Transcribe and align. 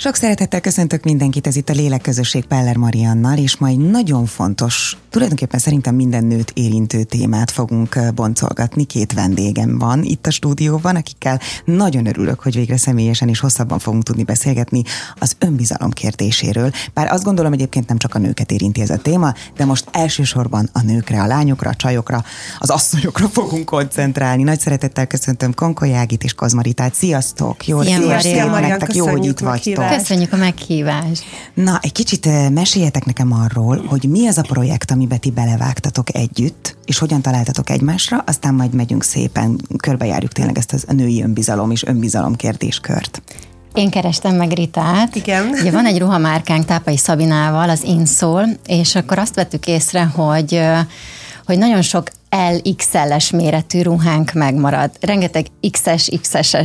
Sok 0.00 0.14
szeretettel 0.14 0.60
köszöntök 0.60 1.04
mindenkit, 1.04 1.46
ez 1.46 1.56
itt 1.56 1.68
a 1.68 1.72
Lélekközösség 1.72 2.44
Peller 2.44 2.76
Mariannal, 2.76 3.38
és 3.38 3.56
majd 3.56 3.90
nagyon 3.90 4.26
fontos, 4.26 4.96
tulajdonképpen 5.10 5.60
szerintem 5.60 5.94
minden 5.94 6.24
nőt 6.24 6.52
érintő 6.54 7.02
témát 7.02 7.50
fogunk 7.50 8.12
boncolgatni. 8.14 8.84
Két 8.84 9.12
vendégem 9.12 9.78
van 9.78 10.02
itt 10.02 10.26
a 10.26 10.30
stúdióban, 10.30 10.96
akikkel 10.96 11.40
nagyon 11.64 12.06
örülök, 12.06 12.40
hogy 12.40 12.54
végre 12.54 12.76
személyesen 12.76 13.28
és 13.28 13.40
hosszabban 13.40 13.78
fogunk 13.78 14.02
tudni 14.02 14.22
beszélgetni 14.22 14.82
az 15.18 15.36
önbizalom 15.38 15.90
kérdéséről. 15.90 16.70
Bár 16.94 17.12
azt 17.12 17.24
gondolom 17.24 17.52
egyébként 17.52 17.88
nem 17.88 17.98
csak 17.98 18.14
a 18.14 18.18
nőket 18.18 18.50
érinti 18.50 18.80
ez 18.80 18.90
a 18.90 18.96
téma, 18.96 19.34
de 19.56 19.64
most 19.64 19.88
elsősorban 19.92 20.68
a 20.72 20.82
nőkre, 20.82 21.22
a 21.22 21.26
lányokra, 21.26 21.70
a 21.70 21.74
csajokra, 21.74 22.24
az 22.58 22.70
asszonyokra 22.70 23.28
fogunk 23.38 23.64
koncentrálni. 23.64 24.42
Nagy 24.42 24.60
szeretettel 24.60 25.06
köszöntöm 25.06 25.54
Konkolyágit 25.54 26.24
és 26.24 26.34
Kozmaritát. 26.34 26.94
Sziasztok! 26.94 27.66
Jó, 27.66 27.82
Szia, 27.82 28.46
nektek, 28.60 28.94
jó, 28.94 29.08
hogy 29.08 29.24
itt 29.24 29.38
vagytok. 29.38 29.87
Köszönjük 29.96 30.32
a 30.32 30.36
meghívást. 30.36 31.24
Na, 31.54 31.78
egy 31.82 31.92
kicsit 31.92 32.26
eh, 32.26 32.50
meséljetek 32.50 33.04
nekem 33.04 33.32
arról, 33.32 33.84
hogy 33.86 34.04
mi 34.08 34.26
az 34.26 34.38
a 34.38 34.42
projekt, 34.42 34.90
amiben 34.90 35.20
ti 35.20 35.30
belevágtatok 35.30 36.14
együtt, 36.14 36.76
és 36.84 36.98
hogyan 36.98 37.22
találtatok 37.22 37.70
egymásra, 37.70 38.22
aztán 38.26 38.54
majd 38.54 38.74
megyünk 38.74 39.02
szépen, 39.02 39.60
körbejárjuk 39.76 40.32
tényleg 40.32 40.58
ezt 40.58 40.72
az 40.72 40.84
a 40.88 40.92
női 40.92 41.22
önbizalom 41.22 41.70
és 41.70 41.84
önbizalom 41.84 42.36
kérdéskört. 42.36 43.22
Én 43.74 43.90
kerestem 43.90 44.36
meg 44.36 44.52
Ritát. 44.52 45.14
Igen. 45.14 45.48
Ugye 45.48 45.70
van 45.70 45.86
egy 45.86 45.98
ruhamárkánk 45.98 46.64
Tápai 46.64 46.96
Szabinával, 46.96 47.70
az 47.70 47.82
Inszól, 47.82 48.48
és 48.66 48.94
akkor 48.94 49.18
azt 49.18 49.34
vettük 49.34 49.66
észre, 49.66 50.04
hogy 50.04 50.60
hogy 51.48 51.58
nagyon 51.58 51.82
sok 51.82 52.10
LXL-es 52.30 53.30
méretű 53.30 53.82
ruhánk 53.82 54.32
megmarad. 54.32 54.90
Rengeteg 55.00 55.46
XS, 55.70 56.08
XS, 56.20 56.56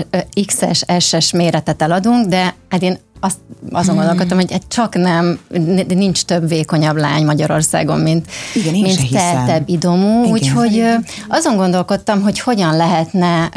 XS, 0.45 0.84
SS 1.00 1.31
méretet 1.31 1.81
eladunk, 1.81 2.28
de 2.28 2.55
hát 2.70 2.81
én 2.81 2.98
azt, 3.23 3.38
azon 3.72 3.95
hmm. 3.95 4.04
gondolkodtam, 4.04 4.38
hogy 4.38 4.62
csak 4.68 4.95
nem, 4.95 5.40
nincs 5.88 6.23
több 6.23 6.48
vékonyabb 6.48 6.95
lány 6.95 7.25
Magyarországon, 7.25 8.00
mint, 8.00 8.28
Igen, 8.53 8.73
mint 8.73 9.09
teltebb 9.09 9.70
idomú, 9.70 10.23
úgyhogy 10.23 10.84
azon 11.28 11.56
gondolkodtam, 11.56 12.22
hogy 12.22 12.39
hogyan 12.39 12.75
lehetne, 12.75 13.50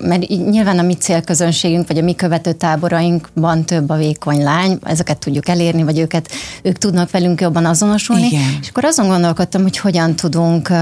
mert 0.00 0.28
nyilván 0.28 0.78
a 0.78 0.82
mi 0.82 0.94
célközönségünk, 0.94 1.86
vagy 1.86 1.98
a 1.98 2.02
mi 2.02 2.14
követő 2.14 2.52
táborainkban 2.52 3.64
több 3.64 3.90
a 3.90 3.96
vékony 3.96 4.42
lány, 4.42 4.78
ezeket 4.82 5.18
tudjuk 5.18 5.48
elérni, 5.48 5.82
vagy 5.82 5.98
őket, 5.98 6.28
ők 6.62 6.78
tudnak 6.78 7.10
velünk 7.10 7.40
jobban 7.40 7.64
azonosulni, 7.64 8.26
Igen. 8.26 8.58
és 8.60 8.68
akkor 8.68 8.84
azon 8.84 9.06
gondolkodtam, 9.06 9.62
hogy 9.62 9.78
hogyan 9.78 10.16
tudunk 10.16 10.72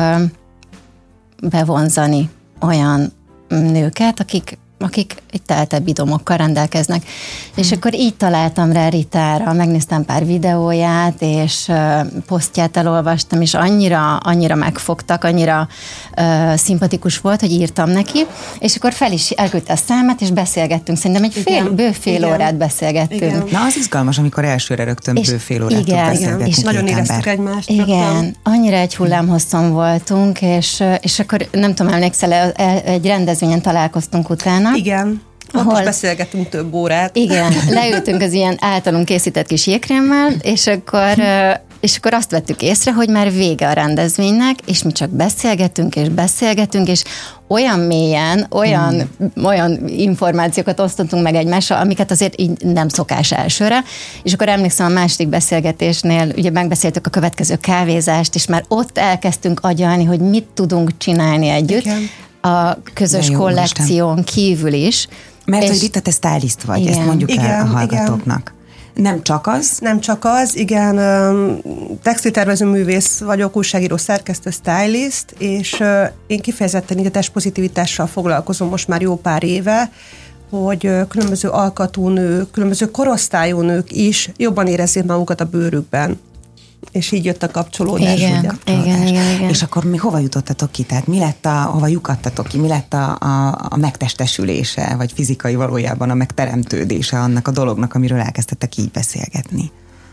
bevonzani 1.51 2.31
olyan 2.61 3.13
nőket, 3.49 4.21
akik 4.21 4.59
akik 4.83 5.15
egy 5.33 5.43
teltebb 5.43 5.89
idomokkal 5.89 6.37
rendelkeznek. 6.37 7.03
Hmm. 7.03 7.65
És 7.65 7.73
akkor 7.73 7.95
így 7.95 8.15
találtam 8.15 8.73
rá 8.73 8.89
Ritára, 8.89 9.53
megnéztem 9.53 10.05
pár 10.05 10.27
videóját, 10.27 11.15
és 11.19 11.69
uh, 11.69 12.01
posztját 12.27 12.77
elolvastam, 12.77 13.41
és 13.41 13.55
annyira, 13.55 14.17
annyira 14.17 14.55
megfogtak, 14.55 15.25
annyira 15.25 15.69
uh, 16.17 16.55
szimpatikus 16.57 17.19
volt, 17.19 17.41
hogy 17.41 17.53
írtam 17.53 17.91
neki, 17.91 18.27
és 18.59 18.77
akkor 18.77 18.93
fel 18.93 19.13
is 19.13 19.31
elküldte 19.31 19.73
a 19.73 19.77
számat, 19.77 20.21
és 20.21 20.31
beszélgettünk. 20.31 20.99
Szerintem 20.99 21.25
egy 21.25 21.33
fél, 21.33 21.71
bő 21.71 21.93
fél 21.93 22.15
igen. 22.15 22.33
órát 22.33 22.57
beszélgettünk. 22.57 23.21
Igen. 23.21 23.45
Na, 23.51 23.61
az 23.65 23.77
izgalmas, 23.77 24.19
amikor 24.19 24.45
elsőre 24.45 24.85
rögtön 24.85 25.17
és 25.17 25.31
bő 25.31 25.37
fél 25.37 25.65
órát 25.65 25.81
igen, 25.81 26.07
beszélgetni. 26.07 26.49
És 26.49 26.59
nagyon 26.59 26.87
éreztük 26.87 27.27
egymást. 27.27 27.71
Igen, 27.71 28.37
annyira 28.43 28.77
egy 28.77 28.97
hullámhosszon 28.97 29.73
voltunk, 29.73 30.43
és, 30.43 30.83
és 31.01 31.19
akkor 31.19 31.49
nem 31.51 31.75
tudom, 31.75 31.93
emlékszel, 31.93 32.51
egy 32.85 33.07
rendezvényen 33.07 33.63
találkoztunk 33.63 34.31
utána, 34.31 34.72
igen. 34.77 35.23
Ahol, 35.53 35.79
is 35.79 35.85
beszélgetünk 35.85 36.49
több 36.49 36.75
órát. 36.75 37.17
Igen, 37.17 37.53
leültünk 37.69 38.23
az 38.23 38.33
ilyen 38.33 38.57
általunk 38.61 39.05
készített 39.05 39.47
kis 39.47 39.67
jégkrémmel, 39.67 40.33
és 40.43 40.67
akkor, 40.67 41.15
és 41.81 41.97
akkor 41.97 42.15
azt 42.15 42.31
vettük 42.31 42.63
észre, 42.63 42.93
hogy 42.93 43.09
már 43.09 43.33
vége 43.33 43.69
a 43.69 43.73
rendezvénynek, 43.73 44.59
és 44.67 44.83
mi 44.83 44.93
csak 44.93 45.11
beszélgetünk 45.11 45.97
és 45.97 46.09
beszélgetünk, 46.09 46.89
és 46.89 47.03
olyan 47.49 47.81
mélyen, 47.81 48.47
olyan, 48.51 49.09
hmm. 49.19 49.45
olyan 49.45 49.89
információkat 49.89 50.81
osztottunk 50.81 51.23
meg 51.23 51.35
egymással, 51.35 51.81
amiket 51.81 52.11
azért 52.11 52.41
így 52.41 52.65
nem 52.65 52.89
szokás 52.89 53.33
elsőre. 53.33 53.83
És 54.23 54.33
akkor 54.33 54.49
emlékszem 54.49 54.87
a 54.87 54.93
második 54.93 55.29
beszélgetésnél, 55.29 56.33
ugye 56.37 56.51
megbeszéltük 56.51 57.07
a 57.07 57.11
következő 57.11 57.57
kávézást, 57.57 58.35
és 58.35 58.47
már 58.47 58.65
ott 58.69 58.99
elkezdtünk 58.99 59.61
agyalni, 59.63 60.05
hogy 60.05 60.21
mit 60.21 60.47
tudunk 60.55 60.91
csinálni 60.99 61.49
együtt. 61.49 61.85
Igen 61.85 62.11
a 62.43 62.77
közös 62.95 63.29
jó, 63.29 63.39
kollekción 63.39 64.19
Isten. 64.19 64.35
kívül 64.35 64.73
is. 64.73 65.09
Mert 65.45 65.63
és 65.63 65.69
hogy 65.69 65.81
Rita, 65.81 66.01
te 66.01 66.11
stylist 66.11 66.63
vagy, 66.63 66.81
igen. 66.81 66.93
ezt 66.93 67.07
mondjuk 67.07 67.31
igen, 67.31 67.45
el 67.45 67.67
a 67.67 67.69
hallgatóknak. 67.69 68.41
Igen. 68.41 68.61
Nem 68.95 69.23
csak 69.23 69.47
az? 69.47 69.79
Nem 69.81 70.01
csak 70.01 70.25
az, 70.25 70.57
igen. 70.57 70.97
Textiltervező 72.03 72.67
művész 72.67 73.19
vagyok, 73.19 73.57
újságíró, 73.57 73.97
szerkesztő, 73.97 74.51
stylist, 74.51 75.35
és 75.39 75.83
én 76.27 76.41
kifejezetten 76.41 76.99
így 76.99 77.07
a 77.07 77.11
testpozitivitással 77.11 78.07
foglalkozom 78.07 78.69
most 78.69 78.89
már 78.89 79.01
jó 79.01 79.17
pár 79.17 79.43
éve, 79.45 79.91
hogy 80.51 80.91
különböző 81.09 81.49
alkatú 81.49 82.09
nők, 82.09 82.51
különböző 82.51 82.91
korosztályú 82.91 83.61
nők 83.61 83.93
is 83.93 84.31
jobban 84.37 84.67
érezzék 84.67 85.05
magukat 85.05 85.41
a 85.41 85.45
bőrükben 85.45 86.21
és 86.91 87.13
így 87.13 87.25
jött 87.25 87.43
a 87.43 87.51
kapcsolódás. 87.51 88.19
Igen, 88.19 88.39
ugye? 88.39 88.81
igen, 88.81 89.07
igen, 89.07 89.35
igen. 89.35 89.49
És 89.49 89.63
akkor 89.63 89.85
mi 89.85 89.97
hova 89.97 90.19
jutottatok 90.19 90.71
ki? 90.71 90.83
Tehát 90.83 91.07
mi 91.07 91.19
lett 91.19 91.47
a, 91.47 91.51
hova 91.51 91.87
lyukattatok 91.87 92.47
ki? 92.47 92.59
Mi 92.59 92.69
lett 92.69 92.95
a, 92.95 93.17
a, 93.21 93.67
a 93.71 93.77
megtestesülése, 93.77 94.95
vagy 94.97 95.13
fizikai 95.13 95.55
valójában 95.55 96.11
a 96.11 96.15
megteremtődése 96.15 97.19
annak 97.19 97.49
a 97.49 97.51
dolognak, 97.51 97.95
amiről 97.95 98.21
elkezdtetek 98.21 98.77
így 98.77 98.91
beszélgetni? 98.91 99.71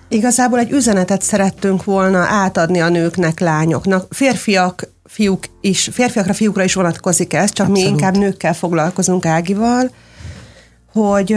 Igazából 0.07 0.59
egy 0.59 0.71
üzenetet 0.71 1.21
szerettünk 1.21 1.83
volna 1.83 2.19
átadni 2.19 2.79
a 2.79 2.89
nőknek, 2.89 3.39
lányoknak. 3.39 4.05
Férfiak, 4.09 4.89
fiúk 5.05 5.45
is, 5.61 5.89
férfiakra, 5.91 6.33
fiúkra 6.33 6.63
is 6.63 6.73
vonatkozik 6.73 7.33
ez, 7.33 7.51
csak 7.51 7.67
Abszolút. 7.67 7.89
mi 7.89 7.95
inkább 7.95 8.17
nőkkel 8.17 8.53
foglalkozunk 8.53 9.25
Ágival, 9.25 9.91
hogy 10.93 11.35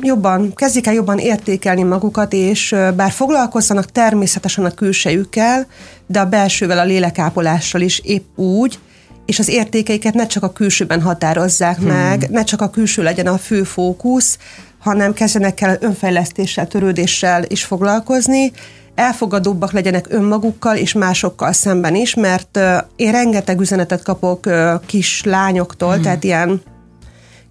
jobban, 0.00 0.54
kezdjék 0.54 0.86
el 0.86 0.94
jobban 0.94 1.18
értékelni 1.18 1.82
magukat, 1.82 2.32
és 2.32 2.74
bár 2.96 3.10
foglalkozzanak 3.10 3.92
természetesen 3.92 4.64
a 4.64 4.70
külsejükkel, 4.70 5.66
de 6.06 6.20
a 6.20 6.26
belsővel, 6.26 6.78
a 6.78 6.84
lélekápolással 6.84 7.80
is 7.80 7.98
épp 7.98 8.38
úgy, 8.38 8.78
és 9.26 9.38
az 9.38 9.48
értékeiket 9.48 10.14
ne 10.14 10.26
csak 10.26 10.42
a 10.42 10.52
külsőben 10.52 11.02
határozzák 11.02 11.76
hmm. 11.76 11.86
meg, 11.86 12.30
ne 12.30 12.44
csak 12.44 12.60
a 12.60 12.70
külső 12.70 13.02
legyen 13.02 13.26
a 13.26 13.38
fő 13.38 13.62
fókusz, 13.62 14.38
hanem 14.78 15.12
kezdjenek 15.12 15.60
el 15.60 15.76
önfejlesztéssel, 15.80 16.66
törődéssel 16.66 17.44
is 17.46 17.64
foglalkozni, 17.64 18.52
elfogadóbbak 18.94 19.72
legyenek 19.72 20.06
önmagukkal 20.08 20.76
és 20.76 20.92
másokkal 20.92 21.52
szemben 21.52 21.94
is, 21.94 22.14
mert 22.14 22.58
én 22.96 23.12
rengeteg 23.12 23.60
üzenetet 23.60 24.02
kapok 24.02 24.48
kis 24.86 25.22
lányoktól, 25.24 25.92
hmm. 25.92 26.02
tehát 26.02 26.24
ilyen 26.24 26.62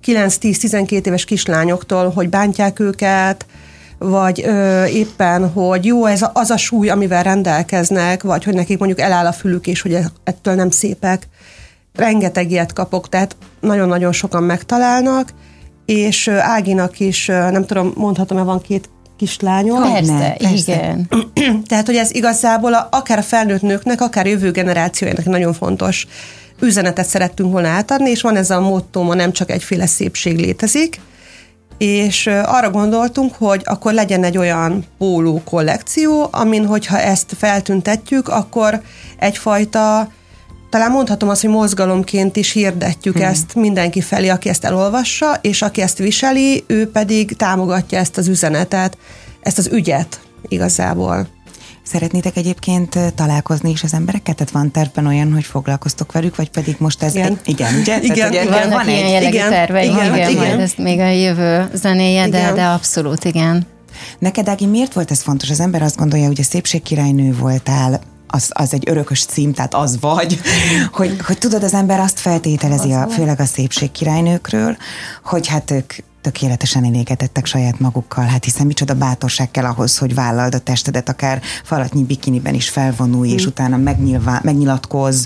9-10-12 0.05 1.05
éves 1.05 1.25
kislányoktól, 1.25 2.09
hogy 2.09 2.29
bántják 2.29 2.79
őket, 2.79 3.45
vagy 3.97 4.43
ö, 4.45 4.85
éppen, 4.85 5.49
hogy 5.49 5.85
jó, 5.85 6.05
ez 6.05 6.21
a, 6.21 6.31
az 6.33 6.49
a 6.49 6.57
súly, 6.57 6.89
amivel 6.89 7.23
rendelkeznek, 7.23 8.23
vagy 8.23 8.43
hogy 8.43 8.53
nekik 8.53 8.77
mondjuk 8.77 8.99
eláll 8.99 9.25
a 9.25 9.31
fülük, 9.31 9.67
és 9.67 9.81
hogy 9.81 9.97
ettől 10.23 10.53
nem 10.53 10.69
szépek. 10.69 11.27
Rengeteg 11.93 12.51
ilyet 12.51 12.73
kapok, 12.73 13.09
tehát 13.09 13.35
nagyon-nagyon 13.59 14.11
sokan 14.11 14.43
megtalálnak, 14.43 15.33
és 15.85 16.27
Áginak 16.27 16.99
is, 16.99 17.25
nem 17.25 17.65
tudom, 17.65 17.93
mondhatom-e, 17.95 18.41
van 18.41 18.61
két 18.61 18.89
kislányom. 19.21 19.93
Persze, 19.93 20.35
persze. 20.37 20.73
igen. 20.73 21.07
Tehát, 21.69 21.85
hogy 21.85 21.95
ez 21.95 22.13
igazából 22.13 22.73
a, 22.73 22.87
akár 22.91 23.17
a 23.17 23.21
felnőtt 23.21 23.61
nőknek, 23.61 24.01
akár 24.01 24.27
jövő 24.27 24.51
generációjának 24.51 25.25
nagyon 25.25 25.53
fontos 25.53 26.07
üzenetet 26.61 27.05
szerettünk 27.05 27.51
volna 27.51 27.67
átadni, 27.67 28.09
és 28.09 28.21
van 28.21 28.35
ez 28.35 28.49
a 28.49 28.59
motto, 28.59 29.03
ma 29.03 29.13
nem 29.13 29.31
csak 29.31 29.51
egyféle 29.51 29.85
szépség 29.85 30.37
létezik, 30.37 30.99
és 31.77 32.27
arra 32.27 32.69
gondoltunk, 32.69 33.35
hogy 33.37 33.61
akkor 33.63 33.93
legyen 33.93 34.23
egy 34.23 34.37
olyan 34.37 34.85
póló 34.97 35.41
kollekció, 35.45 36.27
amin, 36.31 36.65
hogyha 36.65 36.99
ezt 36.99 37.33
feltüntetjük, 37.37 38.27
akkor 38.27 38.81
egyfajta 39.19 40.11
talán 40.71 40.91
mondhatom 40.91 41.29
azt, 41.29 41.41
hogy 41.41 41.49
mozgalomként 41.49 42.35
is 42.35 42.51
hirdetjük 42.51 43.15
hmm. 43.15 43.25
ezt 43.25 43.55
mindenki 43.55 44.01
felé, 44.01 44.27
aki 44.27 44.49
ezt 44.49 44.65
elolvassa, 44.65 45.39
és 45.41 45.61
aki 45.61 45.81
ezt 45.81 45.97
viseli, 45.97 46.63
ő 46.67 46.91
pedig 46.91 47.35
támogatja 47.35 47.97
ezt 47.97 48.17
az 48.17 48.27
üzenetet, 48.27 48.97
ezt 49.41 49.57
az 49.57 49.69
ügyet 49.71 50.19
igazából. 50.47 51.27
Szeretnétek 51.83 52.37
egyébként 52.37 52.97
találkozni 53.15 53.69
is 53.69 53.83
az 53.83 53.93
embereket? 53.93 54.35
Tehát 54.35 54.51
van 54.51 54.71
tervben 54.71 55.05
olyan, 55.05 55.33
hogy 55.33 55.43
foglalkoztok 55.43 56.11
velük, 56.11 56.35
vagy 56.35 56.49
pedig 56.49 56.75
most 56.79 57.03
ez... 57.03 57.15
Igen, 57.15 57.31
egy, 57.31 57.49
igen 57.49 57.75
ugye? 57.79 57.99
Igen, 58.01 58.15
Tehát, 58.15 58.31
ugye 58.31 58.49
Vannak 58.49 58.71
van 58.71 58.89
ilyen 58.89 59.05
egy, 59.05 59.11
jellegű 59.11 59.35
igen, 59.35 59.49
terveink, 59.49 59.93
igen, 59.93 60.15
igen, 60.15 60.29
igen. 60.29 60.47
Majd 60.47 60.59
ez 60.59 60.73
még 60.77 60.99
a 60.99 61.09
jövő 61.09 61.69
zenéje, 61.73 62.29
de, 62.29 62.51
de 62.53 62.65
abszolút 62.65 63.23
igen. 63.23 63.67
Neked, 64.19 64.47
Ági, 64.47 64.65
miért 64.65 64.93
volt 64.93 65.11
ez 65.11 65.21
fontos? 65.21 65.49
Az 65.49 65.59
ember 65.59 65.81
azt 65.81 65.97
gondolja, 65.97 66.27
hogy 66.27 66.39
a 66.39 66.43
szépségkirálynő 66.43 67.35
voltál, 67.35 68.01
az, 68.31 68.49
az 68.49 68.73
egy 68.73 68.89
örökös 68.89 69.25
cím, 69.25 69.53
tehát 69.53 69.73
az 69.73 69.99
vagy, 69.99 70.41
hogy, 70.91 71.21
hogy 71.25 71.37
tudod, 71.37 71.63
az 71.63 71.73
ember 71.73 71.99
azt 71.99 72.19
feltételezi, 72.19 72.91
a, 72.91 73.07
főleg 73.07 73.39
a 73.39 73.45
szépségkirálynőkről, 73.45 74.77
hogy 75.23 75.47
hát 75.47 75.71
ők 75.71 75.93
tökéletesen 76.21 76.85
elégedettek 76.85 77.45
saját 77.45 77.79
magukkal, 77.79 78.25
hát 78.25 78.43
hiszen 78.43 78.65
micsoda 78.65 78.93
bátorság 78.93 79.51
kell 79.51 79.65
ahhoz, 79.65 79.97
hogy 79.97 80.15
vállald 80.15 80.55
a 80.55 80.59
testedet, 80.59 81.09
akár 81.09 81.41
falatnyi 81.63 82.03
bikiniben 82.03 82.53
is 82.53 82.69
felvonulj, 82.69 83.31
mm. 83.31 83.33
és 83.33 83.45
utána 83.45 83.77
megnyilvá, 83.77 84.39
megnyilatkoz, 84.43 85.25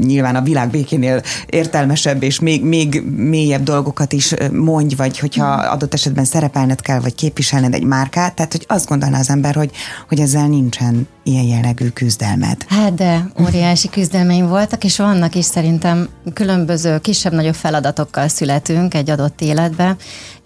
nyilván 0.00 0.36
a 0.36 0.42
világ 0.42 0.70
békénél 0.70 1.22
értelmesebb 1.46 2.22
és 2.22 2.40
még, 2.40 2.64
még 2.64 3.02
mélyebb 3.16 3.62
dolgokat 3.62 4.12
is 4.12 4.34
mondj, 4.52 4.94
vagy 4.94 5.18
hogyha 5.18 5.56
mm. 5.56 5.58
adott 5.58 5.94
esetben 5.94 6.24
szerepelned 6.24 6.80
kell, 6.80 7.00
vagy 7.00 7.14
képviselned 7.14 7.74
egy 7.74 7.84
márkát, 7.84 8.34
tehát 8.34 8.52
hogy 8.52 8.64
azt 8.68 8.88
gondolná 8.88 9.18
az 9.18 9.30
ember, 9.30 9.54
hogy, 9.54 9.70
hogy 10.08 10.20
ezzel 10.20 10.48
nincsen 10.48 11.08
ilyen 11.22 11.44
jellegű 11.44 11.88
küzdelmed. 11.88 12.64
Hát 12.68 12.94
de 12.94 13.26
óriási 13.40 13.88
küzdelmeim 13.88 14.48
voltak, 14.48 14.84
és 14.84 14.96
vannak 14.96 15.34
is 15.34 15.44
szerintem 15.44 16.08
különböző 16.32 16.98
kisebb-nagyobb 16.98 17.54
feladatokkal 17.54 18.28
születünk 18.28 18.94
egy 18.94 19.10
adott 19.10 19.40
életbe, 19.40 19.96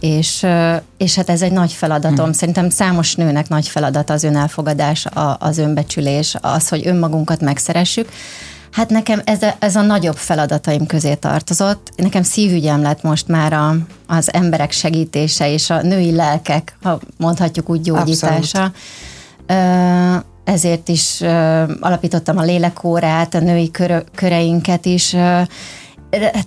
és, 0.00 0.46
és 0.96 1.14
hát 1.14 1.30
ez 1.30 1.42
egy 1.42 1.52
nagy 1.52 1.72
feladatom. 1.72 2.24
Hmm. 2.24 2.32
Szerintem 2.32 2.70
számos 2.70 3.14
nőnek 3.14 3.48
nagy 3.48 3.68
feladat 3.68 4.10
az 4.10 4.24
önelfogadás, 4.24 5.06
az 5.38 5.58
önbecsülés, 5.58 6.36
az, 6.40 6.68
hogy 6.68 6.86
önmagunkat 6.86 7.40
megszeressük. 7.40 8.08
Hát 8.70 8.90
nekem 8.90 9.20
ez 9.24 9.42
a, 9.42 9.54
ez 9.58 9.76
a 9.76 9.82
nagyobb 9.82 10.16
feladataim 10.16 10.86
közé 10.86 11.14
tartozott. 11.14 11.92
Nekem 11.96 12.22
szívügyem 12.22 12.82
lett 12.82 13.02
most 13.02 13.28
már 13.28 13.52
a, 13.52 13.76
az 14.06 14.32
emberek 14.32 14.72
segítése 14.72 15.52
és 15.52 15.70
a 15.70 15.82
női 15.82 16.14
lelkek, 16.14 16.76
ha 16.82 17.00
mondhatjuk 17.16 17.68
úgy, 17.68 17.80
gyógyítása. 17.80 18.72
Abszolút. 19.46 20.34
Ezért 20.46 20.88
is 20.88 21.20
alapítottam 21.80 22.38
a 22.38 22.42
lélekórát, 22.42 23.34
a 23.34 23.40
női 23.40 23.70
köreinket 24.14 24.86
is, 24.86 25.14
Hát 26.10 26.46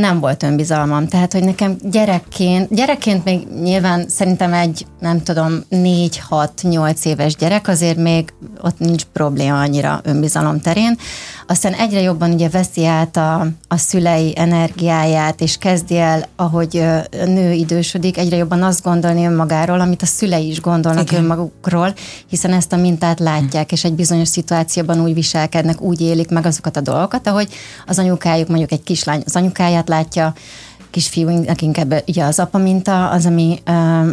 nem 0.00 0.20
volt 0.20 0.42
önbizalmam. 0.42 1.08
Tehát, 1.08 1.32
hogy 1.32 1.44
nekem 1.44 1.76
gyerekként, 1.90 2.74
gyerekként 2.74 3.24
még 3.24 3.46
nyilván 3.62 4.08
szerintem 4.08 4.52
egy, 4.52 4.86
nem 5.00 5.22
tudom, 5.22 5.60
4-6-8 5.70 7.04
éves 7.04 7.36
gyerek, 7.36 7.68
azért 7.68 7.96
még 7.96 8.34
ott 8.66 8.78
nincs 8.78 9.04
probléma 9.04 9.60
annyira 9.60 10.00
önbizalom 10.04 10.60
terén. 10.60 10.98
Aztán 11.46 11.72
egyre 11.72 12.00
jobban 12.00 12.30
ugye 12.30 12.48
veszi 12.48 12.86
át 12.86 13.16
a, 13.16 13.46
a 13.68 13.76
szülei 13.76 14.32
energiáját, 14.36 15.40
és 15.40 15.56
kezdi 15.56 15.96
el, 15.98 16.28
ahogy 16.36 16.84
nő 17.10 17.52
idősödik, 17.52 18.18
egyre 18.18 18.36
jobban 18.36 18.62
azt 18.62 18.82
gondolni 18.82 19.26
önmagáról, 19.26 19.80
amit 19.80 20.02
a 20.02 20.06
szülei 20.06 20.48
is 20.48 20.60
gondolnak 20.60 21.10
Igen. 21.10 21.22
önmagukról, 21.22 21.94
hiszen 22.28 22.52
ezt 22.52 22.72
a 22.72 22.76
mintát 22.76 23.20
látják, 23.20 23.72
és 23.72 23.84
egy 23.84 23.94
bizonyos 23.94 24.28
szituációban 24.28 25.00
úgy 25.00 25.14
viselkednek, 25.14 25.80
úgy 25.80 26.00
élik 26.00 26.30
meg 26.30 26.46
azokat 26.46 26.76
a 26.76 26.80
dolgokat, 26.80 27.26
ahogy 27.26 27.48
az 27.86 27.98
anyukájuk 27.98 28.48
mondjuk 28.48 28.72
egy 28.72 28.82
kislány 28.82 29.22
az 29.26 29.36
anyukáját 29.36 29.88
látja, 29.88 30.34
kisfiúnak 30.96 31.62
inkább 31.62 32.02
ugye 32.06 32.24
az 32.24 32.38
apa 32.38 32.58
minta 32.58 33.08
az, 33.10 33.26
ami, 33.26 33.62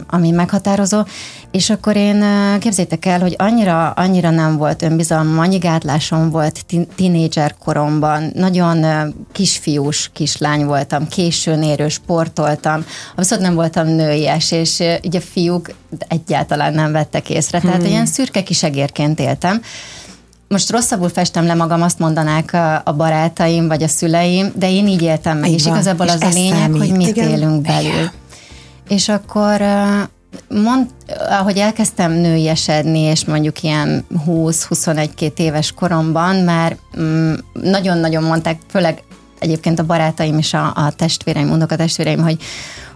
ami 0.08 0.32
meghatározó, 0.32 1.02
és 1.52 1.70
akkor 1.70 1.96
én 1.96 2.24
képzétek 2.60 3.06
el, 3.06 3.20
hogy 3.20 3.36
annyira, 3.38 3.90
annyira 3.90 4.30
nem 4.30 4.58
volt 4.58 4.82
önbizalmam, 4.82 5.40
annyi 5.40 5.58
gátlásom 5.58 6.30
volt 6.30 6.66
tinédzser 6.96 7.56
koromban, 7.64 8.32
nagyon 8.36 8.86
kisfiús 9.32 10.10
kislány 10.14 10.66
voltam, 10.66 11.08
későn 11.08 11.64
érő, 11.64 11.88
sportoltam, 11.88 12.86
viszont 13.16 13.42
nem 13.42 13.56
voltam 13.56 13.88
nőies, 13.88 14.52
és 14.52 14.84
ugye 15.04 15.20
fiúk 15.20 15.70
egyáltalán 16.08 16.74
nem 16.74 16.92
vettek 16.92 17.30
észre, 17.30 17.60
tehát 17.60 17.82
hmm. 17.82 17.90
ilyen 17.90 18.06
szürke 18.06 18.44
kisegérként 18.44 19.20
éltem, 19.20 19.62
most 20.54 20.72
rosszabbul 20.72 21.10
festem 21.10 21.46
le 21.46 21.54
magam, 21.54 21.82
azt 21.82 22.00
mondanák 22.00 22.54
a, 22.84 22.94
barátaim 22.94 23.68
vagy 23.68 23.84
a 23.84 23.88
szüleim, 23.88 24.52
de 24.56 24.72
én 24.72 24.88
így 24.88 25.02
éltem 25.02 25.38
meg, 25.38 25.50
így 25.50 25.56
és 25.56 25.64
van. 25.64 25.74
igazából 25.74 26.06
és 26.06 26.12
az 26.12 26.22
a 26.22 26.30
lényeg, 26.30 26.58
számít. 26.58 26.78
hogy 26.82 26.98
mit 26.98 27.08
Igen. 27.08 27.30
élünk 27.30 27.62
belül. 27.62 27.90
Igen. 27.90 28.12
És 28.88 29.10
akkor 29.10 29.62
mond, 30.50 30.88
ahogy 31.30 31.58
elkezdtem 31.58 32.12
nőiesedni, 32.12 33.00
és 33.00 33.26
mondjuk 33.26 33.62
ilyen 33.62 34.06
20-21-2 34.28 35.38
éves 35.38 35.72
koromban 35.72 36.36
már 36.36 36.78
mm, 37.00 37.34
nagyon-nagyon 37.54 38.24
mondták, 38.24 38.60
főleg 38.70 39.04
egyébként 39.44 39.80
a 39.80 39.86
barátaim 39.86 40.38
és 40.38 40.54
a, 40.54 40.66
a 40.76 40.92
testvéreim, 40.96 41.52
unokatestvéreim, 41.52 42.22
hogy 42.22 42.38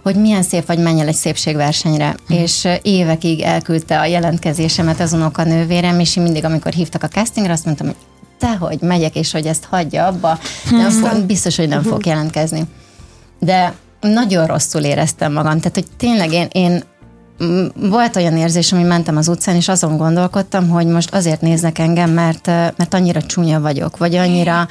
hogy 0.02 0.16
milyen 0.16 0.42
szép 0.42 0.66
vagy, 0.66 0.78
menj 0.78 1.00
el 1.00 1.06
egy 1.06 1.14
szépségversenyre. 1.14 2.08
Mm. 2.08 2.36
És 2.36 2.68
évekig 2.82 3.40
elküldte 3.40 4.00
a 4.00 4.04
jelentkezésemet 4.04 5.00
az 5.00 5.12
unokanővérem, 5.12 6.00
és 6.00 6.16
én 6.16 6.22
mindig, 6.22 6.44
amikor 6.44 6.72
hívtak 6.72 7.02
a 7.02 7.08
castingra, 7.08 7.52
azt 7.52 7.64
mondtam, 7.64 7.86
hogy 7.86 7.96
te 8.38 8.56
hogy 8.56 8.78
megyek, 8.80 9.14
és 9.14 9.32
hogy 9.32 9.46
ezt 9.46 9.64
hagyja 9.64 10.06
abba, 10.06 10.38
nem 10.70 10.90
fog, 10.90 11.24
biztos, 11.24 11.56
hogy 11.56 11.68
nem 11.68 11.82
fog 11.82 12.06
jelentkezni. 12.06 12.64
De 13.38 13.74
nagyon 14.00 14.46
rosszul 14.46 14.82
éreztem 14.82 15.32
magam, 15.32 15.58
tehát 15.58 15.74
hogy 15.74 15.86
tényleg 15.96 16.32
én, 16.32 16.48
én 16.52 16.82
volt 17.74 18.16
olyan 18.16 18.36
érzés, 18.36 18.72
ami 18.72 18.82
mentem 18.82 19.16
az 19.16 19.28
utcán, 19.28 19.54
és 19.54 19.68
azon 19.68 19.96
gondolkodtam, 19.96 20.68
hogy 20.68 20.86
most 20.86 21.14
azért 21.14 21.40
néznek 21.40 21.78
engem, 21.78 22.10
mert, 22.10 22.46
mert 22.46 22.94
annyira 22.94 23.22
csúnya 23.22 23.60
vagyok, 23.60 23.96
vagy 23.96 24.14
annyira 24.14 24.68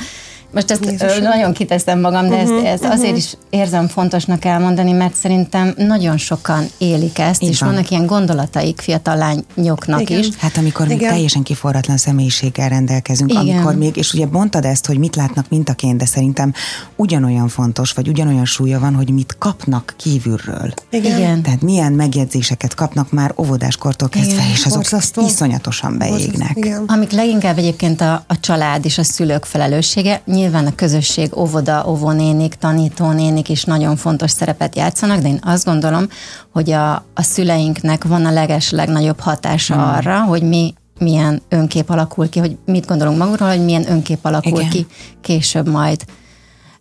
most 0.52 0.72
ezt 0.72 0.86
Jézusom. 0.86 1.22
nagyon 1.22 1.54
kiteszem 1.54 2.00
magam, 2.00 2.30
de 2.30 2.36
uh-huh, 2.36 2.58
ezt, 2.58 2.66
ezt 2.66 2.84
uh-huh. 2.84 3.00
azért 3.00 3.18
is 3.18 3.34
érzem 3.50 3.88
fontosnak 3.88 4.46
elmondani, 4.46 4.92
mert 4.92 5.16
szerintem 5.16 5.74
nagyon 5.78 6.18
sokan 6.18 6.66
élik 6.78 7.20
ezt, 7.20 7.42
Igen. 7.42 7.54
és 7.54 7.60
vannak 7.60 7.90
ilyen 7.90 8.06
gondolataik 8.06 8.82
fiatal 8.82 9.16
lányoknak 9.16 10.02
Igen. 10.02 10.20
is. 10.20 10.36
Hát 10.38 10.58
amikor 10.58 10.86
Igen. 10.86 10.98
még 10.98 11.08
teljesen 11.08 11.44
kiforratlan 11.44 11.98
személyiséggel 11.98 12.70
rendelkezünk, 12.70 13.32
Igen. 13.32 13.42
amikor 13.42 13.76
még, 13.76 13.98
és 13.98 14.14
ugye 14.14 14.26
mondtad 14.32 14.66
ezt, 14.66 14.86
hogy 14.86 14.98
mit 14.98 15.16
látnak 15.16 15.46
mintaként, 15.50 15.98
de 15.98 16.06
szerintem 16.06 16.54
ugyanolyan 16.96 17.48
fontos, 17.48 17.92
vagy 17.92 18.08
ugyanolyan 18.08 18.46
súlya 18.46 18.80
van, 18.80 18.96
hogy 18.96 19.10
mit 19.10 19.36
kapnak 19.38 19.94
kívülről. 19.98 20.74
Igen. 20.90 21.18
Igen. 21.18 21.42
Tehát 21.42 21.62
milyen 21.62 21.94
megjegyzéseket 21.94 22.74
kapnak 22.74 23.12
már 23.12 23.34
óvodáskortól 23.38 24.10
kezdve, 24.10 24.42
Igen. 24.42 24.52
és 24.52 24.66
azok 24.66 24.82
Borzasztó. 24.82 25.26
iszonyatosan 25.26 25.98
beégnek. 25.98 26.52
Igen. 26.54 26.84
Amik 26.88 27.12
leginkább 27.12 27.58
egyébként 27.58 28.02
a, 28.02 28.24
a 28.28 28.40
család 28.40 28.86
és 28.86 28.98
a 28.98 29.04
szülők 29.04 29.46
felelőssége, 29.46 30.22
nyilván 30.38 30.66
a 30.66 30.76
közösség, 30.76 31.38
óvoda, 31.38 31.86
óvónénik, 31.88 32.56
tanítónénik 32.56 33.50
is 33.50 33.64
nagyon 33.64 33.96
fontos 33.96 34.32
szerepet 34.32 34.76
játszanak, 34.76 35.20
de 35.20 35.28
én 35.28 35.40
azt 35.42 35.66
gondolom, 35.66 36.08
hogy 36.54 36.72
a, 36.72 36.94
a 36.94 37.22
szüleinknek 37.22 38.04
van 38.04 38.26
a 38.26 38.32
leges 38.32 38.72
legnagyobb 38.72 39.20
hatása 39.20 39.74
hmm. 39.74 39.84
arra, 39.84 40.22
hogy 40.22 40.42
mi 40.42 40.74
milyen 41.00 41.42
önkép 41.50 41.90
alakul 41.90 42.30
ki, 42.30 42.40
hogy 42.40 42.58
mit 42.66 42.86
gondolunk 42.86 43.18
magunkról, 43.18 43.50
hogy 43.50 43.64
milyen 43.64 43.92
önkép 43.92 44.20
alakul 44.22 44.60
Igen. 44.60 44.70
ki 44.70 44.86
később 45.22 45.68
majd. 45.70 46.04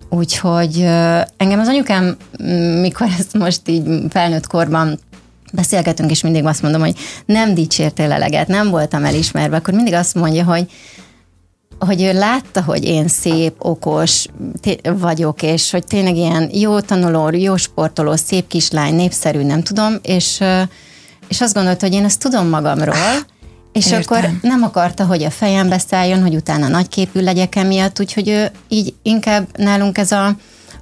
Úgyhogy 0.09 0.81
engem 1.37 1.61
az 1.61 1.69
anyukám, 1.69 2.17
mikor 2.81 3.07
ezt 3.19 3.39
most 3.39 3.69
így 3.69 3.83
felnőtt 4.11 4.47
korban 4.47 4.99
beszélgetünk, 5.53 6.11
és 6.11 6.23
mindig 6.23 6.45
azt 6.45 6.63
mondom, 6.63 6.81
hogy 6.81 6.97
nem 7.27 7.55
dicsértél 7.55 8.13
eleget, 8.13 8.49
nem 8.49 8.71
voltam 8.71 9.05
elismerve, 9.05 9.57
akkor 9.57 9.75
mindig 9.75 9.95
azt 9.95 10.15
mondja, 10.15 10.45
hogy 10.45 10.67
hogy 11.79 12.03
ő 12.03 12.13
látta, 12.13 12.63
hogy 12.63 12.85
én 12.85 13.09
szép, 13.09 13.55
okos 13.59 14.27
vagyok, 14.83 15.43
és 15.43 15.71
hogy 15.71 15.85
tényleg 15.85 16.17
ilyen 16.17 16.51
jó 16.53 16.81
tanuló, 16.81 17.31
jó 17.31 17.57
sportoló, 17.57 18.17
szép 18.17 18.47
kislány, 18.47 18.95
népszerű, 18.95 19.43
nem 19.43 19.63
tudom, 19.63 19.95
és, 20.03 20.41
és 21.29 21.41
azt 21.41 21.55
gondolta, 21.55 21.87
hogy 21.87 21.95
én 21.95 22.05
ezt 22.05 22.21
tudom 22.21 22.49
magamról, 22.49 22.95
és 23.73 23.87
Értem. 23.87 24.01
akkor 24.01 24.31
nem 24.43 24.63
akarta, 24.63 25.05
hogy 25.05 25.23
a 25.23 25.31
fejembe 25.31 25.79
szálljon, 25.79 26.23
hogy 26.23 26.35
utána 26.35 26.69
nagyképű 26.69 27.21
legyek 27.21 27.57
emiatt, 27.57 28.01
úgyhogy 28.01 28.29
ő 28.29 28.51
így 28.69 28.95
inkább 29.03 29.47
nálunk 29.57 29.99
ez 29.99 30.13
a, 30.13 30.27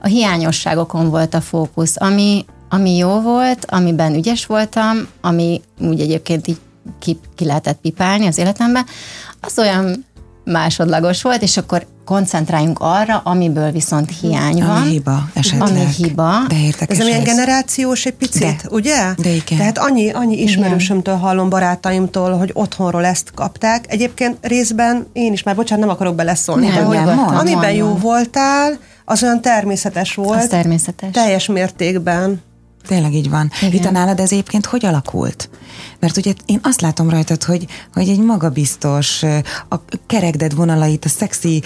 a 0.01 0.07
hiányosságokon 0.07 1.11
volt 1.11 1.35
a 1.35 1.41
fókusz, 1.41 1.95
ami, 1.99 2.45
ami 2.69 2.97
jó 2.97 3.21
volt, 3.21 3.67
amiben 3.69 4.15
ügyes 4.15 4.47
voltam, 4.47 5.09
ami 5.21 5.61
úgy 5.81 6.01
egyébként 6.01 6.47
így 6.47 6.61
ki, 6.99 7.19
ki 7.37 7.45
lehetett 7.45 7.79
pipálni 7.81 8.27
az 8.27 8.39
életembe, 8.39 8.85
az 9.41 9.59
olyan 9.59 10.05
másodlagos 10.45 11.23
volt, 11.23 11.43
és 11.43 11.57
akkor 11.57 11.87
koncentráljunk 12.05 12.79
arra, 12.81 13.21
amiből 13.25 13.71
viszont 13.71 14.11
hiány 14.21 14.59
van. 14.59 14.77
Ami 14.77 14.91
hiba 14.91 15.29
esetleg. 15.35 15.69
Ami 15.69 15.87
hiba. 15.97 16.33
De 16.49 16.87
Ez 16.87 16.99
milyen 16.99 17.23
generációs 17.23 18.05
egy 18.05 18.15
picit, 18.15 18.41
De. 18.41 18.69
ugye? 18.71 19.15
De 19.17 19.29
igen. 19.29 19.59
Tehát 19.59 19.79
annyi, 19.79 20.11
annyi 20.11 20.43
ismerősömtől 20.43 21.17
hallom 21.17 21.49
barátaimtól, 21.49 22.37
hogy 22.37 22.51
otthonról 22.53 23.05
ezt 23.05 23.31
kapták. 23.35 23.85
Egyébként 23.89 24.37
részben 24.41 25.07
én 25.13 25.33
is 25.33 25.43
már, 25.43 25.57
bocsánat, 25.57 25.85
nem 25.85 25.95
akarok 25.95 26.15
beleszólni, 26.15 26.67
nem, 26.67 26.75
de 26.75 26.83
hogy 26.83 26.97
nem, 26.97 27.15
mond, 27.15 27.37
amiben 27.37 27.61
mond, 27.61 27.77
jó 27.77 27.97
voltál, 27.97 28.79
az 29.05 29.23
olyan 29.23 29.41
természetes 29.41 30.15
volt. 30.15 30.43
Az 30.43 30.49
természetes. 30.49 31.11
Teljes 31.13 31.47
mértékben. 31.47 32.43
Tényleg 32.87 33.15
így 33.15 33.31
van. 33.31 33.51
Igen. 33.59 33.71
Rita, 33.71 33.91
nálad 33.91 34.21
ez 34.21 34.33
egyébként 34.33 34.67
hogy 34.67 34.87
alakult? 34.87 35.49
Mert 35.99 36.17
ugye 36.17 36.33
én 36.47 36.61
azt 36.63 36.81
látom 36.81 37.11
rajtad, 37.11 37.43
hogy, 37.43 37.67
hogy 37.95 38.09
egy 38.09 38.19
magabiztos, 38.19 39.23
a 39.69 39.77
kerekded 40.07 40.55
vonalait, 40.55 41.05
a 41.05 41.09
szexi 41.09 41.63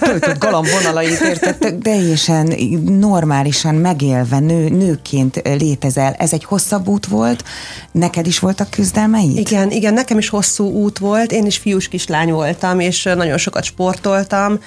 töltött 0.00 0.38
galamb 0.38 0.68
vonalait 0.68 1.20
érted, 1.20 1.74
teljesen 1.82 2.52
normálisan 2.84 3.74
megélve 3.74 4.38
nő, 4.38 4.68
nőként 4.68 5.42
létezel. 5.44 6.12
Ez 6.12 6.32
egy 6.32 6.44
hosszabb 6.44 6.88
út 6.88 7.06
volt? 7.06 7.44
Neked 7.92 8.26
is 8.26 8.38
voltak 8.38 8.70
küzdelmeid? 8.70 9.36
Igen, 9.36 9.70
igen, 9.70 9.94
nekem 9.94 10.18
is 10.18 10.28
hosszú 10.28 10.64
út 10.64 10.98
volt. 10.98 11.32
Én 11.32 11.46
is 11.46 11.58
fiús 11.58 11.88
kislány 11.88 12.30
voltam, 12.32 12.80
és 12.80 13.02
nagyon 13.02 13.38
sokat 13.38 13.64
sportoltam 13.64 14.58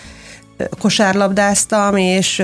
kosárlabdáztam, 0.79 1.95
és 1.95 2.43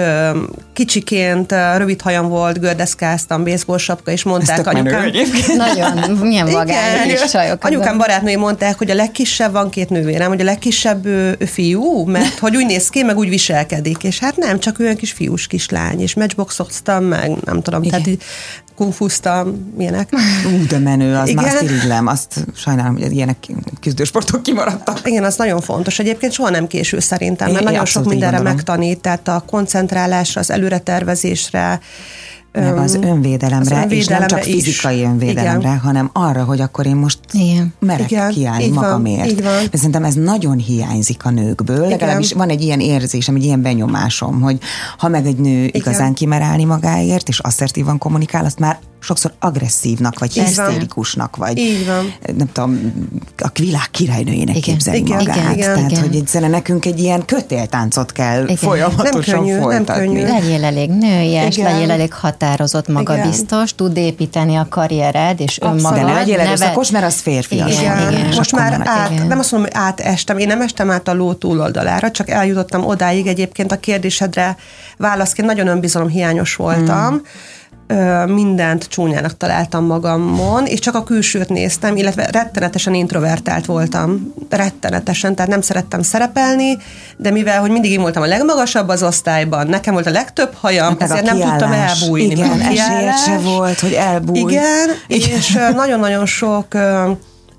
kicsiként 0.73 1.53
rövid 1.77 2.01
hajam 2.01 2.29
volt, 2.29 2.59
gördeszkáztam, 2.59 3.43
baseball 3.43 3.77
sapka, 3.77 4.11
és 4.11 4.23
mondták 4.23 4.67
anyukám... 4.67 5.11
Nagyon, 5.57 6.17
milyen 6.17 6.51
vagány 6.51 7.15
csajok. 7.31 7.63
Anyukám 7.63 7.97
barátnői 7.97 8.35
mondták, 8.35 8.77
hogy 8.77 8.91
a 8.91 8.95
legkisebb 8.95 9.51
van 9.51 9.69
két 9.69 9.89
nővérem, 9.89 10.27
hogy 10.27 10.41
a 10.41 10.43
legkisebb 10.43 11.05
ő, 11.05 11.35
ő 11.39 11.45
fiú, 11.45 12.05
mert 12.05 12.39
hogy 12.39 12.55
úgy 12.55 12.65
néz 12.65 12.89
ki, 12.89 13.03
meg 13.03 13.17
úgy 13.17 13.29
viselkedik, 13.29 14.03
és 14.03 14.19
hát 14.19 14.37
nem, 14.37 14.59
csak 14.59 14.79
olyan 14.79 14.95
kis 14.95 15.11
fiús 15.11 15.47
kislány, 15.47 16.01
és 16.01 16.15
matchboxoztam, 16.15 17.03
meg 17.03 17.31
nem 17.45 17.61
tudom, 17.61 17.83
Igen. 17.83 18.03
tehát 18.03 18.19
kungfuztam, 18.75 19.73
ilyenek. 19.77 20.09
Ú, 20.45 20.67
de 20.67 20.79
menő, 20.79 21.15
az 21.15 21.29
Igen. 21.29 21.43
már 21.43 21.53
azt 21.53 21.63
irigylem, 21.63 22.07
azt 22.07 22.45
sajnálom, 22.55 22.97
hogy 22.97 23.11
ilyenek 23.11 23.37
küzdősportok 23.81 24.43
kimaradtak. 24.43 25.01
Igen, 25.03 25.23
az 25.23 25.35
nagyon 25.35 25.61
fontos. 25.61 25.99
Egyébként 25.99 26.31
soha 26.33 26.49
nem 26.49 26.67
késő 26.67 26.99
szerintem, 26.99 27.51
mert 27.51 27.61
é, 27.61 27.65
nagyon 27.65 27.85
sok 27.85 28.05
mindenre 28.05 28.39
megtanít, 28.39 28.99
tehát 28.99 29.27
a 29.27 29.43
koncentrálásra, 29.47 30.41
az 30.41 30.51
előretervezésre, 30.51 31.79
meg 32.55 32.77
az 32.77 32.95
önvédelemre, 33.01 33.75
az 33.75 33.83
önvédelemre 33.83 33.95
és 33.95 34.07
nem 34.07 34.27
csak 34.27 34.41
fizikai 34.41 34.97
is. 34.97 35.03
önvédelemre, 35.03 35.67
Igen. 35.67 35.79
hanem 35.79 36.09
arra, 36.13 36.43
hogy 36.43 36.61
akkor 36.61 36.85
én 36.85 36.95
most 36.95 37.19
Igen. 37.31 37.73
merek 37.79 38.11
Igen. 38.11 38.31
kiállni 38.31 38.67
magamért. 38.67 39.31
Így 39.31 39.43
van. 39.43 39.53
Szerintem 39.73 40.03
ez 40.03 40.13
nagyon 40.13 40.57
hiányzik 40.57 41.25
a 41.25 41.29
nőkből, 41.29 41.77
Igen. 41.77 41.89
legalábbis 41.89 42.31
van 42.31 42.49
egy 42.49 42.61
ilyen 42.61 42.79
érzésem, 42.79 43.35
egy 43.35 43.43
ilyen 43.43 43.61
benyomásom, 43.61 44.41
hogy 44.41 44.57
ha 44.97 45.07
meg 45.07 45.25
egy 45.25 45.37
nő 45.37 45.57
Igen. 45.63 45.69
igazán 45.73 46.13
kimer 46.13 46.41
állni 46.41 46.63
magáért, 46.63 47.27
és 47.27 47.39
asszertívan 47.39 47.97
kommunikál, 47.97 48.45
azt 48.45 48.59
már 48.59 48.79
sokszor 48.99 49.33
agresszívnak, 49.39 50.19
vagy 50.19 50.33
hisztérikusnak, 50.33 51.35
vagy 51.35 51.57
Így 51.57 51.85
van. 51.85 52.13
nem 52.37 52.51
tudom, 52.51 52.93
a 53.37 53.49
világ 53.59 53.89
királynőjének 53.91 54.55
igen, 54.57 54.61
képzeli 54.61 54.97
igen, 54.97 55.17
magát. 55.17 55.35
Igen, 55.35 55.51
igen, 55.53 55.73
Tehát, 55.75 55.91
igen. 55.91 56.03
hogy 56.03 56.15
egyszerűen 56.15 56.49
nekünk 56.51 56.85
egy 56.85 56.99
ilyen 56.99 57.25
kötéltáncot 57.25 58.11
kell 58.11 58.43
igen. 58.43 58.55
folyamatosan 58.55 59.35
nem 59.35 59.43
könnyű, 59.45 59.59
folytatni. 59.59 60.05
Nem 60.05 60.13
könnyű. 60.13 60.21
Legyél 60.21 60.63
elég 60.63 60.89
nőies, 60.89 61.57
igen. 61.57 61.71
legyél 61.73 61.91
elég 61.91 62.11
határozott, 62.45 62.87
magabiztos, 62.87 63.75
tud 63.75 63.97
építeni 63.97 64.55
a 64.55 64.67
karriered, 64.69 65.39
és 65.39 65.59
önmagad. 65.61 65.93
De 65.93 66.03
ne 66.03 66.13
legyél 66.13 66.39
erőszakos, 66.39 66.91
mert 66.91 67.05
az 67.05 67.19
férfi. 67.19 67.55
Igen, 67.55 67.67
igen. 67.67 68.11
igen. 68.11 68.35
Most 68.35 68.51
már 68.51 68.81
át, 68.83 69.11
igen. 69.11 69.27
nem 69.27 69.39
azt 69.39 69.51
mondom, 69.51 69.69
hogy 69.73 69.81
átestem, 69.83 70.37
én 70.37 70.47
nem 70.47 70.61
estem 70.61 70.91
át 70.91 71.07
a 71.07 71.13
ló 71.13 71.33
túloldalára, 71.33 72.11
csak 72.11 72.29
eljutottam 72.29 72.85
odáig 72.85 73.27
egyébként 73.27 73.71
a 73.71 73.79
kérdésedre 73.79 74.57
válaszként 74.97 75.47
nagyon 75.47 75.67
önbizalom 75.67 76.07
hiányos 76.07 76.55
voltam, 76.55 77.07
hmm 77.07 77.21
mindent 78.27 78.87
csúnyának 78.87 79.37
találtam 79.37 79.85
magamon, 79.85 80.65
és 80.65 80.79
csak 80.79 80.95
a 80.95 81.03
külsőt 81.03 81.49
néztem, 81.49 81.95
illetve 81.95 82.29
rettenetesen 82.31 82.93
introvertált 82.93 83.65
voltam. 83.65 84.33
Rettenetesen, 84.49 85.35
tehát 85.35 85.51
nem 85.51 85.61
szerettem 85.61 86.01
szerepelni, 86.01 86.77
de 87.17 87.31
mivel, 87.31 87.59
hogy 87.59 87.69
mindig 87.69 87.91
én 87.91 88.01
voltam 88.01 88.23
a 88.23 88.25
legmagasabb 88.25 88.87
az 88.87 89.03
osztályban, 89.03 89.67
nekem 89.67 89.93
volt 89.93 90.05
a 90.05 90.11
legtöbb 90.11 90.53
hajam, 90.53 90.99
hát 90.99 91.01
ezért 91.01 91.25
nem 91.25 91.39
tudtam 91.39 91.71
elbújni. 91.71 92.31
Igen, 92.31 92.61
esélyed 92.61 93.17
se 93.25 93.37
volt, 93.37 93.79
hogy 93.79 93.93
elbújj. 93.93 94.39
Igen, 94.39 94.89
és 95.07 95.57
nagyon-nagyon 95.75 96.25
sok 96.25 96.67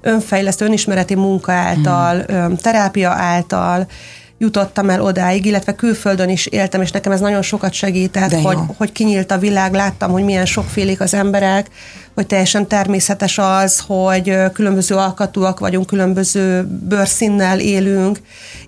önfejlesztő, 0.01 0.65
önismereti 0.65 1.15
munka 1.15 1.53
által, 1.53 2.25
hmm. 2.27 2.57
terápia 2.57 3.11
által, 3.11 3.87
jutottam 4.39 4.91
el 4.91 5.03
odáig, 5.03 5.47
illetve 5.47 5.75
külföldön 5.75 6.29
is 6.29 6.47
éltem, 6.47 6.81
és 6.81 6.91
nekem 6.91 7.13
ez 7.13 7.21
nagyon 7.21 7.43
sokat 7.43 7.73
segített, 7.73 8.33
hogy, 8.33 8.59
hogy 8.77 8.93
kinyílt 8.93 9.31
a 9.31 9.39
világ, 9.39 9.73
láttam, 9.73 10.11
hogy 10.11 10.25
milyen 10.25 10.47
sokfélék 10.47 11.01
az 11.01 11.15
emberek, 11.15 11.67
hogy 12.15 12.27
teljesen 12.27 12.67
természetes 12.67 13.39
az, 13.39 13.83
hogy 13.87 14.37
különböző 14.53 14.95
alkatúak 14.95 15.59
vagyunk, 15.59 15.87
különböző 15.87 16.63
bőrszínnel 16.63 17.61
élünk, 17.61 18.19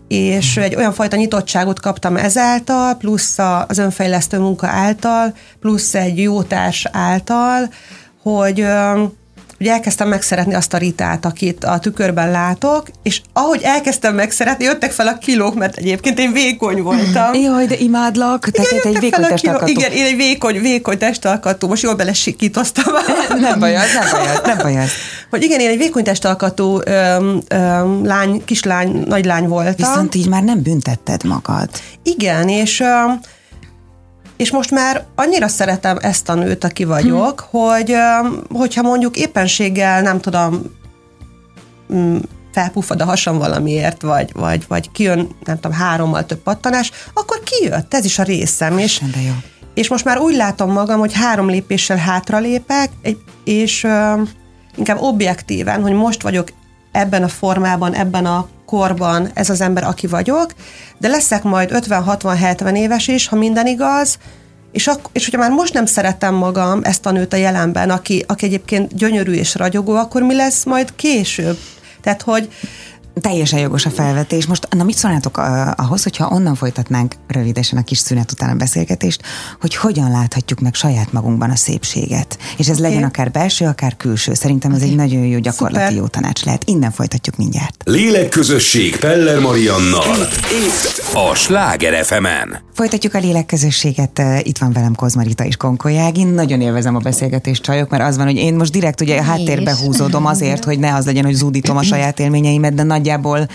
és 0.08 0.56
egy 0.56 0.74
olyan 0.74 0.92
fajta 0.92 1.16
nyitottságot 1.16 1.80
kaptam 1.80 2.16
ezáltal, 2.16 2.94
plusz 2.94 3.38
az 3.68 3.78
önfejlesztő 3.78 4.38
munka 4.38 4.66
által, 4.66 5.34
plusz 5.60 5.94
egy 5.94 6.18
jó 6.18 6.42
társ 6.42 6.86
által, 6.92 7.68
hogy 8.22 8.66
Ugye 9.60 9.72
elkezdtem 9.72 10.08
megszeretni 10.08 10.54
azt 10.54 10.74
a 10.74 10.78
Ritát, 10.78 11.24
akit 11.24 11.64
a 11.64 11.78
tükörben 11.78 12.30
látok, 12.30 12.86
és 13.02 13.20
ahogy 13.32 13.62
elkezdtem 13.62 14.14
megszeretni, 14.14 14.64
jöttek 14.64 14.92
fel 14.92 15.06
a 15.06 15.18
kilók, 15.18 15.54
mert 15.54 15.76
egyébként 15.76 16.18
én 16.18 16.32
vékony 16.32 16.82
voltam. 16.82 17.34
Jaj, 17.42 17.66
de 17.66 17.76
imádlak, 17.78 18.48
tehát 18.50 18.72
igen, 18.72 18.94
egy 18.94 19.00
vékony 19.00 19.24
testalkatú. 19.24 19.70
Igen, 19.70 19.92
én 19.92 20.04
egy 20.04 20.16
vékony, 20.16 20.60
vékony 20.60 20.98
testalkatú, 20.98 21.66
most 21.66 21.82
jól 21.82 21.94
belesikítoztam. 21.94 22.94
nem 23.40 23.58
baj 23.58 23.76
az, 23.76 23.92
nem 23.92 24.08
baj 24.10 24.34
az, 24.34 24.40
nem 24.54 24.58
baj 24.58 24.78
az. 24.78 24.90
Hogy 25.30 25.42
igen, 25.42 25.60
én 25.60 25.68
egy 25.68 25.78
vékony 25.78 26.04
testalkatú 26.04 26.80
öm, 26.84 27.40
öm, 27.48 28.06
lány, 28.06 28.44
kislány, 28.44 29.04
nagylány 29.06 29.48
voltam. 29.48 29.74
Viszont 29.76 30.14
így 30.14 30.28
már 30.28 30.42
nem 30.42 30.62
büntetted 30.62 31.24
magad. 31.24 31.68
Igen, 32.02 32.48
és 32.48 32.80
öm, 32.80 33.20
és 34.38 34.50
most 34.50 34.70
már 34.70 35.06
annyira 35.14 35.48
szeretem 35.48 35.96
ezt 36.00 36.28
a 36.28 36.34
nőt, 36.34 36.64
aki 36.64 36.84
vagyok, 36.84 37.48
hm. 37.50 37.56
hogy 37.56 37.94
hogyha 38.48 38.82
mondjuk 38.82 39.16
éppenséggel, 39.16 40.02
nem 40.02 40.20
tudom, 40.20 40.62
mm, 41.94 42.16
felpuffad 42.52 43.00
a 43.00 43.04
hasam 43.04 43.38
valamiért, 43.38 44.02
vagy, 44.02 44.32
vagy, 44.32 44.64
vagy 44.68 44.90
kijön, 44.90 45.28
nem 45.44 45.54
tudom, 45.54 45.76
hárommal 45.76 46.26
több 46.26 46.38
pattanás, 46.38 46.90
akkor 47.14 47.40
kijött, 47.44 47.94
ez 47.94 48.04
is 48.04 48.18
a 48.18 48.22
részem. 48.22 48.78
És, 48.78 48.98
de 49.12 49.20
jó. 49.20 49.32
és 49.74 49.88
most 49.88 50.04
már 50.04 50.18
úgy 50.18 50.36
látom 50.36 50.72
magam, 50.72 50.98
hogy 50.98 51.12
három 51.12 51.48
lépéssel 51.48 51.96
hátra 51.96 52.38
lépek, 52.38 52.90
és 53.44 53.86
inkább 54.76 55.00
objektíven, 55.00 55.82
hogy 55.82 55.92
most 55.92 56.22
vagyok 56.22 56.48
ebben 56.92 57.22
a 57.22 57.28
formában, 57.28 57.94
ebben 57.94 58.26
a 58.26 58.48
korban 58.68 59.30
ez 59.34 59.50
az 59.50 59.60
ember, 59.60 59.84
aki 59.84 60.06
vagyok, 60.06 60.52
de 60.98 61.08
leszek 61.08 61.42
majd 61.42 61.70
50-60-70 61.72 62.76
éves 62.76 63.08
is, 63.08 63.28
ha 63.28 63.36
minden 63.36 63.66
igaz, 63.66 64.18
és, 64.72 64.86
ak- 64.86 65.10
és 65.12 65.24
hogyha 65.24 65.40
már 65.40 65.50
most 65.50 65.74
nem 65.74 65.86
szeretem 65.86 66.34
magam, 66.34 66.80
ezt 66.82 67.06
a 67.06 67.10
nőt 67.10 67.32
a 67.32 67.36
jelenben, 67.36 67.90
aki, 67.90 68.24
aki 68.26 68.46
egyébként 68.46 68.96
gyönyörű 68.96 69.32
és 69.32 69.54
ragyogó, 69.54 69.94
akkor 69.94 70.22
mi 70.22 70.34
lesz 70.34 70.64
majd 70.64 70.94
később? 70.96 71.58
Tehát, 72.00 72.22
hogy 72.22 72.48
Teljesen 73.20 73.58
jogos 73.58 73.86
a 73.86 73.90
felvetés. 73.90 74.46
Most, 74.46 74.68
na 74.70 74.84
mit 74.84 74.96
szólnátok 74.96 75.36
ahhoz, 75.76 76.02
hogyha 76.02 76.28
onnan 76.28 76.54
folytatnánk 76.54 77.14
rövidesen 77.26 77.78
a 77.78 77.82
kis 77.84 77.98
szünet 77.98 78.32
után 78.32 78.50
a 78.50 78.54
beszélgetést, 78.54 79.22
hogy 79.60 79.76
hogyan 79.76 80.10
láthatjuk 80.10 80.60
meg 80.60 80.74
saját 80.74 81.12
magunkban 81.12 81.50
a 81.50 81.56
szépséget. 81.56 82.38
És 82.56 82.68
ez 82.68 82.78
okay. 82.78 82.90
legyen 82.90 83.08
akár 83.08 83.30
belső, 83.30 83.66
akár 83.66 83.96
külső. 83.96 84.34
Szerintem 84.34 84.70
ez 84.70 84.76
okay. 84.76 84.88
egy 84.90 84.96
nagyon 84.96 85.24
jó 85.24 85.38
gyakorlati 85.38 85.84
Szuper. 85.84 85.96
jó 85.96 86.06
tanács 86.06 86.44
lehet. 86.44 86.62
Innen 86.64 86.90
folytatjuk 86.90 87.36
mindjárt. 87.36 87.82
Lélekközösség 87.84 88.96
Peller 88.96 89.38
Mariannal. 89.38 90.16
Itt 90.66 91.14
a 91.14 91.34
Sláger 91.34 92.04
fm 92.04 92.24
-en. 92.24 92.66
Folytatjuk 92.74 93.14
a 93.14 93.18
lélekközösséget. 93.18 94.22
Itt 94.42 94.58
van 94.58 94.72
velem 94.72 94.94
Kozmarita 94.94 95.44
és 95.44 95.56
Konkolyágin. 95.56 96.26
Nagyon 96.26 96.60
élvezem 96.60 96.96
a 96.96 96.98
beszélgetést, 96.98 97.62
csajok, 97.62 97.90
mert 97.90 98.02
az 98.02 98.16
van, 98.16 98.26
hogy 98.26 98.36
én 98.36 98.54
most 98.54 98.72
direkt 98.72 99.00
ugye 99.00 99.18
a 99.18 99.22
háttérbe 99.22 99.76
húzódom 99.76 100.26
azért, 100.26 100.64
hogy 100.64 100.78
ne 100.78 100.94
az 100.94 101.06
legyen, 101.06 101.24
hogy 101.24 101.34
zúdítom 101.34 101.76
a 101.76 101.82
saját 101.92 102.20
élményeimet, 102.20 102.74
de 102.74 102.82
nagy 102.82 103.07
nagyjából 103.08 103.48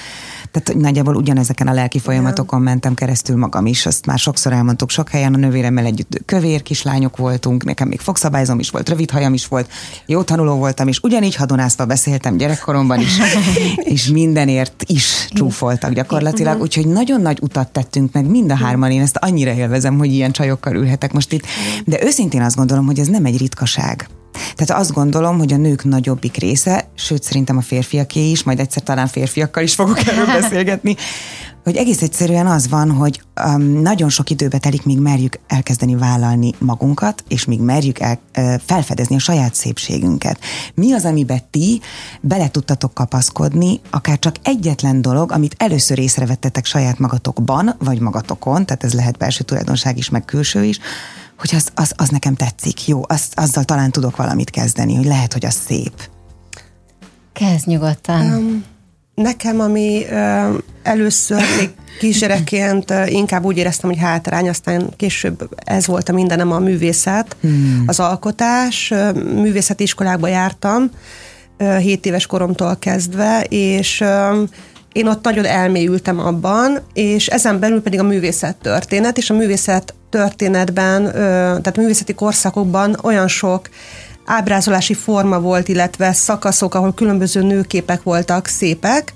tehát 0.52 0.82
nagyjából 0.82 1.16
ugyanezeken 1.16 1.68
a 1.68 1.74
lelki 1.74 2.00
folyamatokon 2.00 2.62
mentem 2.62 2.94
keresztül 2.94 3.38
magam 3.38 3.66
is, 3.66 3.86
azt 3.86 4.06
már 4.06 4.20
sokszor 4.20 4.54
elmondtuk 4.54 4.90
sok 4.90 5.10
helyen, 5.10 5.34
a 5.34 5.38
nővéremmel 5.38 5.86
együtt 5.86 6.22
kövér 6.26 6.62
kislányok 6.62 7.18
voltunk, 7.18 7.64
nekem 7.64 7.88
még 7.88 8.00
fogszabályzom 8.00 8.60
is 8.60 8.70
volt, 8.70 8.90
rövid 8.90 9.12
hajam 9.12 9.34
is 9.34 9.48
volt, 9.48 9.72
jó 10.06 10.24
tanuló 10.24 10.56
voltam, 10.56 10.88
és 10.88 11.00
ugyanígy 11.04 11.36
hadonázva 11.36 11.86
beszéltem 11.86 12.38
gyerekkoromban 12.38 13.00
is, 13.00 13.18
és 13.94 14.08
mindenért 14.08 14.84
is 14.88 15.28
csúfoltak 15.30 15.94
gyakorlatilag, 15.94 16.62
úgyhogy 16.62 16.88
nagyon 16.88 17.22
nagy 17.22 17.40
utat 17.42 17.72
tettünk 17.72 18.14
meg 18.14 18.26
mind 18.26 18.52
a 18.52 18.56
hárman, 18.56 18.92
én 18.92 19.02
ezt 19.02 19.18
annyira 19.18 19.54
élvezem, 19.54 19.98
hogy 19.98 20.14
ilyen 20.14 20.32
csajokkal 20.32 20.76
ülhetek 20.76 21.14
most 21.14 21.34
itt, 21.34 21.46
de 21.86 22.04
őszintén 22.04 22.42
azt 22.42 22.56
gondolom, 22.56 22.86
hogy 22.86 23.00
ez 23.00 23.08
nem 23.08 23.26
egy 23.26 23.38
ritkaság. 23.38 24.08
Tehát 24.56 24.82
azt 24.82 24.94
gondolom, 24.94 25.38
hogy 25.38 25.54
a 25.54 25.58
nők 25.58 25.84
nagyobbik 25.84 26.38
része, 26.38 26.90
sőt 26.96 27.24
szerintem 27.24 27.58
a 27.58 27.62
férfiaké 27.62 28.30
is, 28.30 28.44
majd 28.44 28.60
egyszer 28.60 28.84
talán 28.84 29.08
férfiakkal 29.08 29.64
is 29.64 29.74
fogok 29.76 30.08
erről 30.08 30.26
beszélgetni, 30.42 30.96
hogy 31.64 31.76
egész 31.76 32.02
egyszerűen 32.02 32.48
az 32.48 32.70
van, 32.70 32.92
hogy 32.92 33.22
um, 33.46 33.62
nagyon 33.62 34.10
sok 34.10 34.30
időbe 34.30 34.58
telik, 34.58 34.86
míg 34.86 35.00
merjük 35.00 35.40
elkezdeni 35.48 35.96
vállalni 35.96 36.54
magunkat, 36.58 37.24
és 37.28 37.46
míg 37.46 37.60
merjük 37.60 38.00
el, 38.00 38.20
uh, 38.38 38.54
felfedezni 38.66 39.16
a 39.16 39.20
saját 39.20 39.56
szépségünket. 39.56 40.40
Mi 40.76 40.94
az, 40.94 41.06
amiben 41.06 41.42
ti 41.50 41.82
bele 42.22 42.50
tudtatok 42.50 42.94
kapaszkodni, 42.94 43.80
akár 43.90 44.20
csak 44.20 44.36
egyetlen 44.44 45.02
dolog, 45.02 45.32
amit 45.32 45.56
először 45.58 46.00
észrevettetek 46.00 46.66
saját 46.66 47.00
magatokban, 47.00 47.76
vagy 47.80 48.00
magatokon, 48.00 48.66
tehát 48.66 48.84
ez 48.84 48.94
lehet 48.94 49.18
belső 49.18 49.44
tulajdonság 49.44 49.98
is, 49.98 50.10
meg 50.10 50.26
külső 50.26 50.64
is, 50.64 50.80
hogy 51.44 51.56
az, 51.56 51.72
az, 51.76 51.94
az 51.96 52.10
nekem 52.10 52.36
tetszik, 52.36 52.88
jó, 52.88 53.02
az, 53.08 53.28
azzal 53.34 53.64
talán 53.64 53.92
tudok 53.92 54.16
valamit 54.16 54.50
kezdeni, 54.50 54.96
hogy 54.96 55.06
lehet, 55.06 55.34
hogy 55.34 55.46
az 55.46 55.58
szép. 55.68 56.10
Kezd 57.34 57.68
nyugodtan. 57.68 58.22
Um, 58.22 58.64
nekem, 59.16 59.60
ami 59.60 60.06
uh, 60.10 60.56
először 60.84 61.42
még 61.58 61.70
kisgyerekként 62.00 62.92
uh, 62.92 63.14
inkább 63.14 63.44
úgy 63.44 63.58
éreztem, 63.58 63.90
hogy 63.90 64.00
hátrány, 64.00 64.50
aztán 64.50 64.94
később 64.98 65.50
ez 65.56 65.88
volt 65.88 66.10
a 66.10 66.14
mindenem 66.14 66.52
a 66.52 66.60
művészet, 66.60 67.36
hmm. 67.42 67.84
az 67.86 68.00
alkotás. 68.00 68.92
Uh, 68.92 69.14
művészeti 69.24 69.84
iskolákba 69.84 70.28
jártam, 70.28 70.90
uh, 71.60 71.78
7 71.78 72.06
éves 72.06 72.26
koromtól 72.26 72.78
kezdve, 72.80 73.44
és 73.50 74.04
én 74.94 75.08
ott 75.08 75.24
nagyon 75.24 75.46
elmélyültem 75.46 76.20
abban, 76.20 76.80
és 76.94 77.28
ezen 77.28 77.60
belül 77.60 77.82
pedig 77.82 78.00
a 78.00 78.04
művészet 78.04 78.56
történet, 78.62 79.18
és 79.18 79.30
a 79.30 79.34
művészet 79.34 79.94
történetben, 80.10 81.12
tehát 81.12 81.78
művészeti 81.78 82.14
korszakokban 82.14 82.98
olyan 83.04 83.28
sok 83.28 83.70
ábrázolási 84.26 84.94
forma 84.94 85.40
volt, 85.40 85.68
illetve 85.68 86.14
szakaszok, 86.14 86.76
ahol 86.76 86.94
különböző 86.94 87.42
nőképek 87.42 88.04
voltak 88.04 88.48
szépek, 88.48 89.14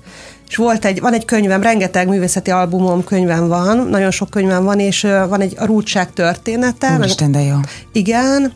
és 0.48 0.56
volt 0.56 0.84
egy, 0.84 1.00
van 1.00 1.12
egy 1.12 1.24
könyvem, 1.24 1.62
rengeteg 1.62 2.08
művészeti 2.08 2.50
albumom 2.50 3.04
könyvem 3.04 3.48
van, 3.48 3.86
nagyon 3.88 4.10
sok 4.10 4.30
könyvem 4.30 4.64
van, 4.64 4.80
és 4.80 5.00
van 5.28 5.40
egy 5.40 5.54
a 5.58 5.64
rúdság 5.64 6.12
története. 6.12 6.96
Úristen, 6.98 7.32
de 7.32 7.40
jó. 7.40 7.56
Igen, 7.92 8.52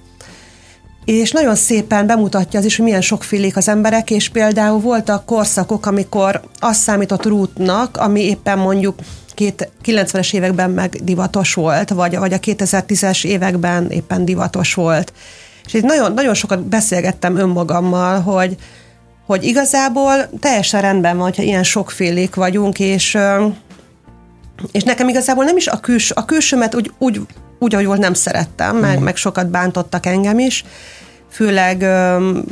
és 1.05 1.31
nagyon 1.31 1.55
szépen 1.55 2.07
bemutatja 2.07 2.59
az 2.59 2.65
is, 2.65 2.77
hogy 2.77 2.85
milyen 2.85 3.01
sokfélék 3.01 3.57
az 3.57 3.69
emberek, 3.69 4.11
és 4.11 4.29
például 4.29 4.81
voltak 4.81 5.25
korszakok, 5.25 5.87
amikor 5.87 6.41
azt 6.59 6.81
számított 6.81 7.27
rútnak, 7.27 7.97
ami 7.97 8.21
éppen 8.21 8.59
mondjuk 8.59 8.99
két, 9.35 9.71
90-es 9.85 10.35
években 10.35 10.71
meg 10.71 10.97
divatos 11.05 11.55
volt, 11.55 11.91
vagy, 11.91 12.19
vagy 12.19 12.33
a 12.33 12.39
2010-es 12.39 13.25
években 13.25 13.91
éppen 13.91 14.25
divatos 14.25 14.75
volt. 14.75 15.13
És 15.65 15.75
itt 15.75 15.83
nagyon, 15.83 16.13
nagyon 16.13 16.35
sokat 16.35 16.63
beszélgettem 16.63 17.37
önmagammal, 17.37 18.21
hogy, 18.21 18.57
hogy 19.27 19.45
igazából 19.45 20.31
teljesen 20.41 20.81
rendben 20.81 21.17
van, 21.17 21.25
hogyha 21.25 21.43
ilyen 21.43 21.63
sokfélék 21.63 22.35
vagyunk, 22.35 22.79
és, 22.79 23.19
és 24.73 24.83
nekem 24.83 25.09
igazából 25.09 25.45
nem 25.45 25.57
is 25.57 25.67
a, 25.67 25.81
küls, 25.81 26.11
a 26.11 26.25
külsőmet 26.25 26.75
úgy, 26.75 26.93
úgy, 26.99 27.21
úgy, 27.59 27.75
ahogy 27.75 27.87
volt, 27.87 28.01
nem 28.01 28.15
szerettem, 28.15 28.77
meg, 28.77 29.01
mm. 29.01 29.03
meg 29.03 29.17
sokat 29.17 29.51
bántottak 29.51 30.07
engem 30.07 30.39
is, 30.39 30.65
főleg 31.31 31.77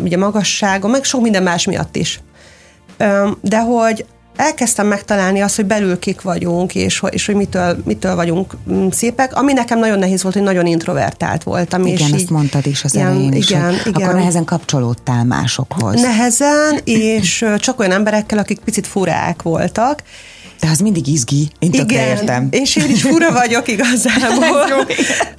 ugye 0.03 0.17
magasságom, 0.17 0.91
meg 0.91 1.05
sok 1.05 1.21
minden 1.21 1.43
más 1.43 1.65
miatt 1.65 1.97
is. 1.97 2.21
De 3.41 3.59
hogy 3.59 4.05
elkezdtem 4.41 4.87
megtalálni 4.87 5.41
azt, 5.41 5.57
hogy 5.57 5.67
belül 5.67 5.99
kik 5.99 6.21
vagyunk, 6.21 6.75
és, 6.75 7.03
és 7.11 7.27
hogy 7.27 7.35
mitől, 7.35 7.77
mitől 7.85 8.15
vagyunk 8.15 8.57
mm, 8.71 8.89
szépek, 8.89 9.37
ami 9.37 9.53
nekem 9.53 9.79
nagyon 9.79 9.99
nehéz 9.99 10.23
volt, 10.23 10.35
hogy 10.35 10.45
nagyon 10.45 10.67
introvertált 10.67 11.43
voltam. 11.43 11.87
Igen, 11.87 11.97
és 11.97 12.03
ezt 12.03 12.21
így, 12.21 12.31
mondtad 12.31 12.67
is 12.67 12.85
az 12.85 12.97
elején 12.97 13.33
is, 13.33 13.51
igen, 13.51 13.75
igen. 13.85 14.03
Akkor 14.03 14.15
nehezen 14.15 14.45
kapcsolódtál 14.45 15.25
másokhoz. 15.25 16.01
Nehezen, 16.01 16.81
és 16.85 17.45
csak 17.57 17.81
olyan 17.81 17.93
emberekkel, 17.93 18.39
akik 18.39 18.59
picit 18.59 18.87
furák 18.87 19.43
voltak, 19.43 20.03
de 20.61 20.69
az 20.71 20.79
mindig 20.79 21.07
izgi, 21.07 21.49
én 21.59 21.71
tökre 21.71 22.07
értem. 22.07 22.49
és 22.51 22.77
én 22.77 22.91
is 22.91 23.03
fura 23.03 23.33
vagyok 23.33 23.69
igazából. 23.75 24.87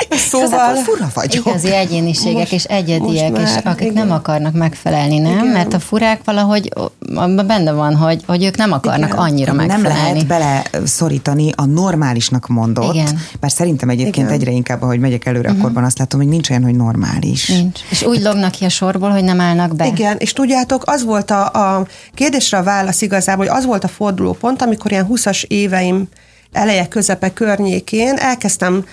szóval 0.09 0.75
fura 0.75 1.11
vagyok. 1.13 1.45
Igazi 1.45 1.73
egyéniségek 1.73 2.37
most, 2.37 2.51
és 2.51 2.63
egyediek, 2.63 3.31
már, 3.31 3.41
és 3.41 3.63
akik 3.63 3.91
igen. 3.91 4.07
nem 4.07 4.15
akarnak 4.15 4.53
megfelelni, 4.53 5.17
nem? 5.17 5.31
Igen. 5.31 5.45
Mert 5.45 5.73
a 5.73 5.79
furák 5.79 6.21
valahogy 6.23 6.73
abban 7.15 7.47
benne 7.47 7.71
van, 7.71 7.95
hogy, 7.95 8.23
hogy 8.27 8.43
ők 8.43 8.57
nem 8.57 8.71
akarnak 8.71 9.09
igen. 9.09 9.19
annyira 9.19 9.53
megfelelni. 9.53 9.87
Nem 9.87 10.03
lehet 10.03 10.27
bele 10.27 10.63
szorítani 10.85 11.51
a 11.55 11.65
normálisnak 11.65 12.47
mondott, 12.47 12.93
igen. 12.93 13.19
bár 13.39 13.51
szerintem 13.51 13.89
egyébként 13.89 14.27
igen. 14.27 14.39
egyre 14.39 14.51
inkább, 14.51 14.81
ahogy 14.81 14.99
megyek 14.99 15.25
előre, 15.25 15.47
uh-huh. 15.47 15.57
akkorban 15.57 15.83
azt 15.83 15.97
látom, 15.97 16.19
hogy 16.19 16.29
nincs 16.29 16.49
olyan, 16.49 16.63
hogy 16.63 16.75
normális. 16.75 17.47
Nincs. 17.47 17.79
És 17.89 18.03
úgy 18.03 18.21
lognak 18.21 18.51
ki 18.51 18.65
a 18.65 18.69
sorból, 18.69 19.09
hogy 19.09 19.23
nem 19.23 19.41
állnak 19.41 19.75
be. 19.75 19.85
Igen, 19.87 20.15
és 20.17 20.33
tudjátok, 20.33 20.83
az 20.85 21.03
volt 21.03 21.31
a, 21.31 21.45
a 21.45 21.85
kérdésre 22.13 22.57
a 22.57 22.63
válasz 22.63 23.01
igazából, 23.01 23.45
hogy 23.45 23.57
az 23.57 23.65
volt 23.65 23.83
a 23.83 23.87
fordulópont, 23.87 24.61
amikor 24.61 24.91
ilyen 24.91 25.05
20-as 25.12 25.44
éveim 25.48 26.08
eleje, 26.51 26.88
közepe 26.88 27.34
környékén 27.34 28.15
elkezdtem, 28.15 28.86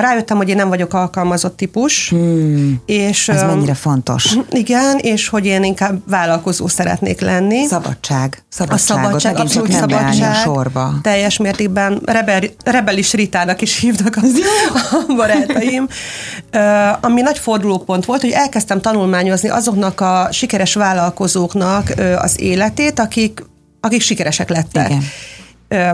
rájöttem, 0.00 0.36
hogy 0.36 0.48
én 0.48 0.56
nem 0.56 0.68
vagyok 0.68 0.94
alkalmazott 0.94 1.56
típus. 1.56 2.08
Hmm. 2.08 2.82
És, 2.86 3.28
Ez 3.28 3.42
mennyire 3.42 3.74
fontos. 3.74 4.34
Igen, 4.50 4.98
és 4.98 5.28
hogy 5.28 5.46
én 5.46 5.64
inkább 5.64 6.10
vállalkozó 6.10 6.66
szeretnék 6.66 7.20
lenni. 7.20 7.64
Szabadság. 7.66 8.44
Szabadságot. 8.48 9.04
A 9.04 9.08
szabadság, 9.08 9.38
abszolút 9.38 9.68
nem 9.68 9.78
szabadság. 9.78 10.34
Sorba. 10.34 10.94
Teljes 11.02 11.36
mértékben 11.36 12.00
rebel, 12.04 12.40
rebelis 12.64 13.12
Ritának 13.12 13.60
is 13.60 13.78
hívnak 13.80 14.16
a, 14.16 14.20
a 14.96 15.14
barátaim. 15.16 15.88
Ami 17.00 17.20
nagy 17.20 17.38
fordulópont 17.38 18.04
volt, 18.04 18.20
hogy 18.20 18.30
elkezdtem 18.30 18.80
tanulmányozni 18.80 19.48
azoknak 19.48 20.00
a 20.00 20.28
sikeres 20.32 20.74
vállalkozóknak 20.74 21.92
az 22.18 22.40
életét, 22.40 22.98
akik, 22.98 23.44
akik 23.80 24.00
sikeresek 24.00 24.48
lettek. 24.48 24.88
Igen 24.88 25.02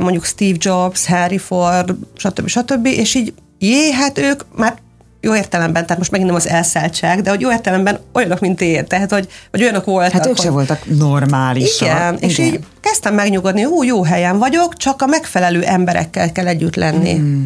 mondjuk 0.01 0.25
Steve 0.25 0.57
Jobs, 0.61 1.07
Harry 1.07 1.39
Ford, 1.39 1.95
stb. 2.17 2.47
stb. 2.49 2.87
És 2.87 3.15
így, 3.15 3.33
jé, 3.59 3.93
hát 3.93 4.19
ők 4.19 4.43
már 4.57 4.79
jó 5.21 5.37
értelemben, 5.37 5.83
tehát 5.83 5.99
most 5.99 6.11
megint 6.11 6.31
nem 6.31 6.39
az 6.39 6.49
elszálltság, 6.49 7.23
de 7.23 7.31
hogy 7.31 7.41
jó 7.41 7.51
értelemben 7.51 7.99
olyanok, 8.13 8.41
mint 8.41 8.61
én, 8.61 8.87
tehát 8.87 9.13
hogy, 9.13 9.29
hogy 9.51 9.63
olyanok 9.63 9.85
voltak. 9.85 10.13
Hát 10.13 10.27
ők 10.27 10.39
se 10.39 10.51
voltak 10.51 10.97
normálisak. 10.99 11.89
Igen, 11.89 12.15
igen, 12.17 12.29
és 12.29 12.39
így 12.39 12.61
kezdtem 12.81 13.15
megnyugodni, 13.15 13.63
hú, 13.63 13.83
jó 13.83 14.03
helyen 14.03 14.39
vagyok, 14.39 14.77
csak 14.77 15.03
a 15.03 15.07
megfelelő 15.07 15.63
emberekkel 15.63 16.33
kell 16.33 16.47
együtt 16.47 16.75
lenni. 16.75 17.15
Mm. 17.15 17.45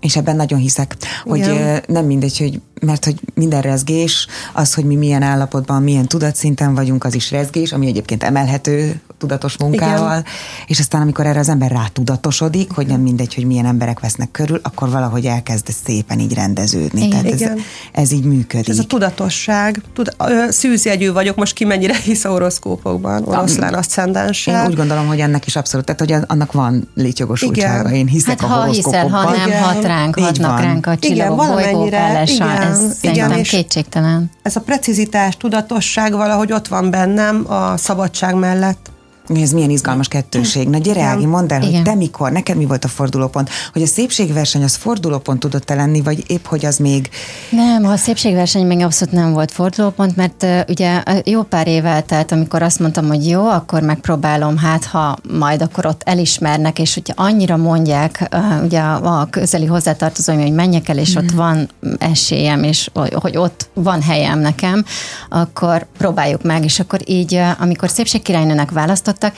És 0.00 0.16
ebben 0.16 0.36
nagyon 0.36 0.58
hiszek, 0.58 0.96
hogy 1.24 1.38
Igen. 1.38 1.82
nem 1.86 2.04
mindegy, 2.04 2.38
hogy 2.38 2.60
mert 2.80 3.04
hogy 3.04 3.20
minden 3.34 3.60
rezgés, 3.60 4.26
az, 4.52 4.74
hogy 4.74 4.84
mi 4.84 4.94
milyen 4.94 5.22
állapotban, 5.22 5.82
milyen 5.82 6.06
tudatszinten 6.06 6.74
vagyunk, 6.74 7.04
az 7.04 7.14
is 7.14 7.30
rezgés, 7.30 7.72
ami 7.72 7.86
egyébként 7.86 8.22
emelhető 8.22 9.00
tudatos 9.22 9.56
munkával, 9.58 10.18
Igen. 10.18 10.24
és 10.66 10.78
aztán 10.78 11.00
amikor 11.00 11.26
erre 11.26 11.38
az 11.38 11.48
ember 11.48 11.70
rátudatosodik, 11.70 12.72
hogy 12.72 12.86
nem 12.86 13.00
mindegy, 13.00 13.34
hogy 13.34 13.44
milyen 13.44 13.66
emberek 13.66 14.00
vesznek 14.00 14.30
körül, 14.30 14.60
akkor 14.62 14.90
valahogy 14.90 15.26
elkezd 15.26 15.68
szépen 15.84 16.18
így 16.18 16.34
rendeződni. 16.34 17.02
Igen. 17.02 17.22
Tehát 17.22 17.40
ez, 17.40 17.50
ez 17.92 18.12
így 18.12 18.24
működik. 18.24 18.68
Ez 18.68 18.78
a 18.78 18.84
tudatosság, 18.84 19.82
tud, 19.92 20.16
szűzjegyű 20.48 21.12
vagyok, 21.12 21.36
most 21.36 21.54
ki 21.54 21.64
mennyire 21.64 21.96
hisz 21.96 22.24
a 22.24 22.28
horoszkópokban, 22.28 23.24
oroszlán 23.24 23.74
aszcendenssel. 23.74 24.64
Én 24.64 24.70
úgy 24.70 24.76
gondolom, 24.76 25.06
hogy 25.06 25.20
ennek 25.20 25.46
is 25.46 25.56
abszolút, 25.56 25.86
tehát 25.86 26.00
hogy 26.00 26.24
annak 26.26 26.52
van 26.52 26.88
létjogosultsága. 26.94 27.90
Én 27.90 28.06
hiszek 28.06 28.40
hát, 28.40 28.50
a 28.50 28.52
ha 28.52 28.64
hiszel, 28.64 29.08
ha 29.08 29.30
nem 29.30 29.46
igen. 29.46 29.62
hat 29.62 29.84
ránk, 29.84 30.18
hatnak 30.18 30.60
ránk 30.60 30.86
a 30.86 30.96
csillagok, 30.96 31.36
bolygók, 31.36 31.86
igen, 31.86 32.16
ez 32.16 32.98
igen, 33.00 33.42
kétségtelen. 33.42 34.30
Ez 34.42 34.56
a 34.56 34.60
precizitás, 34.60 35.36
tudatosság 35.36 36.12
valahogy 36.12 36.52
ott 36.52 36.68
van 36.68 36.90
bennem 36.90 37.44
a 37.52 37.76
szabadság 37.76 38.34
mellett. 38.34 38.90
Ez 39.28 39.52
milyen 39.52 39.70
izgalmas 39.70 40.08
kettőség. 40.08 40.68
Na 40.68 40.78
gyere, 40.78 41.02
Ági, 41.02 41.26
mondd 41.26 41.52
el, 41.52 41.62
Igen. 41.62 41.74
hogy 41.74 41.82
te 41.82 41.94
mikor, 41.94 42.32
neked 42.32 42.56
mi 42.56 42.64
volt 42.64 42.84
a 42.84 42.88
fordulópont? 42.88 43.50
Hogy 43.72 43.82
a 43.82 43.86
szépségverseny 43.86 44.62
az 44.62 44.74
fordulópont 44.74 45.40
tudott 45.40 45.70
-e 45.70 45.74
lenni, 45.74 46.00
vagy 46.00 46.24
épp, 46.26 46.46
hogy 46.46 46.64
az 46.64 46.76
még... 46.76 47.08
Nem, 47.50 47.86
a 47.86 47.96
szépségverseny 47.96 48.66
még 48.66 48.80
abszolút 48.80 49.14
nem 49.14 49.32
volt 49.32 49.50
fordulópont, 49.50 50.16
mert 50.16 50.42
uh, 50.42 50.60
ugye 50.68 51.02
jó 51.24 51.42
pár 51.42 51.68
év 51.68 51.86
eltelt, 51.86 52.32
amikor 52.32 52.62
azt 52.62 52.78
mondtam, 52.78 53.06
hogy 53.06 53.28
jó, 53.28 53.48
akkor 53.48 53.82
megpróbálom, 53.82 54.56
hát 54.56 54.84
ha 54.84 55.16
majd 55.38 55.62
akkor 55.62 55.86
ott 55.86 56.02
elismernek, 56.04 56.78
és 56.78 56.94
hogyha 56.94 57.22
annyira 57.22 57.56
mondják, 57.56 58.28
uh, 58.32 58.64
ugye 58.64 58.80
a, 58.80 59.26
közeli 59.30 59.66
hozzátartozóim, 59.66 60.40
hogy 60.40 60.52
menjek 60.52 60.88
el, 60.88 60.98
és 60.98 61.14
mm. 61.14 61.18
ott 61.18 61.30
van 61.30 61.68
esélyem, 61.98 62.62
és 62.62 62.90
hogy 63.14 63.36
ott 63.36 63.70
van 63.74 64.02
helyem 64.02 64.38
nekem, 64.38 64.84
akkor 65.28 65.86
próbáljuk 65.98 66.42
meg, 66.42 66.64
és 66.64 66.80
akkor 66.80 67.00
így, 67.04 67.40
amikor 67.58 67.90
szépségkirálynőnek 67.90 68.70
választott, 68.70 69.11
választottak, 69.20 69.34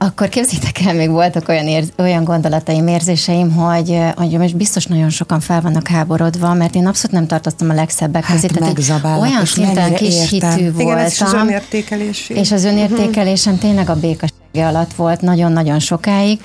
akkor 0.00 0.28
képzétek 0.28 0.80
el, 0.86 0.94
még 0.94 1.10
voltak 1.10 1.48
olyan, 1.48 1.66
érz, 1.66 1.92
olyan 1.98 2.24
gondolataim, 2.24 2.86
érzéseim, 2.86 3.52
hogy, 3.52 3.98
hogy 4.16 4.38
most 4.38 4.56
biztos 4.56 4.86
nagyon 4.86 5.10
sokan 5.10 5.40
fel 5.40 5.60
vannak 5.60 5.88
háborodva, 5.88 6.54
mert 6.54 6.74
én 6.74 6.86
abszolút 6.86 7.16
nem 7.16 7.26
tartoztam 7.26 7.70
a 7.70 7.74
legszebbek 7.74 8.24
hát 8.24 8.40
közé. 8.40 8.46
Tehát 8.46 9.20
olyan 9.20 9.44
szinten 9.44 9.94
kis 9.94 10.30
hitű 10.30 10.72
voltam. 10.72 10.80
Igen, 10.80 11.06
és 11.06 11.20
az 11.20 11.32
önértékelés. 11.32 12.28
És 12.28 12.52
az 12.52 12.64
önértékelésem 12.64 13.58
tényleg 13.58 13.88
a 13.90 13.94
békassága 13.94 14.36
alatt 14.52 14.94
volt 14.94 15.20
nagyon-nagyon 15.20 15.78
sokáig, 15.78 16.40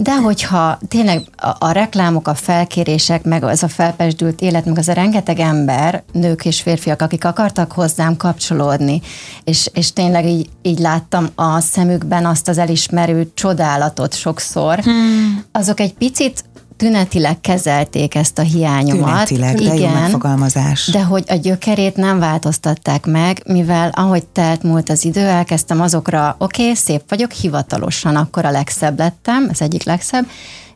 de 0.00 0.16
hogyha 0.16 0.78
tényleg 0.88 1.22
a, 1.36 1.56
a 1.58 1.70
reklámok, 1.70 2.28
a 2.28 2.34
felkérések, 2.34 3.24
meg 3.24 3.42
az 3.42 3.62
a 3.62 3.68
felpesdült 3.68 4.40
élet, 4.40 4.64
meg 4.64 4.78
az 4.78 4.88
a 4.88 4.92
rengeteg 4.92 5.38
ember, 5.38 6.02
nők 6.12 6.44
és 6.44 6.60
férfiak, 6.60 7.02
akik 7.02 7.24
akartak 7.24 7.72
hozzám 7.72 8.16
kapcsolódni, 8.16 9.00
és, 9.44 9.70
és 9.72 9.92
tényleg 9.92 10.26
így, 10.26 10.48
így 10.62 10.78
láttam 10.78 11.28
a 11.34 11.60
szemükben 11.60 12.26
azt 12.26 12.48
az 12.48 12.58
elismerő 12.58 13.30
csodálatot 13.34 14.14
sokszor, 14.14 14.78
hmm. 14.78 15.44
azok 15.52 15.80
egy 15.80 15.94
picit 15.94 16.44
tünetileg 16.78 17.40
kezelték 17.40 18.14
ezt 18.14 18.38
a 18.38 18.42
hiányomat. 18.42 19.26
Tünetileg, 19.26 19.54
de 19.54 19.74
Igen, 19.74 19.90
jó 19.90 20.00
megfogalmazás. 20.00 20.86
De 20.86 21.02
hogy 21.02 21.24
a 21.28 21.34
gyökerét 21.34 21.96
nem 21.96 22.18
változtatták 22.18 23.06
meg, 23.06 23.42
mivel 23.46 23.90
ahogy 23.94 24.26
telt 24.26 24.62
múlt 24.62 24.90
az 24.90 25.04
idő, 25.04 25.20
elkezdtem 25.20 25.80
azokra, 25.80 26.36
oké, 26.38 26.62
okay, 26.62 26.74
szép 26.74 27.02
vagyok, 27.08 27.32
hivatalosan 27.32 28.16
akkor 28.16 28.44
a 28.44 28.50
legszebb 28.50 28.98
lettem, 28.98 29.48
az 29.50 29.62
egyik 29.62 29.82
legszebb, 29.82 30.26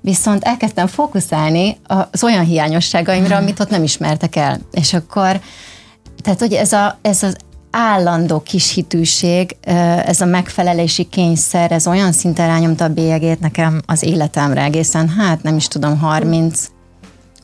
viszont 0.00 0.44
elkezdtem 0.44 0.86
fókuszálni 0.86 1.76
az 1.86 2.24
olyan 2.24 2.44
hiányosságaimra, 2.44 3.36
amit 3.36 3.60
ott 3.60 3.70
nem 3.70 3.82
ismertek 3.82 4.36
el. 4.36 4.60
És 4.70 4.94
akkor, 4.94 5.40
tehát 6.22 6.38
hogy 6.38 6.52
ez, 6.52 6.72
a, 6.72 6.98
ez 7.02 7.22
az 7.22 7.36
állandó 7.72 8.40
kis 8.40 8.74
hitűség, 8.74 9.56
ez 10.04 10.20
a 10.20 10.24
megfelelési 10.24 11.04
kényszer, 11.04 11.72
ez 11.72 11.86
olyan 11.86 12.12
szinten 12.12 12.46
rányomta 12.46 12.84
a 12.84 12.88
bélyegét 12.88 13.40
nekem 13.40 13.82
az 13.86 14.02
életemre 14.02 14.62
egészen, 14.62 15.08
hát 15.08 15.42
nem 15.42 15.56
is 15.56 15.68
tudom, 15.68 15.98
30 15.98 16.70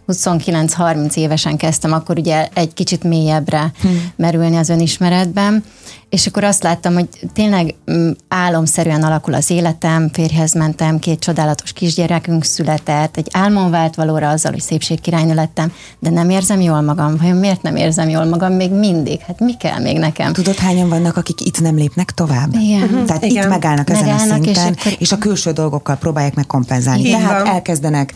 29-30 0.08 1.16
évesen 1.16 1.56
kezdtem, 1.56 1.92
akkor 1.92 2.18
ugye 2.18 2.48
egy 2.54 2.74
kicsit 2.74 3.04
mélyebbre 3.04 3.72
hmm. 3.80 4.12
merülni 4.16 4.56
az 4.56 4.68
önismeretben, 4.68 5.64
és 6.08 6.26
akkor 6.26 6.44
azt 6.44 6.62
láttam, 6.62 6.94
hogy 6.94 7.08
tényleg 7.32 7.74
mm, 7.92 8.10
álomszerűen 8.28 9.02
alakul 9.02 9.34
az 9.34 9.50
életem, 9.50 10.08
férjhez 10.12 10.54
mentem, 10.54 10.98
két 10.98 11.18
csodálatos 11.18 11.72
kisgyerekünk 11.72 12.44
született, 12.44 13.16
egy 13.16 13.28
álmom 13.32 13.70
vált 13.70 13.94
valóra 13.94 14.28
azzal, 14.28 14.52
hogy 14.52 14.60
szépségkirálynő 14.60 15.34
lettem, 15.34 15.72
de 15.98 16.10
nem 16.10 16.30
érzem 16.30 16.60
jól 16.60 16.80
magam. 16.80 17.16
Vajon 17.16 17.36
miért 17.36 17.62
nem 17.62 17.76
érzem 17.76 18.08
jól 18.08 18.24
magam 18.24 18.52
még 18.52 18.70
mindig? 18.70 19.20
Hát 19.20 19.40
mi 19.40 19.56
kell 19.56 19.78
még 19.80 19.98
nekem? 19.98 20.32
Tudod, 20.32 20.56
hányan 20.56 20.88
vannak, 20.88 21.16
akik 21.16 21.40
itt 21.40 21.60
nem 21.60 21.76
lépnek 21.76 22.10
tovább? 22.10 22.54
Igen. 22.54 22.82
Uh-huh. 22.82 23.04
Tehát 23.04 23.24
Igen. 23.24 23.42
itt 23.42 23.48
megállnak, 23.48 23.88
megállnak 23.88 24.16
ezen 24.16 24.30
a 24.30 24.44
szinten, 24.44 24.72
és, 24.72 24.80
akkor... 24.80 24.96
és 24.98 25.12
a 25.12 25.18
külső 25.18 25.50
dolgokkal 25.50 25.96
próbálják 25.96 26.34
meg 26.34 26.46
kompenzálni. 26.46 27.04
Így 27.04 27.10
Tehát 27.10 27.46
elkezdenek 27.46 28.14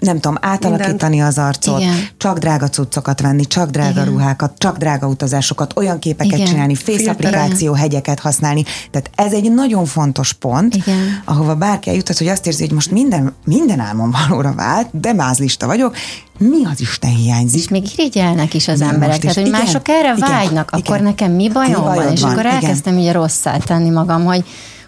nem 0.00 0.20
tudom, 0.20 0.36
átalakítani 0.40 1.22
az 1.22 1.38
arcot, 1.38 1.80
Igen. 1.80 1.94
csak 2.16 2.38
drága 2.38 2.68
cuccokat 2.68 3.20
venni, 3.20 3.44
csak 3.46 3.70
drága 3.70 3.90
Igen. 3.90 4.04
ruhákat, 4.04 4.52
csak 4.58 4.76
drága 4.76 5.06
utazásokat, 5.06 5.76
olyan 5.76 5.98
képeket 5.98 6.38
Igen. 6.38 6.46
csinálni, 6.46 6.74
applikáció 7.06 7.72
hegyeket 7.72 8.20
használni. 8.20 8.64
Tehát 8.90 9.10
ez 9.14 9.32
egy 9.32 9.52
nagyon 9.52 9.84
fontos 9.84 10.32
pont, 10.32 10.74
Igen. 10.74 11.22
ahova 11.24 11.54
bárki 11.54 11.88
eljutott, 11.88 12.18
hogy 12.18 12.28
azt 12.28 12.46
érzi, 12.46 12.62
hogy 12.62 12.72
most 12.72 12.90
minden, 12.90 13.34
minden 13.44 13.80
álmom 13.80 14.14
valóra 14.28 14.54
vált, 14.54 15.00
de 15.00 15.12
mázlista 15.12 15.66
vagyok, 15.66 15.96
mi 16.38 16.64
az 16.72 16.80
Isten 16.80 17.14
hiányzik? 17.14 17.60
És 17.60 17.68
még 17.68 17.84
irigyelnek 17.96 18.54
is 18.54 18.68
az 18.68 18.80
Igen, 18.80 18.92
emberek, 18.92 19.18
tehát 19.18 19.34
hogy 19.34 19.46
Igen, 19.46 19.60
mások 19.60 19.88
erre 19.88 20.14
igen, 20.16 20.30
vágynak, 20.30 20.70
igen. 20.72 20.80
akkor 20.80 21.00
nekem 21.00 21.32
mi 21.32 21.50
bajom 21.50 21.80
Mi 21.80 21.96
van? 21.96 22.12
És 22.12 22.20
van, 22.20 22.30
akkor 22.30 22.44
igen. 22.44 22.54
elkezdtem 22.54 22.98
ugye 22.98 23.12
rosszá 23.12 23.56
tenni 23.56 23.90
magam, 23.90 24.24
hogy 24.24 24.44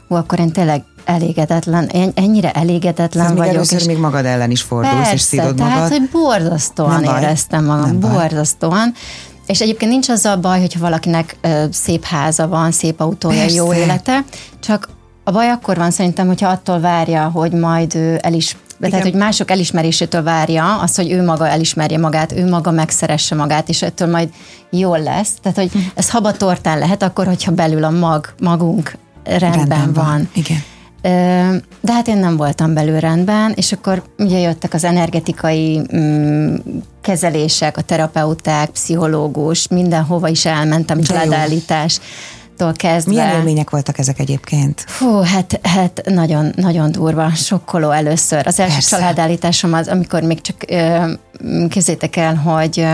hú, 0.08 0.14
akkor 0.14 0.38
én 0.38 0.52
tényleg 0.52 0.84
elégedetlen, 1.06 1.86
en- 1.86 2.12
ennyire 2.14 2.50
elégedetlen 2.52 3.24
Ez 3.24 3.30
még 3.30 3.38
vagyok. 3.38 3.54
először 3.54 3.78
és 3.78 3.84
még 3.86 3.96
magad 3.98 4.24
ellen 4.24 4.50
is 4.50 4.62
fordulsz, 4.62 4.94
Persze, 4.94 5.12
és 5.12 5.20
szidod 5.20 5.54
tehát, 5.54 5.74
magad. 5.74 5.90
hogy 5.90 6.08
borzasztóan 6.12 6.90
Nem 7.00 7.02
baj. 7.02 7.22
éreztem 7.22 7.64
magam, 7.64 7.84
Nem 7.86 8.00
baj. 8.00 8.10
borzasztóan. 8.10 8.92
És 9.46 9.60
egyébként 9.60 9.90
nincs 9.90 10.08
az 10.08 10.24
a 10.24 10.36
baj, 10.40 10.60
hogyha 10.60 10.80
valakinek 10.80 11.36
ö, 11.40 11.64
szép 11.72 12.04
háza 12.04 12.48
van, 12.48 12.70
szép 12.72 13.00
autója, 13.00 13.38
Persze. 13.40 13.54
jó 13.56 13.74
élete, 13.74 14.24
csak 14.60 14.88
a 15.24 15.30
baj 15.30 15.50
akkor 15.50 15.76
van 15.76 15.90
szerintem, 15.90 16.26
hogyha 16.26 16.48
attól 16.48 16.80
várja, 16.80 17.28
hogy 17.34 17.52
majd 17.52 17.94
ő 17.94 18.18
el 18.22 18.32
is 18.32 18.56
tehát, 18.80 19.02
hogy 19.02 19.14
mások 19.14 19.50
elismerésétől 19.50 20.22
várja 20.22 20.78
azt, 20.78 20.96
hogy 20.96 21.10
ő 21.10 21.24
maga 21.24 21.48
elismerje 21.48 21.98
magát, 21.98 22.32
ő 22.32 22.48
maga 22.48 22.70
megszeresse 22.70 23.34
magát, 23.34 23.68
és 23.68 23.82
ettől 23.82 24.08
majd 24.10 24.28
jól 24.70 24.98
lesz. 25.02 25.28
Tehát, 25.42 25.58
hogy 25.58 25.90
ez 25.94 26.10
habatortán 26.10 26.78
lehet 26.78 27.02
akkor, 27.02 27.26
hogyha 27.26 27.52
belül 27.52 27.84
a 27.84 27.90
mag, 27.90 28.34
magunk 28.40 28.96
rendben, 29.24 29.50
rendben 29.52 29.92
van. 29.92 30.04
van. 30.04 30.28
Igen. 30.32 30.62
De 31.80 31.92
hát 31.92 32.08
én 32.08 32.16
nem 32.16 32.36
voltam 32.36 32.74
belül 32.74 33.00
rendben, 33.00 33.52
és 33.56 33.72
akkor 33.72 34.02
ugye 34.18 34.38
jöttek 34.38 34.74
az 34.74 34.84
energetikai 34.84 35.80
mm, 35.96 36.54
kezelések, 37.00 37.76
a 37.76 37.80
terapeuták, 37.82 38.70
pszichológus, 38.70 39.68
mindenhova 39.68 40.28
is 40.28 40.44
elmentem, 40.46 41.00
De 41.00 41.04
jó. 41.14 41.20
családállítástól 41.20 42.72
kezdve. 42.72 43.12
Milyen 43.12 43.36
élmények 43.36 43.70
voltak 43.70 43.98
ezek 43.98 44.18
egyébként? 44.18 44.84
Fú, 44.86 45.20
hát, 45.20 45.60
hát 45.62 46.02
nagyon, 46.04 46.52
nagyon 46.56 46.92
durva, 46.92 47.30
sokkoló 47.34 47.90
először. 47.90 48.46
Az 48.46 48.60
első 48.60 48.74
Persze. 48.74 48.96
családállításom 48.96 49.72
az, 49.72 49.88
amikor 49.88 50.22
még 50.22 50.40
csak 50.40 50.56
ö, 50.68 51.12
képzétek 51.68 52.16
el, 52.16 52.34
hogy 52.34 52.86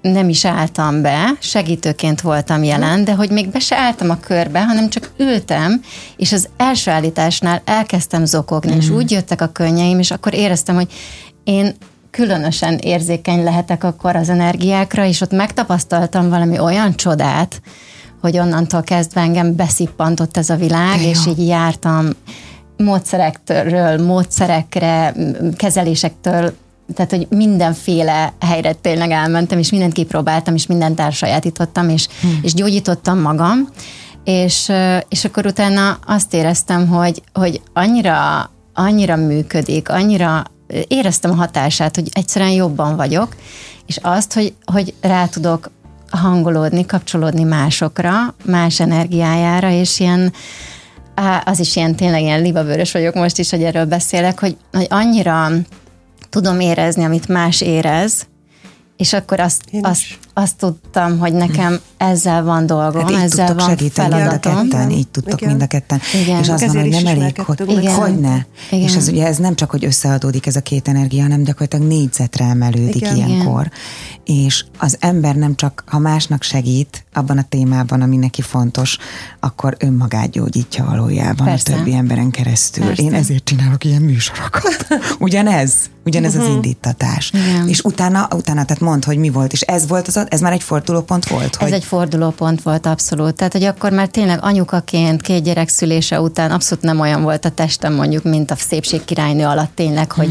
nem 0.00 0.28
is 0.28 0.44
álltam 0.44 1.02
be, 1.02 1.32
segítőként 1.38 2.20
voltam 2.20 2.62
jelen, 2.62 3.04
de 3.04 3.14
hogy 3.14 3.30
még 3.30 3.48
be 3.48 3.58
se 3.58 3.76
álltam 3.76 4.10
a 4.10 4.20
körbe, 4.20 4.64
hanem 4.64 4.88
csak 4.88 5.10
ültem, 5.16 5.82
és 6.16 6.32
az 6.32 6.48
első 6.56 6.90
állításnál 6.90 7.62
elkezdtem 7.64 8.24
zokogni, 8.24 8.74
mm. 8.74 8.78
és 8.78 8.88
úgy 8.88 9.10
jöttek 9.10 9.40
a 9.40 9.46
könnyeim, 9.52 9.98
és 9.98 10.10
akkor 10.10 10.34
éreztem, 10.34 10.74
hogy 10.74 10.92
én 11.44 11.74
különösen 12.10 12.78
érzékeny 12.78 13.44
lehetek 13.44 13.84
akkor 13.84 14.16
az 14.16 14.28
energiákra, 14.28 15.04
és 15.04 15.20
ott 15.20 15.32
megtapasztaltam 15.32 16.28
valami 16.28 16.58
olyan 16.58 16.96
csodát, 16.96 17.60
hogy 18.20 18.38
onnantól 18.38 18.82
kezdve 18.82 19.20
engem 19.20 19.56
beszippantott 19.56 20.36
ez 20.36 20.50
a 20.50 20.56
világ, 20.56 21.02
és 21.02 21.26
így 21.26 21.46
jártam 21.46 22.08
módszerektől, 22.76 24.04
módszerekre, 24.04 25.14
kezelésektől, 25.56 26.52
tehát, 26.94 27.10
hogy 27.10 27.26
mindenféle 27.30 28.32
helyre 28.40 28.72
tényleg 28.72 29.10
elmentem, 29.10 29.58
és 29.58 29.70
mindent 29.70 29.92
kipróbáltam, 29.92 30.54
és 30.54 30.66
mindent 30.66 31.00
elsajátítottam, 31.00 31.88
és, 31.88 32.08
hmm. 32.20 32.38
és 32.42 32.54
gyógyítottam 32.54 33.20
magam, 33.20 33.68
és, 34.24 34.72
és 35.08 35.24
akkor 35.24 35.46
utána 35.46 35.98
azt 36.06 36.34
éreztem, 36.34 36.88
hogy, 36.88 37.22
hogy 37.32 37.60
annyira, 37.72 38.50
annyira 38.74 39.16
működik, 39.16 39.88
annyira 39.88 40.44
éreztem 40.88 41.30
a 41.30 41.34
hatását, 41.34 41.94
hogy 41.94 42.08
egyszerűen 42.12 42.50
jobban 42.50 42.96
vagyok, 42.96 43.36
és 43.86 43.98
azt, 44.02 44.32
hogy, 44.32 44.54
hogy 44.64 44.94
rá 45.00 45.26
tudok 45.26 45.70
hangolódni, 46.10 46.86
kapcsolódni 46.86 47.42
másokra, 47.42 48.34
más 48.44 48.80
energiájára, 48.80 49.70
és 49.70 50.00
ilyen, 50.00 50.32
az 51.44 51.60
is 51.60 51.76
ilyen 51.76 51.94
tényleg 51.94 52.22
ilyen 52.22 52.42
libavörös 52.42 52.92
vagyok 52.92 53.14
most 53.14 53.38
is, 53.38 53.50
hogy 53.50 53.62
erről 53.62 53.84
beszélek, 53.84 54.40
hogy, 54.40 54.56
hogy 54.72 54.86
annyira 54.90 55.48
tudom 56.30 56.60
érezni, 56.60 57.04
amit 57.04 57.28
más 57.28 57.60
érez, 57.60 58.26
és 58.96 59.12
akkor 59.12 59.40
azt, 59.40 59.62
Én 59.70 59.84
azt, 59.84 60.00
is. 60.00 60.18
Azt 60.34 60.56
tudtam, 60.56 61.18
hogy 61.18 61.32
nekem 61.32 61.78
ezzel 61.96 62.42
van 62.44 62.66
dolgom, 62.66 63.06
Hát 63.06 63.22
ezzel 63.22 63.46
tudtok 63.46 63.66
van 63.66 63.76
segíteni 63.76 64.08
mind 64.08 64.20
a 64.20 64.24
feladatom. 64.30 64.68
ketten, 64.68 64.90
így 64.90 65.08
tudtok 65.08 65.40
Igen. 65.40 65.48
mind 65.50 65.62
a 65.62 65.66
ketten. 65.66 66.00
Igen. 66.22 66.40
És 66.40 66.48
az 66.48 66.60
van, 66.60 66.68
Ezért 66.68 66.94
hogy 66.94 67.04
nem 67.04 67.06
elég, 67.06 67.38
hogy, 67.38 67.82
meg. 67.84 67.88
hogy 67.94 68.18
ne. 68.20 68.36
Igen. 68.70 68.84
És 68.88 68.96
ez 68.96 69.08
ugye 69.08 69.26
ez 69.26 69.36
nem 69.36 69.54
csak, 69.54 69.70
hogy 69.70 69.84
összeadódik 69.84 70.46
ez 70.46 70.56
a 70.56 70.60
két 70.60 70.88
energia, 70.88 71.22
hanem 71.22 71.42
gyakorlatilag 71.42 71.86
négyzetre 71.86 72.44
emelődik 72.44 72.94
Igen. 72.96 73.16
ilyenkor. 73.16 73.70
És 74.24 74.64
az 74.78 74.96
ember 75.00 75.34
nem 75.34 75.54
csak, 75.56 75.84
ha 75.86 75.98
másnak 75.98 76.42
segít 76.42 77.04
abban 77.12 77.38
a 77.38 77.44
témában, 77.48 78.02
ami 78.02 78.16
neki 78.16 78.42
fontos, 78.42 78.98
akkor 79.40 79.76
önmagát 79.78 80.30
gyógyítja 80.30 80.84
valójában 80.84 81.46
Persze. 81.46 81.72
a 81.72 81.76
többi 81.76 81.94
emberen 81.94 82.30
keresztül. 82.30 82.84
Persze. 82.86 83.02
Én 83.02 83.14
ezért 83.14 83.44
csinálok 83.44 83.84
ilyen 83.84 84.02
műsorokat. 84.02 84.86
Ugyanez, 85.18 85.74
ugyanez 86.04 86.34
az 86.36 86.46
indítatás. 86.46 87.32
Igen. 87.34 87.68
És 87.68 87.80
utána, 87.80 88.28
utána, 88.34 88.64
tehát 88.64 88.82
mondd, 88.82 89.04
hogy 89.04 89.16
mi 89.16 89.28
volt, 89.30 89.52
és 89.52 89.60
ez 89.60 89.86
volt 89.86 90.08
az, 90.08 90.19
ez 90.28 90.40
már 90.40 90.52
egy 90.52 90.62
fordulópont 90.62 91.28
volt, 91.28 91.56
Ez 91.56 91.56
hogy 91.56 91.72
egy 91.72 91.84
fordulópont 91.84 92.62
volt 92.62 92.86
abszolút. 92.86 93.34
Tehát, 93.34 93.52
hogy 93.52 93.64
akkor 93.64 93.92
már 93.92 94.08
tényleg 94.08 94.38
anyukaként, 94.42 95.22
két 95.22 95.42
gyerek 95.42 95.68
szülése 95.68 96.20
után 96.20 96.50
abszolút 96.50 96.84
nem 96.84 97.00
olyan 97.00 97.22
volt 97.22 97.44
a 97.44 97.50
testem 97.50 97.94
mondjuk, 97.94 98.22
mint 98.22 98.50
a 98.50 98.56
szépségkirálynő 98.56 99.44
alatt 99.44 99.74
tényleg, 99.74 100.12
hogy 100.12 100.28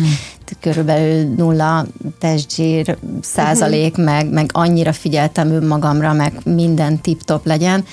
körülbelül 0.59 1.33
nulla 1.35 1.85
testzsír 2.19 2.97
százalék, 3.21 3.97
meg, 3.97 4.29
meg 4.29 4.49
annyira 4.53 4.93
figyeltem 4.93 5.51
önmagamra, 5.51 6.13
meg 6.13 6.33
minden 6.43 7.01
tip-top 7.01 7.45
legyen. 7.45 7.85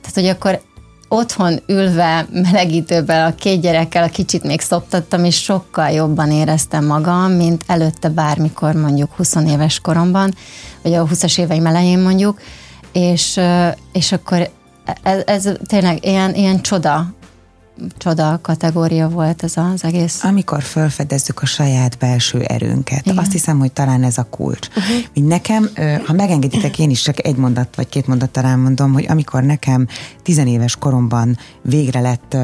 Tehát, 0.00 0.14
hogy 0.14 0.26
akkor 0.26 0.60
otthon 1.08 1.60
ülve 1.66 2.26
melegítőben 2.32 3.26
a 3.26 3.34
két 3.34 3.60
gyerekkel 3.60 4.02
a 4.02 4.08
kicsit 4.08 4.42
még 4.42 4.60
szoptattam, 4.60 5.24
és 5.24 5.42
sokkal 5.42 5.90
jobban 5.90 6.30
éreztem 6.30 6.84
magam, 6.84 7.32
mint 7.32 7.64
előtte 7.66 8.08
bármikor 8.08 8.74
mondjuk 8.74 9.12
20 9.16 9.34
éves 9.34 9.80
koromban, 9.80 10.34
vagy 10.86 10.94
a 10.94 11.06
20-as 11.06 11.38
éveim 11.38 11.66
elején 11.66 11.98
mondjuk, 11.98 12.40
és, 12.92 13.40
és 13.92 14.12
akkor 14.12 14.50
ez, 15.02 15.22
ez 15.26 15.48
tényleg 15.66 16.04
ilyen, 16.04 16.34
ilyen 16.34 16.60
csoda, 16.60 17.14
csoda 17.98 18.38
kategória 18.42 19.08
volt 19.08 19.42
ez 19.42 19.56
az 19.56 19.84
egész. 19.84 20.24
amikor 20.24 20.62
felfedezzük 20.62 21.42
a 21.42 21.46
saját 21.46 21.98
belső 21.98 22.40
erőnket. 22.40 23.06
Igen. 23.06 23.18
Azt 23.18 23.32
hiszem, 23.32 23.58
hogy 23.58 23.72
talán 23.72 24.02
ez 24.02 24.18
a 24.18 24.26
kulcs. 24.30 24.68
Uh-huh. 24.68 25.28
Nekem, 25.28 25.70
ha 26.06 26.12
megengeditek, 26.12 26.78
én 26.78 26.90
is 26.90 27.02
csak 27.02 27.26
egy 27.26 27.36
mondat 27.36 27.76
vagy 27.76 27.88
két 27.88 28.06
mondattal 28.06 28.44
elmondom, 28.44 28.92
hogy 28.92 29.06
amikor 29.08 29.42
nekem 29.42 29.86
tizenéves 30.22 30.76
koromban 30.76 31.38
végre 31.62 32.00
lett 32.00 32.36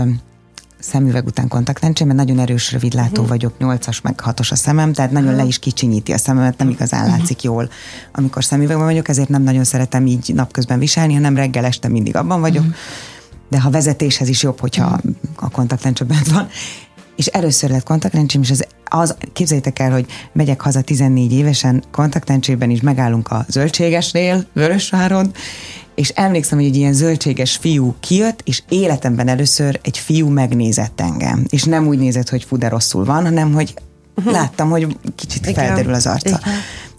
szemüveg 0.82 1.26
után 1.26 1.48
kontaktlencsém, 1.48 2.06
mert 2.06 2.18
nagyon 2.18 2.38
erős 2.38 2.72
rövidlátó 2.72 3.10
uh-huh. 3.10 3.28
vagyok, 3.28 3.58
nyolcas 3.58 4.00
meg 4.00 4.20
hatos 4.20 4.50
a 4.50 4.54
szemem, 4.54 4.92
tehát 4.92 5.10
nagyon 5.10 5.34
le 5.34 5.44
is 5.44 5.58
kicsinyíti 5.58 6.12
a 6.12 6.18
szememet, 6.18 6.58
nem 6.58 6.68
igazán 6.68 7.06
látszik 7.06 7.42
jól, 7.42 7.70
amikor 8.12 8.44
szemüvegben 8.44 8.86
vagyok, 8.86 9.08
ezért 9.08 9.28
nem 9.28 9.42
nagyon 9.42 9.64
szeretem 9.64 10.06
így 10.06 10.32
napközben 10.34 10.78
viselni, 10.78 11.14
hanem 11.14 11.36
reggel 11.36 11.64
este 11.64 11.88
mindig 11.88 12.16
abban 12.16 12.40
vagyok, 12.40 12.64
uh-huh. 12.64 12.78
de 13.48 13.60
ha 13.60 13.70
vezetéshez 13.70 14.28
is 14.28 14.42
jobb, 14.42 14.60
hogyha 14.60 15.00
a 15.36 15.50
kontaktlencse 15.50 16.04
bent 16.04 16.28
van. 16.28 16.48
És 17.16 17.26
először 17.26 17.70
lett 17.70 17.82
kontaktlencsém, 17.82 18.42
és 18.42 18.50
az, 18.50 18.66
az, 18.94 19.16
képzeljétek 19.32 19.78
el, 19.78 19.90
hogy 19.92 20.06
megyek 20.32 20.60
haza 20.60 20.80
14 20.80 21.32
évesen, 21.32 21.82
kontaktlencsében 21.90 22.70
is 22.70 22.80
megállunk 22.80 23.28
a 23.28 23.44
zöldségesnél, 23.48 24.46
Vörösváron, 24.52 25.32
és 25.94 26.08
emlékszem, 26.08 26.58
hogy 26.58 26.66
egy 26.66 26.76
ilyen 26.76 26.92
zöldséges 26.92 27.56
fiú 27.56 27.94
kijött, 28.00 28.40
és 28.44 28.62
életemben 28.68 29.28
először 29.28 29.80
egy 29.82 29.98
fiú 29.98 30.28
megnézett 30.28 31.00
engem. 31.00 31.44
És 31.48 31.64
nem 31.64 31.86
úgy 31.86 31.98
nézett, 31.98 32.28
hogy 32.28 32.44
fú, 32.44 32.56
de 32.56 32.68
rosszul 32.68 33.04
van, 33.04 33.24
hanem 33.24 33.52
hogy 33.52 33.74
láttam, 34.24 34.70
hogy 34.70 34.96
kicsit 35.16 35.46
Igen. 35.46 35.64
felderül 35.64 35.94
az 35.94 36.06
arca. 36.06 36.28
Igen. 36.28 36.40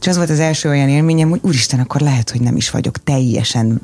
És 0.03 0.09
az 0.09 0.17
volt 0.17 0.29
az 0.29 0.39
első 0.39 0.69
olyan 0.69 0.89
élményem, 0.89 1.29
hogy 1.29 1.39
úristen, 1.43 1.79
akkor 1.79 2.01
lehet, 2.01 2.29
hogy 2.29 2.41
nem 2.41 2.55
is 2.55 2.69
vagyok 2.69 3.03
teljesen 3.03 3.81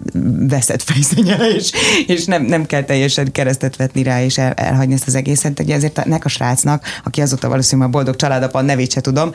veszett 0.49 0.81
fejszennyel, 0.81 1.51
és, 1.51 1.71
és 2.07 2.25
nem, 2.25 2.43
nem 2.43 2.65
kell 2.65 2.83
teljesen 2.83 3.31
keresztet 3.31 3.75
vetni 3.75 4.03
rá, 4.03 4.23
és 4.23 4.37
el, 4.37 4.51
elhagyni 4.51 4.93
ezt 4.93 5.07
az 5.07 5.15
egészet. 5.15 5.59
Ugye 5.59 5.75
ezért 5.75 6.05
nek 6.05 6.25
a 6.25 6.29
srácnak, 6.29 6.83
aki 7.03 7.21
azóta 7.21 7.49
valószínűleg 7.49 7.89
a 7.89 7.91
boldog 7.91 8.15
családapa 8.15 8.61
nevét 8.61 8.91
se 8.91 9.01
tudom, 9.01 9.31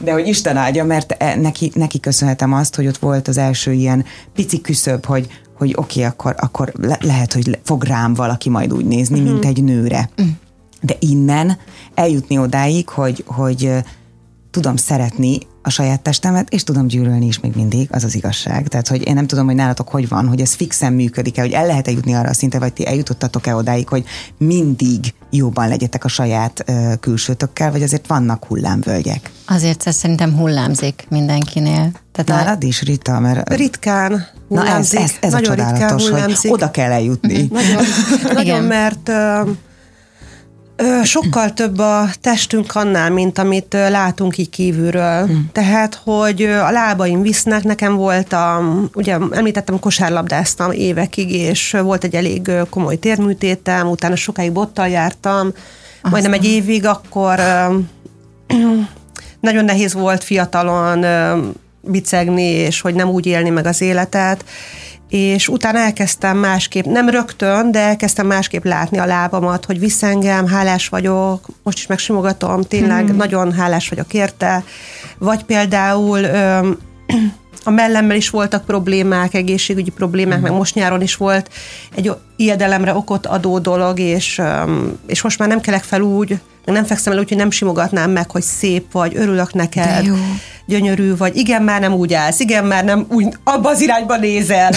De 0.00 0.12
hogy 0.12 0.28
Isten 0.28 0.56
áldja, 0.56 0.84
mert 0.84 1.14
e- 1.18 1.36
neki, 1.36 1.70
neki 1.74 2.00
köszönhetem 2.00 2.52
azt, 2.52 2.74
hogy 2.74 2.86
ott 2.86 2.98
volt 2.98 3.28
az 3.28 3.36
első 3.36 3.72
ilyen 3.72 4.04
pici 4.34 4.60
küszöb, 4.60 5.04
hogy, 5.04 5.26
hogy 5.58 5.72
oké, 5.76 5.98
okay, 5.98 6.10
akkor, 6.10 6.34
akkor 6.38 6.72
le, 6.80 6.98
lehet, 7.00 7.32
hogy 7.32 7.58
fog 7.64 7.84
rám 7.84 8.14
valaki 8.14 8.48
majd 8.48 8.72
úgy 8.72 8.84
nézni, 8.84 9.20
mint 9.20 9.44
egy 9.44 9.64
nőre. 9.64 10.10
De 10.80 10.96
innen 10.98 11.58
eljutni 11.94 12.38
odáig, 12.38 12.88
hogy, 12.88 13.24
hogy 13.26 13.72
tudom 14.50 14.76
szeretni 14.76 15.38
a 15.62 15.70
saját 15.70 16.00
testemet, 16.00 16.48
és 16.50 16.64
tudom 16.64 16.86
gyűlölni 16.86 17.26
is 17.26 17.40
még 17.40 17.52
mindig, 17.54 17.88
az 17.92 18.04
az 18.04 18.14
igazság. 18.14 18.68
Tehát, 18.68 18.88
hogy 18.88 19.06
én 19.06 19.14
nem 19.14 19.26
tudom, 19.26 19.46
hogy 19.46 19.54
nálatok 19.54 19.88
hogy 19.88 20.08
van, 20.08 20.28
hogy 20.28 20.40
ez 20.40 20.54
fixen 20.54 20.92
működik-e, 20.92 21.40
hogy 21.40 21.52
el 21.52 21.66
lehet-e 21.66 21.90
jutni 21.90 22.14
arra 22.14 22.28
a 22.28 22.34
szinte, 22.34 22.58
vagy 22.58 22.72
ti 22.72 22.86
eljutottatok-e 22.86 23.54
odáig, 23.54 23.88
hogy 23.88 24.04
mindig 24.38 25.14
jóban 25.30 25.68
legyetek 25.68 26.04
a 26.04 26.08
saját 26.08 26.64
uh, 26.68 26.92
külsőtökkel, 27.00 27.70
vagy 27.70 27.82
azért 27.82 28.06
vannak 28.06 28.44
hullámvölgyek? 28.44 29.30
Azért 29.46 29.86
ez 29.86 29.96
szerintem 29.96 30.36
hullámzik 30.36 31.06
mindenkinél. 31.08 31.90
Tehát 32.12 32.44
Nálad 32.44 32.62
is, 32.62 32.82
Rita, 32.82 33.20
mert... 33.20 33.54
Ritkán 33.54 34.26
hullámzik. 34.48 34.98
Na 34.98 35.04
ez, 35.04 35.10
ez, 35.10 35.16
ez 35.20 35.32
nagyon 35.32 35.52
a 35.52 35.56
csodálatos, 35.56 36.08
hogy 36.08 36.36
oda 36.50 36.70
kell 36.70 36.92
eljutni. 36.92 37.48
Nagyon, 37.50 37.84
nagyon 38.34 38.62
mert 38.76 39.08
uh, 39.08 39.48
sokkal 41.04 41.52
több 41.52 41.78
a 41.78 42.08
testünk 42.20 42.74
annál, 42.74 43.10
mint 43.10 43.38
amit 43.38 43.72
látunk 43.72 44.38
így 44.38 44.50
kívülről. 44.50 45.26
Hmm. 45.26 45.48
Tehát, 45.52 46.00
hogy 46.04 46.42
a 46.42 46.70
lábaim 46.70 47.22
visznek, 47.22 47.62
nekem 47.62 47.94
volt 47.94 48.32
a, 48.32 48.62
ugye 48.94 49.18
említettem, 49.30 49.78
kosárlabdáztam 49.78 50.70
évekig, 50.70 51.32
és 51.32 51.76
volt 51.82 52.04
egy 52.04 52.14
elég 52.14 52.50
komoly 52.70 52.96
térműtétem, 52.96 53.88
utána 53.88 54.16
sokáig 54.16 54.52
bottal 54.52 54.88
jártam, 54.88 55.46
Aztán. 55.46 56.10
majdnem 56.10 56.32
egy 56.32 56.44
évig, 56.44 56.86
akkor 56.86 57.40
nagyon 59.40 59.64
nehéz 59.64 59.92
volt 59.92 60.24
fiatalon 60.24 61.04
bicegni, 61.80 62.42
és 62.42 62.80
hogy 62.80 62.94
nem 62.94 63.08
úgy 63.08 63.26
élni 63.26 63.50
meg 63.50 63.66
az 63.66 63.80
életet, 63.80 64.44
és 65.08 65.48
utána 65.48 65.78
elkezdtem 65.78 66.38
másképp, 66.38 66.84
nem 66.84 67.08
rögtön, 67.08 67.70
de 67.70 67.78
elkezdtem 67.78 68.26
másképp 68.26 68.64
látni 68.64 68.98
a 68.98 69.06
lábamat, 69.06 69.64
hogy 69.64 69.78
visz 69.78 70.02
engem, 70.02 70.46
hálás 70.46 70.88
vagyok, 70.88 71.46
most 71.62 71.78
is 71.78 71.86
megsimogatom, 71.86 72.62
tényleg 72.62 73.06
hmm. 73.06 73.16
nagyon 73.16 73.52
hálás 73.52 73.88
vagyok 73.88 74.14
érte, 74.14 74.64
vagy 75.18 75.44
például 75.44 76.24
a 77.64 77.70
mellemmel 77.70 78.16
is 78.16 78.30
voltak 78.30 78.64
problémák, 78.64 79.34
egészségügyi 79.34 79.90
problémák, 79.90 80.38
mm. 80.38 80.42
meg 80.42 80.52
most 80.52 80.74
nyáron 80.74 81.00
is 81.00 81.16
volt 81.16 81.50
egy 81.94 82.12
ijedelemre 82.36 82.94
okot 82.94 83.26
adó 83.26 83.58
dolog, 83.58 83.98
és, 83.98 84.42
és 85.06 85.22
most 85.22 85.38
már 85.38 85.48
nem 85.48 85.60
kelek 85.60 85.82
fel 85.82 86.00
úgy, 86.00 86.38
nem 86.64 86.84
fekszem 86.84 87.12
el 87.12 87.18
úgy, 87.18 87.28
hogy 87.28 87.36
nem 87.36 87.50
simogatnám 87.50 88.10
meg, 88.10 88.30
hogy 88.30 88.42
szép 88.42 88.92
vagy, 88.92 89.16
örülök 89.16 89.52
neked, 89.52 90.10
gyönyörű 90.66 91.16
vagy, 91.16 91.36
igen, 91.36 91.62
már 91.62 91.80
nem 91.80 91.92
úgy 91.94 92.14
állsz, 92.14 92.40
igen, 92.40 92.64
már 92.64 92.84
nem 92.84 93.06
úgy 93.08 93.26
abba 93.44 93.68
az 93.68 93.80
irányba 93.80 94.16
nézel. 94.16 94.70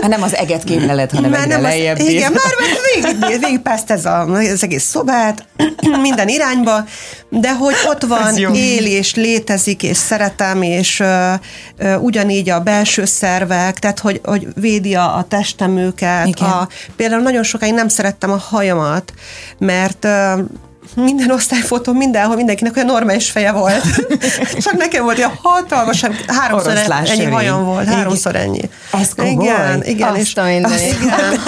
Már 0.00 0.10
nem 0.14 0.22
az 0.22 0.34
eget 0.34 0.64
képleled, 0.64 1.10
hanem 1.10 1.30
már 1.30 1.46
nem 1.46 1.64
az, 1.64 1.74
Igen, 1.96 2.32
már 2.32 2.52
végig, 2.94 3.40
végig 3.40 3.60
ez 3.86 4.04
a, 4.04 4.20
az 4.20 4.62
egész 4.62 4.84
szobát, 4.84 5.44
minden 6.02 6.28
irányba, 6.28 6.84
de 7.28 7.54
hogy 7.54 7.74
ott 7.86 8.02
van, 8.02 8.54
él 8.54 8.86
és 8.86 9.14
létezik, 9.14 9.82
és 9.82 9.96
szeretem, 9.96 10.62
és 10.62 11.00
uh, 11.00 11.32
uh, 11.78 12.02
ugyanígy 12.02 12.50
a 12.50 12.60
belső 12.60 13.04
szervek, 13.04 13.78
tehát 13.78 13.98
hogy, 13.98 14.20
hogy 14.24 14.48
védi 14.54 14.94
a, 14.94 15.16
a 15.16 15.24
testem 15.28 15.76
őket. 15.76 16.40
A, 16.40 16.68
például 16.96 17.22
nagyon 17.22 17.42
sokáig 17.42 17.74
nem 17.74 17.88
szerettem 17.88 18.30
a 18.30 18.38
hajamat, 18.38 19.12
mert 19.58 20.04
uh, 20.04 20.40
minden 20.94 21.30
osztályfotó 21.30 21.92
mindenhol 21.92 22.36
mindenkinek 22.36 22.76
olyan 22.76 22.88
normális 22.88 23.30
feje 23.30 23.52
volt. 23.52 23.82
Csak 24.64 24.76
nekem 24.76 25.04
volt 25.04 25.18
olyan 25.18 25.38
hatalmas, 25.42 26.04
háromszor 26.26 26.72
Oroszlán 26.72 27.04
ennyi 27.04 27.08
sörény. 27.08 27.32
hajam 27.32 27.64
volt, 27.64 27.86
háromszor 27.86 28.36
ennyi. 28.36 28.70
Ez? 28.92 29.10
Igen, 29.16 29.84
igen. 29.84 30.16
és, 30.16 30.34
azt 30.36 30.82
igen. 30.82 31.40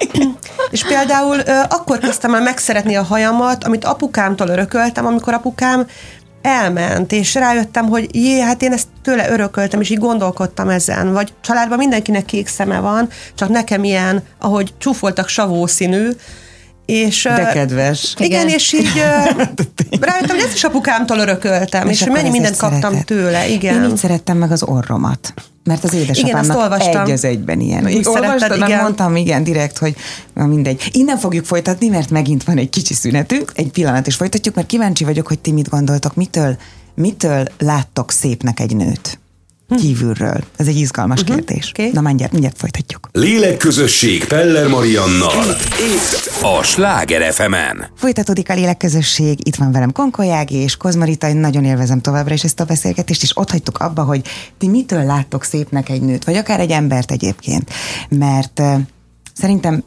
és 0.70 0.84
például 0.84 1.38
akkor 1.68 1.98
kezdtem 1.98 2.34
el 2.34 2.42
megszeretni 2.42 2.96
a 2.96 3.02
hajamat, 3.02 3.64
amit 3.64 3.84
apukámtól 3.84 4.48
örököltem, 4.48 5.06
amikor 5.06 5.34
apukám 5.34 5.86
elment, 6.42 7.12
és 7.12 7.34
rájöttem, 7.34 7.88
hogy 7.88 8.08
jé, 8.14 8.40
hát 8.40 8.62
én 8.62 8.72
ezt 8.72 8.88
tőle 9.02 9.30
örököltem, 9.30 9.80
és 9.80 9.90
így 9.90 9.98
gondolkodtam 9.98 10.68
ezen. 10.68 11.12
Vagy 11.12 11.32
családban 11.40 11.78
mindenkinek 11.78 12.24
kék 12.24 12.48
szeme 12.48 12.80
van, 12.80 13.08
csak 13.34 13.48
nekem 13.48 13.84
ilyen, 13.84 14.22
ahogy 14.38 14.74
csúfoltak 14.78 15.28
savószínű, 15.28 16.08
és, 16.92 17.22
De 17.22 17.50
kedves. 17.52 18.14
Igen, 18.18 18.46
igen. 18.46 18.48
és 18.48 18.72
így 18.72 18.92
rájöttem, 20.00 20.36
hogy 20.36 20.44
ezt 20.44 20.54
is 20.54 20.64
apukámtól 20.64 21.18
örököltem, 21.18 21.88
és, 21.88 22.00
és 22.00 22.06
mennyi 22.06 22.30
mindent 22.30 22.56
kaptam 22.56 22.80
szeretett. 22.80 23.06
tőle. 23.06 23.48
Igen. 23.48 23.82
Én 23.82 23.90
így 23.90 23.96
szerettem 23.96 24.36
meg 24.36 24.50
az 24.52 24.62
orromat. 24.62 25.34
Mert 25.64 25.84
az 25.84 25.94
édesapámnak 25.94 26.80
egy 26.80 27.10
az 27.10 27.24
egyben 27.24 27.60
ilyen. 27.60 27.84
Úgy 27.84 28.06
Olvastad, 28.06 28.56
igen. 28.56 28.82
mondtam, 28.82 29.16
igen, 29.16 29.44
direkt, 29.44 29.78
hogy 29.78 29.94
na 30.34 30.46
mindegy. 30.46 30.88
Innen 30.92 31.18
fogjuk 31.18 31.44
folytatni, 31.44 31.88
mert 31.88 32.10
megint 32.10 32.44
van 32.44 32.56
egy 32.56 32.70
kicsi 32.70 32.94
szünetünk, 32.94 33.52
egy 33.54 33.70
pillanat 33.70 34.06
is 34.06 34.14
folytatjuk, 34.14 34.54
mert 34.54 34.66
kíváncsi 34.66 35.04
vagyok, 35.04 35.26
hogy 35.26 35.38
ti 35.38 35.52
mit 35.52 35.68
gondoltok, 35.68 36.14
mitől, 36.14 36.56
mitől 36.94 37.44
láttok 37.58 38.10
szépnek 38.10 38.60
egy 38.60 38.76
nőt? 38.76 39.20
Kívülről? 39.76 40.40
Ez 40.56 40.66
egy 40.66 40.76
izgalmas 40.76 41.20
uh-huh. 41.20 41.36
kérdés. 41.36 41.72
Okay. 41.78 41.90
Na 41.92 42.00
mindjárt, 42.00 42.32
mindjárt 42.32 42.58
folytatjuk. 42.58 43.08
Lélekközösség 43.12 44.24
Peller 44.24 44.68
Mariannal. 44.68 45.56
Itt 45.94 46.42
a 46.42 46.62
Sláger 46.62 47.32
fm 47.32 47.54
-en. 47.54 47.86
Folytatódik 47.96 48.50
a 48.50 48.54
lélekközösség, 48.54 49.38
itt 49.46 49.56
van 49.56 49.72
velem 49.72 49.92
Konkolyági 49.92 50.54
és 50.54 50.76
Kozmarita, 50.76 51.28
én 51.28 51.36
nagyon 51.36 51.64
élvezem 51.64 52.00
továbbra 52.00 52.34
is 52.34 52.44
ezt 52.44 52.60
a 52.60 52.64
beszélgetést, 52.64 53.22
és 53.22 53.36
ott 53.36 53.50
hagytuk 53.50 53.78
abba, 53.78 54.02
hogy 54.02 54.22
ti 54.58 54.68
mitől 54.68 55.04
láttok 55.04 55.44
szépnek 55.44 55.88
egy 55.88 56.02
nőt, 56.02 56.24
vagy 56.24 56.36
akár 56.36 56.60
egy 56.60 56.70
embert 56.70 57.10
egyébként. 57.10 57.70
Mert 58.08 58.60
uh, 58.60 58.80
szerintem 59.34 59.84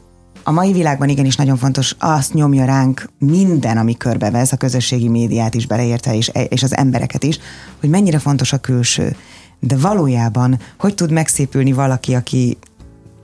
a 0.48 0.50
mai 0.50 0.72
világban 0.72 1.08
igenis 1.08 1.36
nagyon 1.36 1.56
fontos, 1.56 1.94
azt 1.98 2.34
nyomja 2.34 2.64
ránk 2.64 3.08
minden, 3.18 3.76
ami 3.76 3.96
körbevez, 3.96 4.52
a 4.52 4.56
közösségi 4.56 5.08
médiát 5.08 5.54
is 5.54 5.66
beleértve, 5.66 6.14
és, 6.14 6.30
és 6.48 6.62
az 6.62 6.76
embereket 6.76 7.24
is, 7.24 7.38
hogy 7.80 7.88
mennyire 7.88 8.18
fontos 8.18 8.52
a 8.52 8.58
külső 8.58 9.16
de 9.60 9.76
valójában 9.76 10.58
hogy 10.78 10.94
tud 10.94 11.10
megszépülni 11.10 11.72
valaki, 11.72 12.14
aki 12.14 12.58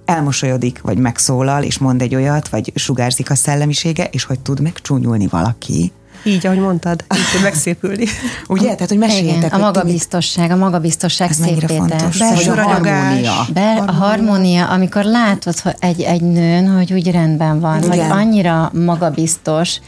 elmosolyodik, 0.04 0.80
vagy 0.80 0.98
megszólal, 0.98 1.62
és 1.62 1.78
mond 1.78 2.02
egy 2.02 2.14
olyat, 2.14 2.48
vagy 2.48 2.72
sugárzik 2.74 3.30
a 3.30 3.34
szellemisége, 3.34 4.04
és 4.04 4.24
hogy 4.24 4.40
tud 4.40 4.60
megcsúnyulni 4.60 5.26
valaki, 5.26 5.92
így, 6.24 6.46
ahogy 6.46 6.58
mondtad, 6.58 7.04
így 7.16 7.30
tud 7.32 7.42
megszépülni. 7.42 8.04
Ugye? 8.48 8.74
Tehát, 8.74 8.88
hogy 8.88 8.98
meséljetek. 8.98 9.44
Igen, 9.44 9.60
a 9.60 9.64
magabiztosság, 9.64 10.50
a 10.50 10.56
magabiztosság 10.56 11.30
Ez 11.30 11.36
szépítés. 11.36 12.18
Belső 12.18 12.50
harmónia. 12.50 13.46
Be, 13.52 13.82
a 13.86 13.92
harmónia, 13.92 14.68
amikor 14.68 15.04
látod 15.04 15.58
hogy 15.58 15.74
egy, 15.78 16.00
egy 16.00 16.20
nőn, 16.20 16.68
hogy 16.68 16.92
úgy 16.92 17.10
rendben 17.10 17.60
van, 17.60 17.82
Igen. 17.82 17.88
vagy 17.88 17.98
annyira 17.98 18.70
magabiztos, 18.74 19.80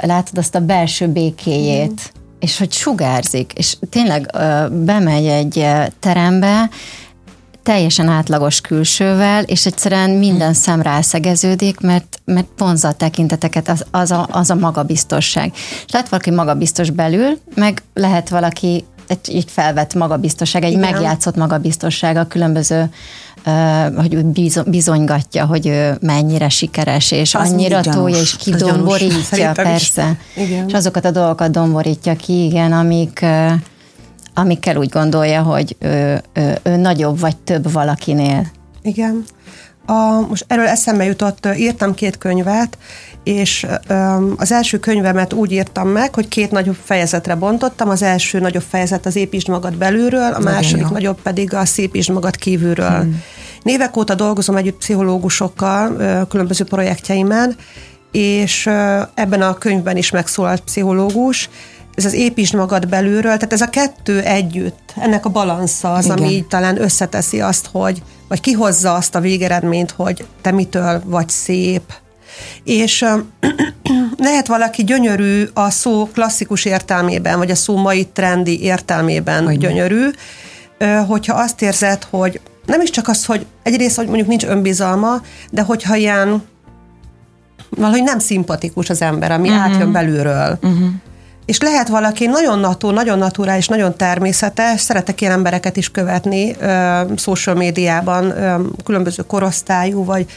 látod 0.00 0.38
azt 0.38 0.54
a 0.54 0.60
belső 0.60 1.08
békéjét, 1.08 2.12
és 2.40 2.58
hogy 2.58 2.72
sugárzik, 2.72 3.52
és 3.52 3.76
tényleg 3.90 4.30
bemegy 4.70 5.26
egy 5.26 5.66
terembe, 6.00 6.70
teljesen 7.62 8.08
átlagos 8.08 8.60
külsővel, 8.60 9.42
és 9.42 9.66
egyszerűen 9.66 10.10
minden 10.10 10.54
szem 10.54 10.82
rászegeződik, 10.82 11.80
mert, 11.80 12.20
mert 12.24 12.46
vonza 12.58 12.88
a 12.88 12.92
tekinteteket 12.92 13.68
az, 13.68 13.84
az, 13.90 14.10
a, 14.10 14.28
az 14.30 14.50
a 14.50 14.54
magabiztosság. 14.54 15.52
És 15.86 15.92
lehet 15.92 16.08
valaki 16.08 16.30
magabiztos 16.30 16.90
belül, 16.90 17.38
meg 17.54 17.82
lehet 17.94 18.28
valaki 18.28 18.84
egy, 19.10 19.34
egy 19.34 19.50
felvett 19.50 19.94
magabiztosság, 19.94 20.64
egy 20.64 20.72
Igen. 20.72 20.92
megjátszott 20.92 21.36
magabiztosság 21.36 22.16
a 22.16 22.26
különböző 22.26 22.90
hogy 23.96 24.24
bizonygatja, 24.66 25.46
hogy 25.46 25.66
ő 25.66 25.96
mennyire 26.00 26.48
sikeres, 26.48 27.10
és 27.10 27.34
az 27.34 27.50
annyira 27.50 27.80
tolja, 27.80 28.20
és 28.20 28.36
kidomborítja, 28.36 29.52
persze. 29.52 30.16
Igen. 30.36 30.68
És 30.68 30.72
azokat 30.72 31.04
a 31.04 31.10
dolgokat 31.10 31.50
domborítja 31.50 32.16
ki, 32.16 32.44
igen, 32.44 32.72
amik, 32.72 33.24
amikkel 34.34 34.76
úgy 34.76 34.88
gondolja, 34.88 35.42
hogy 35.42 35.76
ő, 35.78 36.22
ő, 36.32 36.58
ő 36.62 36.76
nagyobb 36.76 37.20
vagy 37.20 37.36
több 37.36 37.72
valakinél. 37.72 38.46
Igen. 38.82 39.24
A, 39.90 40.26
most 40.28 40.44
erről 40.48 40.66
eszembe 40.66 41.04
jutott, 41.04 41.48
írtam 41.56 41.94
két 41.94 42.18
könyvet, 42.18 42.78
és 43.24 43.66
az 44.36 44.52
első 44.52 44.78
könyvemet 44.78 45.32
úgy 45.32 45.52
írtam 45.52 45.88
meg, 45.88 46.14
hogy 46.14 46.28
két 46.28 46.50
nagyobb 46.50 46.76
fejezetre 46.84 47.34
bontottam. 47.34 47.88
Az 47.88 48.02
első 48.02 48.38
nagyobb 48.38 48.64
fejezet 48.68 49.06
az 49.06 49.16
építsd 49.16 49.48
magad 49.48 49.76
belülről, 49.76 50.32
a 50.32 50.38
második 50.38 50.82
jó. 50.82 50.90
nagyobb 50.90 51.20
pedig 51.22 51.54
a 51.54 51.64
szépítsd 51.64 52.10
magad 52.10 52.36
kívülről. 52.36 53.00
Hmm. 53.00 53.22
Évek 53.62 53.96
óta 53.96 54.14
dolgozom 54.14 54.56
együtt 54.56 54.78
pszichológusokkal 54.78 55.96
különböző 56.28 56.64
projektjeimen, 56.64 57.56
és 58.12 58.66
ebben 59.14 59.42
a 59.42 59.54
könyvben 59.54 59.96
is 59.96 60.10
megszólalt 60.10 60.60
pszichológus, 60.60 61.48
ez 61.94 62.04
az 62.04 62.12
építsd 62.12 62.54
magad 62.54 62.88
belülről, 62.88 63.22
tehát 63.36 63.52
ez 63.52 63.60
a 63.60 63.70
kettő 63.70 64.20
együtt, 64.20 64.92
ennek 65.00 65.26
a 65.26 65.30
balansza 65.30 65.92
az, 65.92 66.04
Igen. 66.04 66.18
ami 66.18 66.28
így 66.28 66.46
talán 66.46 66.82
összeteszi 66.82 67.40
azt, 67.40 67.68
hogy, 67.72 68.02
vagy 68.28 68.40
kihozza 68.40 68.94
azt 68.94 69.14
a 69.14 69.20
végeredményt, 69.20 69.90
hogy 69.90 70.26
te 70.40 70.50
mitől 70.50 71.02
vagy 71.04 71.28
szép, 71.28 71.82
És 72.64 73.04
lehet 74.16 74.46
valaki 74.46 74.84
gyönyörű 74.84 75.44
a 75.54 75.70
szó 75.70 76.08
klasszikus 76.12 76.64
értelmében, 76.64 77.38
vagy 77.38 77.50
a 77.50 77.54
szó 77.54 77.76
mai 77.76 78.06
trendi 78.06 78.62
értelmében 78.62 79.44
hogy 79.44 79.58
gyönyörű, 79.58 80.08
hogyha 81.06 81.34
azt 81.34 81.62
érzed, 81.62 82.06
hogy 82.10 82.40
nem 82.66 82.80
is 82.80 82.90
csak 82.90 83.08
az, 83.08 83.24
hogy 83.24 83.46
egyrészt, 83.62 83.96
hogy 83.96 84.06
mondjuk 84.06 84.28
nincs 84.28 84.44
önbizalma, 84.44 85.22
de 85.50 85.62
hogyha 85.62 85.94
ilyen 85.94 86.42
valahogy 87.70 88.02
nem 88.02 88.18
szimpatikus 88.18 88.90
az 88.90 89.02
ember, 89.02 89.32
ami 89.32 89.48
uh-huh. 89.48 89.64
átjön 89.64 89.92
belülről. 89.92 90.58
Uh-huh. 90.62 90.88
És 91.50 91.60
lehet 91.60 91.88
valaki 91.88 92.26
nagyon 92.26 92.58
natúr, 92.58 92.92
nagyon 92.92 93.18
naturális, 93.18 93.68
nagyon 93.68 93.96
természetes, 93.96 94.80
szeretek 94.80 95.20
ilyen 95.20 95.32
embereket 95.32 95.76
is 95.76 95.90
követni 95.90 96.56
ö, 96.60 97.02
social 97.16 97.56
médiában, 97.56 98.24
ö, 98.24 98.60
különböző 98.84 99.22
korosztályú, 99.22 100.04
vagy 100.04 100.30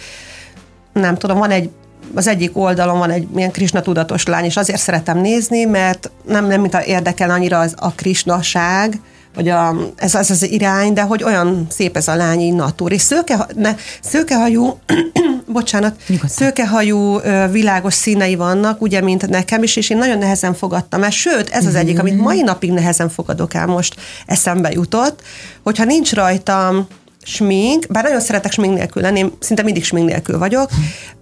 nem 0.93 1.17
tudom, 1.17 1.37
van 1.37 1.49
egy 1.49 1.69
az 2.15 2.27
egyik 2.27 2.57
oldalon 2.57 2.97
van 2.97 3.09
egy 3.09 3.27
ilyen 3.35 3.51
krisna 3.51 3.81
tudatos 3.81 4.25
lány, 4.25 4.45
és 4.45 4.57
azért 4.57 4.81
szeretem 4.81 5.17
nézni, 5.17 5.63
mert 5.63 6.11
nem, 6.25 6.45
nem 6.45 6.61
mint 6.61 6.73
a 6.73 6.83
érdekel 6.83 7.29
annyira 7.29 7.59
az, 7.59 7.73
a 7.77 7.91
krisnaság, 7.91 8.99
vagy 9.35 9.49
a, 9.49 9.75
ez, 9.95 10.15
ez 10.15 10.29
az 10.29 10.49
irány, 10.49 10.93
de 10.93 11.01
hogy 11.01 11.23
olyan 11.23 11.67
szép 11.69 11.97
ez 11.97 12.07
a 12.07 12.15
lány 12.15 12.39
így 12.39 12.53
natúr. 12.53 12.91
És 12.91 13.01
szőke, 13.01 13.47
ne, 13.55 13.75
szőkehajú, 14.01 14.79
bocsánat, 15.47 15.95
Nyugodtan. 16.07 16.29
szőkehajú 16.29 17.19
világos 17.51 17.93
színei 17.93 18.35
vannak, 18.35 18.81
ugye, 18.81 19.01
mint 19.01 19.27
nekem 19.27 19.63
is, 19.63 19.75
és 19.75 19.89
én 19.89 19.97
nagyon 19.97 20.17
nehezen 20.17 20.53
fogadtam 20.53 21.03
el. 21.03 21.09
Sőt, 21.09 21.49
ez 21.49 21.65
az 21.65 21.75
egyik, 21.75 21.99
amit 21.99 22.17
mai 22.17 22.41
napig 22.41 22.71
nehezen 22.71 23.09
fogadok 23.09 23.53
el, 23.53 23.65
most 23.65 23.95
eszembe 24.25 24.71
jutott, 24.71 25.21
hogyha 25.63 25.83
nincs 25.83 26.13
rajtam 26.13 26.87
smink, 27.25 27.85
bár 27.89 28.03
nagyon 28.03 28.19
szeretek 28.19 28.51
smink 28.51 28.75
nélkül 28.75 29.01
lenni, 29.01 29.19
én 29.19 29.31
szinte 29.39 29.63
mindig 29.63 29.83
smink 29.83 30.07
nélkül 30.07 30.37
vagyok, 30.37 30.69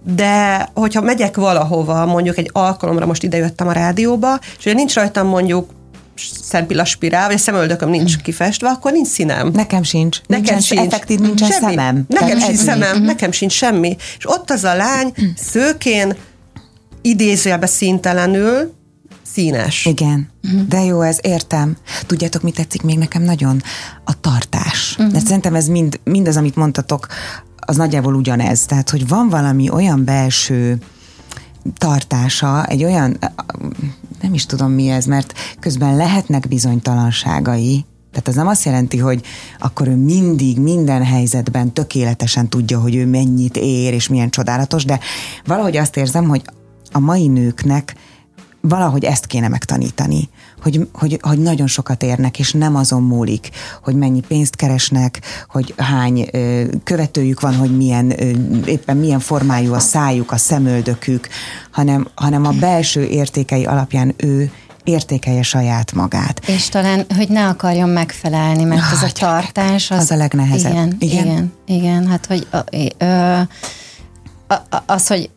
de 0.04 0.68
hogyha 0.74 1.00
megyek 1.00 1.36
valahova, 1.36 2.06
mondjuk 2.06 2.38
egy 2.38 2.50
alkalomra, 2.52 3.06
most 3.06 3.22
idejöttem 3.22 3.68
a 3.68 3.72
rádióba, 3.72 4.38
és 4.58 4.64
ugye 4.64 4.74
nincs 4.74 4.94
rajtam 4.94 5.26
mondjuk 5.26 5.70
szempilla 6.42 6.84
spirál, 6.84 7.26
vagy 7.26 7.34
a 7.34 7.38
szemöldököm 7.38 7.90
nincs 7.90 8.16
kifestve, 8.16 8.68
akkor 8.68 8.92
nincs 8.92 9.06
színem. 9.06 9.50
Nekem 9.52 9.82
sincs. 9.82 10.20
Nekem 10.26 10.54
nincsen, 10.54 10.60
sincs. 10.60 10.92
Effektív 10.92 11.18
nincsen 11.18 11.50
semmi. 11.50 11.74
szemem. 11.74 12.04
Nekem 12.08 12.38
sincs 12.38 12.58
szemem, 12.58 12.98
mi? 12.98 13.06
nekem 13.06 13.32
sincs 13.32 13.52
semmi. 13.52 13.96
És 14.18 14.28
ott 14.28 14.50
az 14.50 14.64
a 14.64 14.74
lány 14.74 15.12
szőkén 15.36 16.14
idézőjelbe 17.00 17.66
színtelenül 17.66 18.72
színes. 19.32 19.86
Igen, 19.86 20.30
de 20.68 20.82
jó, 20.82 21.00
ez 21.00 21.18
értem. 21.22 21.76
Tudjátok, 22.06 22.42
mit 22.42 22.54
tetszik 22.54 22.82
még 22.82 22.98
nekem 22.98 23.22
nagyon? 23.22 23.62
A 24.04 24.20
tartás. 24.20 24.94
Uh-huh. 24.98 25.12
Mert 25.12 25.26
szerintem 25.26 25.54
ez 25.54 25.66
mind, 25.66 26.00
mindaz, 26.04 26.36
amit 26.36 26.56
mondtatok, 26.56 27.06
az 27.56 27.76
nagyjából 27.76 28.14
ugyanez. 28.14 28.64
Tehát, 28.64 28.90
hogy 28.90 29.08
van 29.08 29.28
valami 29.28 29.70
olyan 29.70 30.04
belső 30.04 30.78
tartása, 31.78 32.66
egy 32.66 32.84
olyan, 32.84 33.18
nem 34.22 34.34
is 34.34 34.46
tudom 34.46 34.70
mi 34.70 34.88
ez, 34.88 35.04
mert 35.04 35.32
közben 35.60 35.96
lehetnek 35.96 36.48
bizonytalanságai, 36.48 37.84
tehát 38.10 38.28
ez 38.28 38.34
nem 38.34 38.46
azt 38.46 38.64
jelenti, 38.64 38.98
hogy 38.98 39.22
akkor 39.58 39.88
ő 39.88 39.96
mindig, 39.96 40.58
minden 40.58 41.04
helyzetben 41.04 41.72
tökéletesen 41.72 42.48
tudja, 42.48 42.80
hogy 42.80 42.94
ő 42.94 43.06
mennyit 43.06 43.56
ér, 43.56 43.92
és 43.92 44.08
milyen 44.08 44.30
csodálatos, 44.30 44.84
de 44.84 45.00
valahogy 45.44 45.76
azt 45.76 45.96
érzem, 45.96 46.28
hogy 46.28 46.42
a 46.92 46.98
mai 46.98 47.26
nőknek 47.26 47.94
valahogy 48.62 49.04
ezt 49.04 49.26
kéne 49.26 49.48
megtanítani, 49.48 50.28
hogy, 50.62 50.88
hogy, 50.92 51.18
hogy 51.20 51.38
nagyon 51.38 51.66
sokat 51.66 52.02
érnek, 52.02 52.38
és 52.38 52.52
nem 52.52 52.76
azon 52.76 53.02
múlik, 53.02 53.50
hogy 53.82 53.94
mennyi 53.94 54.20
pénzt 54.20 54.56
keresnek, 54.56 55.20
hogy 55.48 55.74
hány 55.76 56.28
ö, 56.32 56.64
követőjük 56.84 57.40
van, 57.40 57.56
hogy 57.56 57.76
milyen, 57.76 58.22
ö, 58.22 58.30
éppen 58.66 58.96
milyen 58.96 59.20
formájú 59.20 59.72
a 59.72 59.78
szájuk, 59.78 60.32
a 60.32 60.36
szemöldökük, 60.36 61.28
hanem, 61.70 62.08
hanem 62.14 62.46
a 62.46 62.50
belső 62.50 63.04
értékei 63.04 63.64
alapján 63.64 64.14
ő 64.16 64.52
értékelje 64.84 65.42
saját 65.42 65.92
magát. 65.92 66.40
És 66.46 66.68
talán, 66.68 67.04
hogy 67.16 67.28
ne 67.28 67.46
akarjon 67.46 67.88
megfelelni, 67.88 68.64
mert 68.64 68.80
oh, 68.80 68.92
ez 68.92 69.02
a 69.02 69.12
tartás 69.12 69.90
az, 69.90 69.98
az 69.98 70.10
a 70.10 70.16
legnehezebb. 70.16 70.72
Igen, 70.72 70.96
igen, 70.98 71.26
igen, 71.26 71.52
igen 71.66 72.06
hát 72.06 72.26
hogy 72.26 72.46
ö, 72.50 72.86
ö, 72.98 73.40
az, 74.86 75.06
hogy 75.06 75.30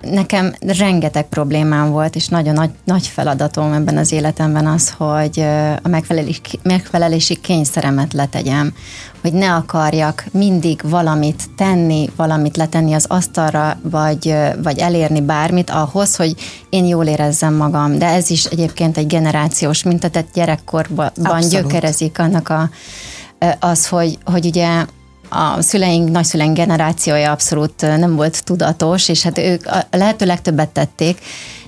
nekem 0.00 0.52
rengeteg 0.60 1.28
problémám 1.28 1.90
volt, 1.90 2.16
és 2.16 2.28
nagyon 2.28 2.54
nagy, 2.54 2.70
nagy 2.84 3.06
feladatom 3.06 3.72
ebben 3.72 3.96
az 3.96 4.12
életemben 4.12 4.66
az, 4.66 4.90
hogy 4.90 5.40
a 5.82 5.88
megfelelési, 5.88 6.40
megfelelési 6.62 7.40
kényszeremet 7.40 8.12
letegyem, 8.12 8.74
hogy 9.20 9.32
ne 9.32 9.54
akarjak 9.54 10.24
mindig 10.32 10.80
valamit 10.84 11.42
tenni, 11.56 12.10
valamit 12.16 12.56
letenni 12.56 12.92
az 12.92 13.04
asztalra, 13.08 13.78
vagy, 13.82 14.34
vagy 14.62 14.78
elérni 14.78 15.20
bármit 15.20 15.70
ahhoz, 15.70 16.16
hogy 16.16 16.34
én 16.70 16.84
jól 16.84 17.06
érezzem 17.06 17.54
magam. 17.54 17.98
De 17.98 18.06
ez 18.06 18.30
is 18.30 18.44
egyébként 18.44 18.96
egy 18.96 19.06
generációs 19.06 19.82
minta, 19.82 20.08
tehát 20.08 20.28
gyerekkorban 20.34 21.06
Abszolút. 21.06 21.50
gyökerezik 21.50 22.18
annak 22.18 22.48
a, 22.48 22.70
az, 23.60 23.88
hogy, 23.88 24.18
hogy 24.24 24.46
ugye 24.46 24.84
a 25.30 25.62
szüleink, 25.62 26.10
nagyszüleink 26.10 26.56
generációja 26.56 27.30
abszolút 27.30 27.80
nem 27.80 28.16
volt 28.16 28.44
tudatos, 28.44 29.08
és 29.08 29.22
hát 29.22 29.38
ők 29.38 29.66
a 29.66 29.86
lehető 29.90 30.26
legtöbbet 30.26 30.68
tették, 30.68 31.18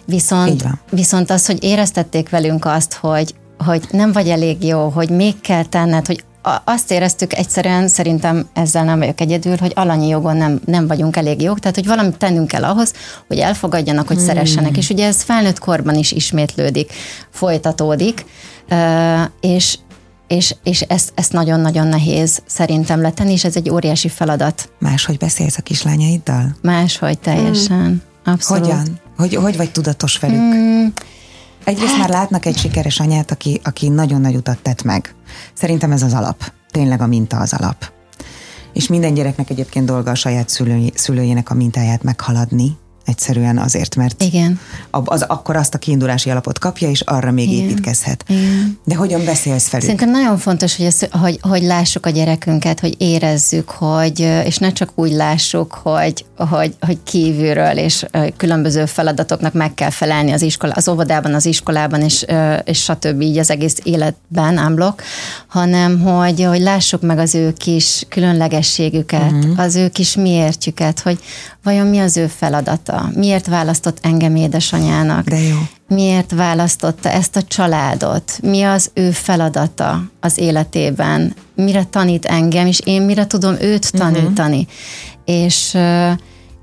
viszont, 0.05 0.65
viszont 0.91 1.31
az, 1.31 1.47
hogy 1.47 1.65
éreztették 1.65 2.31
velünk 2.31 2.65
azt, 2.65 2.95
hogy, 2.95 3.35
hogy 3.59 3.83
nem 3.91 4.13
vagy 4.13 4.29
elég 4.29 4.65
jó, 4.65 4.89
hogy 4.89 5.11
még 5.11 5.41
kell 5.41 5.65
tenned, 5.65 6.07
hogy 6.07 6.25
azt 6.65 6.91
éreztük 6.91 7.35
egyszerűen, 7.35 7.89
szerintem 7.89 8.49
ezzel 8.53 8.85
nem 8.85 8.99
vagyok 8.99 9.21
egyedül, 9.21 9.57
hogy 9.57 9.73
alanyi 9.75 10.09
jogon 10.09 10.37
nem, 10.37 10.61
nem 10.65 10.87
vagyunk 10.87 11.17
elég 11.17 11.43
jók, 11.43 11.59
tehát 11.59 11.77
hogy 11.77 11.87
valamit 11.87 12.17
tennünk 12.17 12.49
kell 12.49 12.65
ahhoz, 12.65 12.93
hogy 13.29 13.39
elfogadjanak, 13.39 14.07
hogy 14.07 14.17
hmm. 14.17 14.27
szeressenek, 14.27 14.77
és 14.77 14.91
ugye 14.91 15.07
ez 15.07 15.23
felnőtt 15.23 15.59
korban 15.59 15.95
is 15.95 16.13
ismétlődik, 16.13 16.93
folytatódik, 17.31 18.25
és, 19.41 19.79
és, 20.33 20.55
és 20.63 20.81
ezt, 20.81 21.13
ezt 21.15 21.33
nagyon-nagyon 21.33 21.87
nehéz 21.87 22.43
szerintem 22.47 23.01
letenni, 23.01 23.33
és 23.33 23.45
ez 23.45 23.57
egy 23.57 23.71
óriási 23.71 24.09
feladat. 24.09 24.73
Máshogy 24.79 25.17
beszélsz 25.17 25.59
a 25.59 25.63
kislányaiddal? 25.63 26.57
Máshogy 26.63 27.19
teljesen. 27.19 27.85
Hmm. 27.85 28.03
Abszolút. 28.25 28.65
Hogyan? 28.65 29.01
Hogy, 29.17 29.35
hogy 29.35 29.57
vagy 29.57 29.73
tudatos 29.73 30.19
velük? 30.19 30.39
Hmm. 30.39 30.93
Egyrészt 31.65 31.91
hát... 31.91 31.99
már 31.99 32.09
látnak 32.09 32.47
egy 32.47 32.57
sikeres 32.57 33.01
anyát, 33.01 33.31
aki, 33.31 33.61
aki 33.65 33.89
nagyon 33.89 34.21
nagy 34.21 34.35
utat 34.35 34.59
tett 34.59 34.83
meg. 34.83 35.15
Szerintem 35.55 35.93
ez 35.93 36.03
az 36.03 36.13
alap. 36.13 36.53
Tényleg 36.71 37.01
a 37.01 37.07
minta 37.07 37.37
az 37.37 37.53
alap. 37.53 37.93
És 38.73 38.89
minden 38.89 39.15
gyereknek 39.15 39.51
egyébként 39.51 39.87
dolga 39.87 40.11
a 40.11 40.15
saját 40.15 40.49
szülői, 40.49 40.93
szülőjének 40.95 41.51
a 41.51 41.55
mintáját 41.55 42.03
meghaladni, 42.03 42.77
Egyszerűen 43.05 43.59
azért, 43.59 43.97
mert 43.97 44.23
Igen. 44.23 44.61
Az, 44.91 45.23
akkor 45.23 45.57
azt 45.57 45.75
a 45.75 45.79
kiindulási 45.79 46.31
alapot 46.31 46.59
kapja, 46.59 46.91
és 46.91 47.01
arra 47.01 47.31
még 47.31 47.53
Igen. 47.53 47.65
építkezhet. 47.65 48.25
Igen. 48.29 48.79
De 48.85 48.95
hogyan 48.95 49.25
beszélsz 49.25 49.69
felük? 49.69 49.85
Szerintem 49.85 50.11
nagyon 50.11 50.39
fontos, 50.39 50.77
hogy, 50.77 50.87
ez, 50.87 50.99
hogy, 51.11 51.39
hogy 51.41 51.63
lássuk 51.63 52.07
a 52.07 52.11
gyerekünket, 52.11 52.81
hogy 52.81 52.95
érezzük, 52.99 53.71
hogy, 53.71 54.21
és 54.45 54.59
ne 54.59 54.73
csak 54.73 54.91
úgy 54.95 55.13
lássuk, 55.13 55.73
hogy, 55.83 56.25
hogy, 56.37 56.75
hogy 56.81 56.99
kívülről, 57.05 57.77
és 57.77 58.07
különböző 58.37 58.87
feladatoknak 58.87 59.53
meg 59.53 59.75
kell 59.75 59.91
felelni 59.91 60.33
az, 60.33 60.43
iskola, 60.43 60.73
az 60.73 60.89
óvodában, 60.89 61.35
az 61.35 61.47
iskolában, 61.47 62.01
és, 62.01 62.25
és 62.65 62.83
stb. 62.83 63.21
így 63.21 63.39
az 63.39 63.51
egész 63.51 63.77
életben, 63.83 64.57
ámblok, 64.57 65.03
hanem 65.47 66.01
hogy, 66.01 66.45
hogy 66.45 66.61
lássuk 66.61 67.03
meg 67.03 67.19
az 67.19 67.35
ő 67.35 67.53
kis 67.53 68.07
különlegességüket, 68.09 69.33
uh-huh. 69.33 69.59
az 69.59 69.77
ő 69.77 69.89
kis 69.89 70.15
miértjüket, 70.17 71.01
hogy 71.01 71.19
vajon 71.63 71.87
mi 71.87 71.99
az 71.99 72.17
ő 72.17 72.27
feladata, 72.27 72.92
miért 73.15 73.47
választott 73.47 73.99
engem 74.03 74.37
édesanyának, 74.37 75.29
De 75.29 75.41
jó. 75.41 75.59
miért 75.89 76.33
választotta 76.33 77.11
ezt 77.11 77.37
a 77.37 77.43
családot, 77.43 78.39
mi 78.43 78.63
az 78.63 78.91
ő 78.95 79.11
feladata 79.11 80.03
az 80.21 80.39
életében, 80.39 81.35
mire 81.55 81.85
tanít 81.85 82.25
engem, 82.25 82.67
és 82.67 82.81
én 82.85 83.03
mire 83.03 83.27
tudom 83.27 83.57
őt 83.61 83.93
mhm. 83.93 84.03
tanítani. 84.03 84.59
Uh-huh. 84.59 85.45
És, 85.45 85.79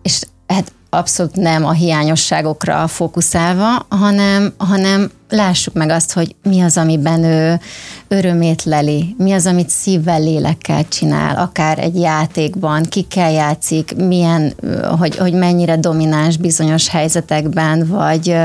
és 0.02 0.22
hát 0.48 0.72
abszolút 0.90 1.36
nem 1.36 1.66
a 1.66 1.72
hiányosságokra 1.72 2.88
fókuszálva, 2.88 3.86
hanem, 3.90 4.54
hanem 4.58 5.12
lássuk 5.30 5.74
meg 5.74 5.90
azt, 5.90 6.14
hogy 6.14 6.36
mi 6.44 6.62
az, 6.62 6.78
amiben 6.78 7.24
ő 7.24 7.60
örömét 8.08 8.64
leli, 8.64 9.16
mi 9.18 9.32
az, 9.32 9.46
amit 9.46 9.70
szívvel, 9.70 10.22
lélekkel 10.22 10.88
csinál, 10.88 11.36
akár 11.38 11.80
egy 11.80 12.00
játékban, 12.00 12.84
kikkel 12.84 13.32
játszik, 13.32 13.96
milyen, 13.96 14.54
hogy, 14.98 15.18
hogy 15.18 15.34
mennyire 15.34 15.78
domináns 15.78 16.38
bizonyos 16.38 16.90
helyzetekben, 16.90 17.88
vagy, 17.88 18.36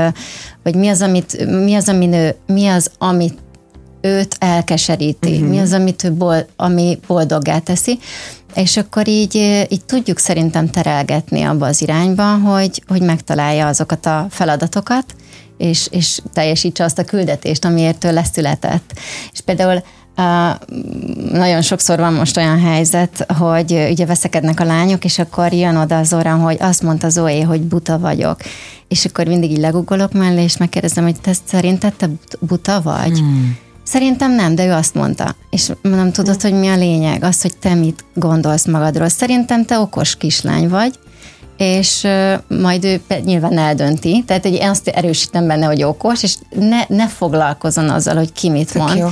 vagy 0.63 0.75
mi 0.75 0.87
az, 0.87 1.01
amit, 1.01 1.45
mi 1.63 1.75
az, 1.75 1.89
ami 1.89 2.07
ő, 2.07 2.35
mi 2.47 2.67
az, 2.67 2.91
amit 2.97 3.37
őt 4.01 4.35
elkeseríti, 4.39 5.33
uh-huh. 5.33 5.49
mi 5.49 5.59
az, 5.59 5.73
amit 5.73 6.03
ő 6.03 6.11
bol, 6.11 6.45
ami 6.55 6.99
boldoggá 7.07 7.59
teszi, 7.59 7.99
és 8.55 8.77
akkor 8.77 9.07
így, 9.07 9.35
így 9.69 9.85
tudjuk 9.85 10.19
szerintem 10.19 10.69
terelgetni 10.69 11.41
abba 11.41 11.65
az 11.65 11.81
irányba, 11.81 12.37
hogy, 12.37 12.83
hogy 12.87 13.01
megtalálja 13.01 13.67
azokat 13.67 14.05
a 14.05 14.27
feladatokat, 14.29 15.15
és, 15.57 15.87
és 15.91 16.19
teljesítse 16.33 16.83
azt 16.83 16.99
a 16.99 17.03
küldetést, 17.03 17.65
amiért 17.65 18.03
ő 18.03 18.13
leszületett. 18.13 18.93
És 19.31 19.39
például 19.41 19.83
Uh, 20.17 20.77
nagyon 21.31 21.61
sokszor 21.61 21.99
van 21.99 22.13
most 22.13 22.37
olyan 22.37 22.59
helyzet, 22.59 23.25
hogy 23.37 23.87
ugye 23.89 24.05
veszekednek 24.05 24.59
a 24.59 24.63
lányok, 24.63 25.05
és 25.05 25.19
akkor 25.19 25.53
jön 25.53 25.75
oda 25.75 25.97
az 25.97 26.13
orran, 26.13 26.39
hogy 26.39 26.57
azt 26.59 26.81
mondta 26.81 27.09
Zoé, 27.09 27.41
hogy 27.41 27.61
buta 27.61 27.99
vagyok. 27.99 28.37
És 28.87 29.05
akkor 29.05 29.27
mindig 29.27 29.51
így 29.51 29.57
legugolok 29.57 30.13
mellé, 30.13 30.43
és 30.43 30.57
megkérdezem, 30.57 31.03
hogy 31.03 31.21
te 31.21 31.31
szerinted 31.45 31.93
te 31.93 32.09
buta 32.39 32.81
vagy? 32.81 33.17
Hmm. 33.17 33.57
Szerintem 33.85 34.31
nem, 34.31 34.55
de 34.55 34.65
ő 34.65 34.71
azt 34.71 34.93
mondta. 34.93 35.35
És 35.49 35.71
nem 35.81 36.11
tudod, 36.11 36.41
hogy 36.41 36.53
mi 36.53 36.67
a 36.67 36.75
lényeg? 36.75 37.23
Az, 37.23 37.41
hogy 37.41 37.57
te 37.57 37.73
mit 37.73 38.05
gondolsz 38.13 38.65
magadról. 38.65 39.09
Szerintem 39.09 39.65
te 39.65 39.79
okos 39.79 40.15
kislány 40.15 40.69
vagy, 40.69 40.99
és 41.57 42.07
majd 42.47 42.83
ő 42.83 43.01
nyilván 43.23 43.57
eldönti. 43.57 44.23
Tehát 44.27 44.43
hogy 44.43 44.53
én 44.53 44.69
azt 44.69 44.87
erősítem 44.87 45.47
benne, 45.47 45.65
hogy 45.65 45.83
okos, 45.83 46.23
és 46.23 46.35
ne, 46.49 46.79
ne 46.87 47.07
foglalkozon 47.07 47.89
azzal, 47.89 48.15
hogy 48.15 48.31
ki 48.31 48.49
mit 48.49 48.73
mond. 48.73 48.97
Jó 48.97 49.07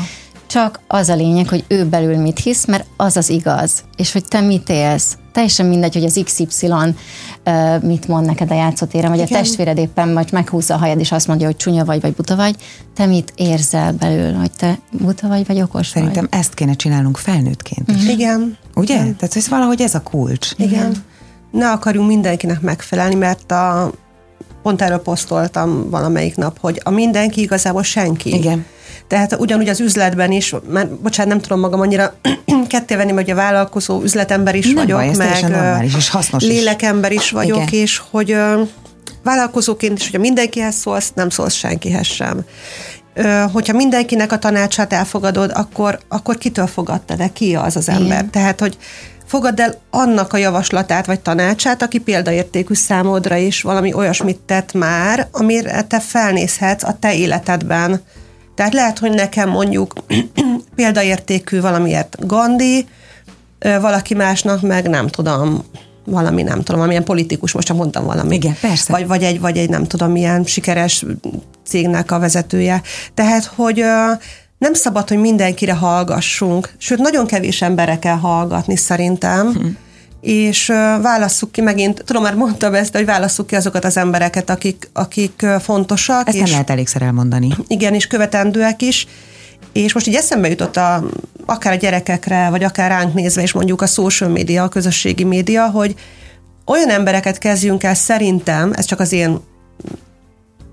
csak 0.53 0.79
az 0.87 1.09
a 1.09 1.15
lényeg, 1.15 1.47
hogy 1.47 1.63
ő 1.67 1.85
belül 1.85 2.17
mit 2.17 2.39
hisz, 2.39 2.65
mert 2.65 2.85
az 2.97 3.17
az 3.17 3.29
igaz, 3.29 3.83
és 3.95 4.11
hogy 4.11 4.25
te 4.25 4.41
mit 4.41 4.69
élsz. 4.69 5.17
Teljesen 5.31 5.65
mindegy, 5.65 5.93
hogy 5.93 6.03
az 6.03 6.21
XY 6.23 6.67
uh, 6.67 7.83
mit 7.83 8.07
mond 8.07 8.25
neked 8.25 8.51
a 8.51 8.53
játszótéren, 8.53 9.09
vagy 9.09 9.19
Igen. 9.19 9.31
a 9.31 9.35
testvéred 9.35 9.77
éppen 9.77 10.09
majd 10.09 10.31
meghúzza 10.31 10.73
a 10.73 10.77
hajad, 10.77 10.99
és 10.99 11.11
azt 11.11 11.27
mondja, 11.27 11.45
hogy 11.45 11.55
csúnya 11.55 11.85
vagy, 11.85 12.01
vagy 12.01 12.13
buta 12.13 12.35
vagy. 12.35 12.55
Te 12.95 13.05
mit 13.05 13.33
érzel 13.35 13.93
belül, 13.93 14.33
hogy 14.33 14.51
te 14.51 14.79
buta 14.91 15.27
vagy, 15.27 15.47
vagy 15.47 15.61
okos 15.61 15.87
Szerintem 15.87 16.27
vagy? 16.29 16.39
ezt 16.39 16.53
kéne 16.53 16.73
csinálnunk 16.73 17.17
felnőttként 17.17 17.91
is. 17.91 17.95
Mm-hmm. 17.95 18.09
Igen. 18.09 18.57
Ugye? 18.75 18.93
Igen. 18.93 19.15
Tehát 19.15 19.35
ez 19.35 19.49
valahogy 19.49 19.81
ez 19.81 19.95
a 19.95 20.01
kulcs. 20.01 20.51
Igen. 20.57 20.69
Igen. 20.69 21.03
Ne 21.51 21.71
akarjunk 21.71 22.07
mindenkinek 22.07 22.61
megfelelni, 22.61 23.15
mert 23.15 23.51
a 23.51 23.91
pont 24.63 24.81
erről 24.81 25.01
posztoltam 25.01 25.89
valamelyik 25.89 26.35
nap, 26.35 26.59
hogy 26.59 26.81
a 26.83 26.89
mindenki 26.89 27.41
igazából 27.41 27.83
senki. 27.83 28.33
Igen. 28.33 28.65
Tehát 29.13 29.35
ugyanúgy 29.39 29.69
az 29.69 29.79
üzletben 29.79 30.31
is, 30.31 30.55
mert 30.69 30.89
bocsánat, 30.89 31.31
nem 31.31 31.41
tudom 31.41 31.59
magam 31.59 31.79
annyira 31.79 32.13
ketté 32.67 32.95
venni, 32.95 33.11
hogy 33.11 33.29
a 33.29 33.35
vállalkozó 33.35 34.01
üzletember 34.01 34.55
is 34.55 34.65
nem 34.65 34.75
vagyok, 34.75 34.97
baj, 34.97 35.15
meg 35.15 35.41
normális, 35.41 35.95
és 35.95 36.09
hasznos 36.09 36.43
lélekember 36.43 37.11
is, 37.11 37.21
is 37.21 37.31
vagyok, 37.31 37.57
Igen. 37.57 37.81
és 37.81 38.01
hogy 38.11 38.37
vállalkozóként 39.23 39.97
is, 39.97 40.03
hogyha 40.03 40.19
mindenkihez 40.19 40.75
szólsz, 40.75 41.11
nem 41.15 41.29
szólsz 41.29 41.53
senkihez 41.53 42.05
sem. 42.05 42.41
Hogyha 43.51 43.73
mindenkinek 43.73 44.31
a 44.31 44.39
tanácsát 44.39 44.93
elfogadod, 44.93 45.51
akkor, 45.53 45.99
akkor 46.07 46.37
kitől 46.37 46.67
fogadta 46.67 47.15
de 47.15 47.27
ki 47.27 47.55
az 47.55 47.75
az 47.75 47.89
ember? 47.89 48.17
Igen. 48.17 48.29
Tehát, 48.29 48.59
hogy 48.59 48.77
fogadd 49.25 49.61
el 49.61 49.81
annak 49.89 50.33
a 50.33 50.37
javaslatát 50.37 51.05
vagy 51.05 51.19
tanácsát, 51.19 51.81
aki 51.81 51.99
példaértékű 51.99 52.73
számodra 52.73 53.35
is 53.35 53.61
valami 53.61 53.93
olyasmit 53.93 54.39
tett 54.39 54.73
már, 54.73 55.27
amire 55.31 55.81
te 55.81 55.99
felnézhetsz 55.99 56.83
a 56.83 56.97
te 56.99 57.15
életedben. 57.15 58.01
Tehát 58.55 58.73
lehet, 58.73 58.99
hogy 58.99 59.11
nekem 59.11 59.49
mondjuk 59.49 59.93
példaértékű 60.75 61.61
valamiért 61.61 62.27
Gandhi, 62.27 62.87
valaki 63.59 64.13
másnak 64.13 64.61
meg 64.61 64.89
nem 64.89 65.07
tudom, 65.07 65.63
valami 66.05 66.41
nem 66.41 66.63
tudom, 66.63 66.81
amilyen 66.81 67.03
politikus, 67.03 67.51
most 67.51 67.67
csak 67.67 67.77
mondtam 67.77 68.05
valami. 68.05 68.35
Igen, 68.35 68.55
persze. 68.61 68.91
Vagy, 68.91 69.07
vagy, 69.07 69.23
egy, 69.23 69.39
vagy 69.39 69.57
egy 69.57 69.69
nem 69.69 69.83
tudom, 69.83 70.11
milyen 70.11 70.43
sikeres 70.43 71.05
cégnek 71.67 72.11
a 72.11 72.19
vezetője. 72.19 72.81
Tehát, 73.13 73.45
hogy 73.45 73.83
nem 74.57 74.73
szabad, 74.73 75.09
hogy 75.09 75.17
mindenkire 75.17 75.73
hallgassunk, 75.73 76.73
sőt, 76.77 76.99
nagyon 76.99 77.25
kevés 77.25 77.61
emberre 77.61 77.99
kell 77.99 78.17
hallgatni 78.17 78.75
szerintem, 78.75 79.53
hm. 79.53 79.67
És 80.23 80.67
válasszuk 81.01 81.51
ki 81.51 81.61
megint, 81.61 82.03
tudom, 82.05 82.23
már 82.23 82.35
mondtam 82.35 82.73
ezt, 82.73 82.95
hogy 82.95 83.05
válasszuk 83.05 83.47
ki 83.47 83.55
azokat 83.55 83.85
az 83.85 83.97
embereket, 83.97 84.49
akik, 84.49 84.89
akik 84.93 85.45
fontosak. 85.59 86.27
Ezt 86.27 86.35
és, 86.37 86.41
nem 86.41 86.51
lehet 86.51 86.69
elégszer 86.69 87.01
elmondani. 87.01 87.49
Igen, 87.67 87.93
és 87.93 88.07
követendőek 88.07 88.81
is, 88.81 89.07
és 89.71 89.93
most 89.93 90.07
így 90.07 90.15
eszembe 90.15 90.49
jutott 90.49 90.77
a, 90.77 91.03
akár 91.45 91.73
a 91.73 91.75
gyerekekre, 91.75 92.49
vagy 92.49 92.63
akár 92.63 92.89
ránk 92.89 93.13
nézve, 93.13 93.41
és 93.41 93.51
mondjuk 93.51 93.81
a 93.81 93.85
social 93.85 94.29
media, 94.29 94.63
a 94.63 94.69
közösségi 94.69 95.23
média, 95.23 95.69
hogy 95.69 95.95
olyan 96.65 96.89
embereket 96.89 97.37
kezdjünk 97.37 97.83
el 97.83 97.95
szerintem, 97.95 98.71
ez 98.75 98.85
csak 98.85 98.99
az 98.99 99.11
én 99.11 99.39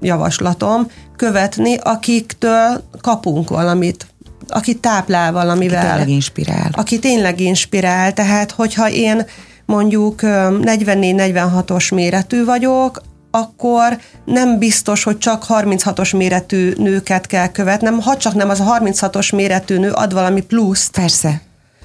javaslatom, 0.01 0.91
követni, 1.17 1.77
akiktől 1.77 2.85
kapunk 3.01 3.49
valamit, 3.49 4.07
aki 4.51 4.75
táplál 4.75 5.33
valamivel. 5.33 5.79
Aki 5.79 5.87
tényleg 5.89 6.09
inspirál. 6.09 6.71
Aki 6.73 6.99
tényleg 6.99 7.41
inspirál, 7.41 8.13
tehát 8.13 8.51
hogyha 8.51 8.91
én 8.91 9.27
mondjuk 9.67 10.21
44-46-os 10.23 11.95
méretű 11.95 12.45
vagyok, 12.45 13.01
akkor 13.31 13.99
nem 14.25 14.59
biztos, 14.59 15.03
hogy 15.03 15.19
csak 15.19 15.45
36-os 15.49 16.17
méretű 16.17 16.73
nőket 16.77 17.27
kell 17.27 17.49
követnem, 17.49 18.01
ha 18.01 18.17
csak 18.17 18.35
nem 18.35 18.49
az 18.49 18.61
a 18.61 18.79
36-os 18.81 19.35
méretű 19.35 19.79
nő 19.79 19.91
ad 19.91 20.13
valami 20.13 20.41
pluszt. 20.41 20.91
Persze. 20.91 21.41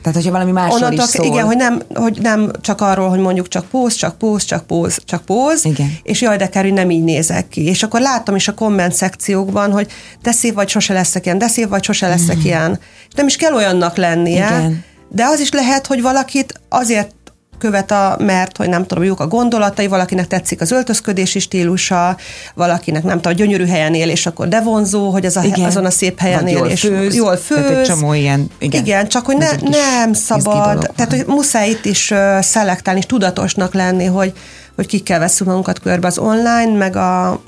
Tehát, 0.06 0.20
hogyha 0.20 0.38
valami 0.38 0.51
másról 0.51 0.76
Onnantól, 0.76 1.03
is 1.03 1.10
szól. 1.10 1.26
Igen, 1.26 1.45
hogy 1.45 1.58
nem, 1.58 1.82
hogy 1.93 2.20
nem 2.22 2.51
csak 2.62 2.82
arról, 2.82 3.10
hogy 3.10 3.20
mondjuk 3.20 3.47
csak 3.47 3.66
póz, 3.66 3.93
csak 3.93 4.18
póz, 4.18 4.43
csak 4.43 4.68
póz, 4.68 4.97
csak 5.06 5.26
póz, 5.26 5.66
igen. 5.66 5.97
és 6.03 6.22
jaj, 6.22 6.38
de 6.38 6.49
kerül, 6.49 6.72
nem 6.72 6.89
így 6.89 7.03
nézek 7.03 7.47
ki. 7.47 7.66
És 7.66 7.84
akkor 7.84 8.01
látom 8.01 8.36
is 8.36 8.47
a 8.47 8.53
komment 8.53 8.93
szekciókban, 8.93 9.72
hogy 9.72 9.91
de 10.22 10.32
szép 10.32 10.53
vagy, 10.53 10.70
sose 10.70 10.93
leszek 10.93 11.26
ilyen, 11.26 11.38
de 11.38 11.47
szép 11.47 11.70
vagy, 11.70 11.84
sose 11.84 12.08
leszek 12.08 12.38
mm. 12.38 12.43
ilyen. 12.43 12.80
És 13.08 13.14
nem 13.16 13.28
is 13.28 13.36
kell 13.36 13.53
olyannak 13.53 13.95
lennie, 13.95 14.45
igen. 14.45 14.84
de 15.10 15.26
az 15.26 15.39
is 15.39 15.51
lehet, 15.51 15.88
hogy 15.88 16.01
valakit 16.01 16.62
azért 16.70 17.14
követ, 17.58 17.91
a, 17.91 18.18
mert 18.20 18.58
hogy 18.58 18.70
nem 18.70 18.86
tudom, 18.86 19.03
jók 19.03 19.20
a 19.20 19.28
gondolatai, 19.28 19.88
valakinek 19.88 20.28
tetszik 20.28 20.62
az 20.62 20.72
öltözködési 20.72 21.39
stílusa, 21.39 22.18
valakinek 22.53 23.03
nem 23.03 23.22
tudom, 23.22 23.38
gyönyörű 23.38 23.66
helyen 23.66 23.93
él, 23.93 24.10
és 24.10 24.26
akkor 24.26 24.47
de 24.47 24.62
vonzó, 24.62 25.10
hogy 25.10 25.26
az 25.26 25.38
a, 25.38 25.43
igen. 25.43 25.66
azon 25.66 25.86
a 25.86 25.89
szép 25.89 26.20
helyen 26.20 26.41
Vagy 26.41 26.51
él, 26.51 26.58
jól 26.58 26.68
és 26.68 26.80
főz, 26.80 27.16
jól 27.16 27.38
főz. 27.38 27.78
egy 27.78 27.84
csomó 27.84 28.14
ilyen, 28.14 28.49
igen. 28.60 28.82
igen 28.82 29.08
csak 29.08 29.26
hogy 29.26 29.38
ne, 29.38 29.49
nem 29.70 30.14
szabad, 30.14 30.91
tehát 30.95 31.12
hogy 31.12 31.24
muszáj 31.28 31.70
itt 31.70 31.86
is 31.86 32.12
uh, 32.12 32.39
szelektálni, 32.39 32.99
és 32.99 33.06
tudatosnak 33.06 33.74
lenni, 33.74 34.06
hogy, 34.06 34.34
hogy 34.76 34.86
kikkel 34.86 35.20
veszünk 35.20 35.49
magunkat 35.49 35.80
körbe 35.80 36.08
az 36.08 36.18
online, 36.18 36.78
meg 36.78 36.95
a 36.95 37.41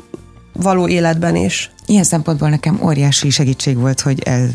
való 0.53 0.87
életben 0.87 1.35
is. 1.35 1.71
Ilyen 1.85 2.03
szempontból 2.03 2.49
nekem 2.49 2.79
óriási 2.83 3.29
segítség 3.29 3.77
volt, 3.77 4.01
hogy 4.01 4.21
el 4.25 4.49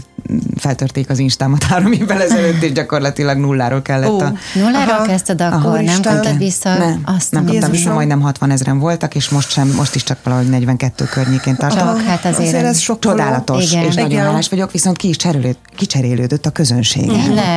feltörték 0.57 1.11
az 1.11 1.19
instámat 1.19 1.63
három 1.63 1.93
évvel 1.93 2.23
ezelőtt, 2.23 2.63
és 2.63 2.73
gyakorlatilag 2.73 3.39
nulláról 3.39 3.83
kellett 3.83 4.09
oh, 4.09 4.23
a... 4.23 4.33
Nulláról 4.55 4.95
Aha. 4.95 5.05
kezdted 5.05 5.41
akkor, 5.41 5.73
Aha, 5.73 5.81
nem 5.81 6.03
kaptad 6.03 6.39
vissza? 6.39 6.79
Nem, 6.79 7.01
azt 7.05 7.31
nem 7.31 7.45
kaptam 7.45 7.71
vissza, 7.71 7.93
majdnem 7.93 8.21
60 8.21 8.51
ezeren 8.51 8.79
voltak, 8.79 9.15
és 9.15 9.29
most 9.29 9.51
sem, 9.51 9.69
most 9.77 9.95
is 9.95 10.03
csak 10.03 10.19
valahogy 10.23 10.49
42 10.49 11.05
környékén 11.05 11.57
tartom. 11.57 11.79
Csak, 11.79 12.01
hát 12.01 12.25
azért, 12.25 12.49
azért 12.49 12.65
ez 12.65 12.79
sok 12.79 12.99
Csodálatos, 12.99 13.73
Igen. 13.73 13.85
és 13.85 13.93
Igen. 13.93 14.07
nagyon 14.07 14.25
hálás 14.25 14.49
vagyok, 14.49 14.73
viszont 14.73 14.97
ki 14.97 15.09
is 15.09 15.17
cserélőd, 15.17 15.57
kicserélődött 15.77 16.47
a 16.47 16.51
közönség. 16.51 17.11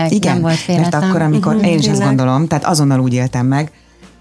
Igen, 0.09 0.33
nem 0.33 0.41
volt 0.41 0.67
Mert 0.67 0.93
akkor, 0.93 1.21
amikor, 1.21 1.55
uh-huh, 1.55 1.71
én 1.71 1.77
is 1.77 1.87
ezt 1.87 2.03
gondolom, 2.03 2.47
tehát 2.47 2.65
azonnal 2.65 2.99
úgy 2.99 3.13
éltem 3.13 3.45
meg, 3.45 3.71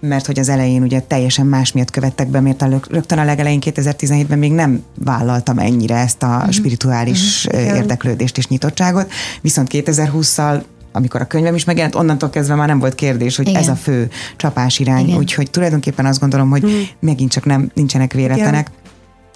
mert 0.07 0.25
hogy 0.25 0.39
az 0.39 0.49
elején 0.49 0.81
ugye 0.81 0.99
teljesen 0.99 1.45
más 1.45 1.71
miatt 1.71 1.91
követtek 1.91 2.27
be, 2.27 2.39
mert 2.39 2.61
a, 2.61 2.79
rögtön 2.89 3.17
a 3.17 3.23
legelején 3.23 3.59
2017-ben 3.63 4.37
még 4.37 4.51
nem 4.51 4.83
vállaltam 5.03 5.59
ennyire 5.59 5.95
ezt 5.95 6.23
a 6.23 6.27
mm-hmm. 6.27 6.49
spirituális 6.49 7.47
mm-hmm. 7.55 7.75
érdeklődést 7.75 8.37
és 8.37 8.47
nyitottságot, 8.47 9.11
viszont 9.41 9.69
2020-szal 9.71 10.61
amikor 10.91 11.21
a 11.21 11.25
könyvem 11.25 11.55
is 11.55 11.63
megjelent, 11.63 11.95
onnantól 11.95 12.29
kezdve 12.29 12.55
már 12.55 12.67
nem 12.67 12.79
volt 12.79 12.95
kérdés, 12.95 13.35
hogy 13.35 13.47
Igen. 13.47 13.61
ez 13.61 13.67
a 13.67 13.75
fő 13.75 14.09
csapás 14.35 14.79
irány. 14.79 15.05
Igen. 15.05 15.17
Úgyhogy 15.17 15.49
tulajdonképpen 15.49 16.05
azt 16.05 16.19
gondolom, 16.19 16.49
hogy 16.49 16.65
mm. 16.65 16.81
megint 16.99 17.31
csak 17.31 17.45
nem 17.45 17.71
nincsenek 17.73 18.13
véletlenek. 18.13 18.67
Igen 18.69 18.83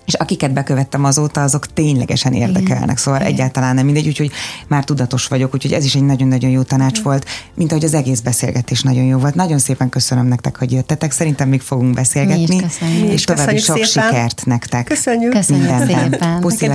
és 0.09 0.15
akiket 0.15 0.53
bekövettem 0.53 1.03
azóta, 1.03 1.43
azok 1.43 1.73
ténylegesen 1.73 2.33
érdekelnek, 2.33 2.83
Igen. 2.83 2.95
szóval 2.95 3.19
Igen. 3.19 3.33
egyáltalán 3.33 3.75
nem 3.75 3.85
mindegy, 3.85 4.07
úgyhogy 4.07 4.31
már 4.67 4.83
tudatos 4.83 5.27
vagyok, 5.27 5.53
úgyhogy 5.53 5.73
ez 5.73 5.85
is 5.85 5.95
egy 5.95 6.03
nagyon-nagyon 6.03 6.49
jó 6.49 6.61
tanács 6.61 6.91
Igen. 6.91 7.03
volt, 7.03 7.25
mint 7.53 7.71
ahogy 7.71 7.83
az 7.83 7.93
egész 7.93 8.19
beszélgetés 8.19 8.81
nagyon 8.81 9.03
jó 9.03 9.17
volt. 9.17 9.35
Nagyon 9.35 9.57
szépen 9.59 9.89
köszönöm 9.89 10.27
nektek, 10.27 10.57
hogy 10.57 10.71
jöttetek, 10.71 11.11
szerintem 11.11 11.49
még 11.49 11.61
fogunk 11.61 11.93
beszélgetni, 11.93 12.61
és 13.09 13.23
további 13.23 13.57
sok 13.57 13.83
szépen. 13.83 14.09
sikert 14.09 14.45
nektek. 14.45 14.85
Köszönjük. 14.85 15.31
Köszönjük 15.31 15.69
Minden. 15.69 16.09
szépen. 16.09 16.39
Puszi 16.39 16.65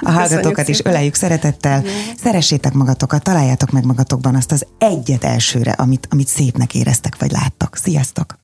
A 0.00 0.10
hallgatókat 0.10 0.68
is 0.68 0.80
öleljük 0.84 1.14
szeretettel. 1.14 1.84
Szeressétek 2.22 2.72
magatokat, 2.72 3.22
találjátok 3.22 3.70
meg 3.70 3.84
magatokban 3.84 4.34
azt 4.34 4.52
az 4.52 4.66
egyet 4.78 5.24
elsőre, 5.24 5.72
amit, 5.72 6.06
amit 6.10 6.28
szépnek 6.28 6.74
éreztek, 6.74 7.16
vagy 7.18 7.30
láttak. 7.30 7.78
Sziasztok! 7.82 8.26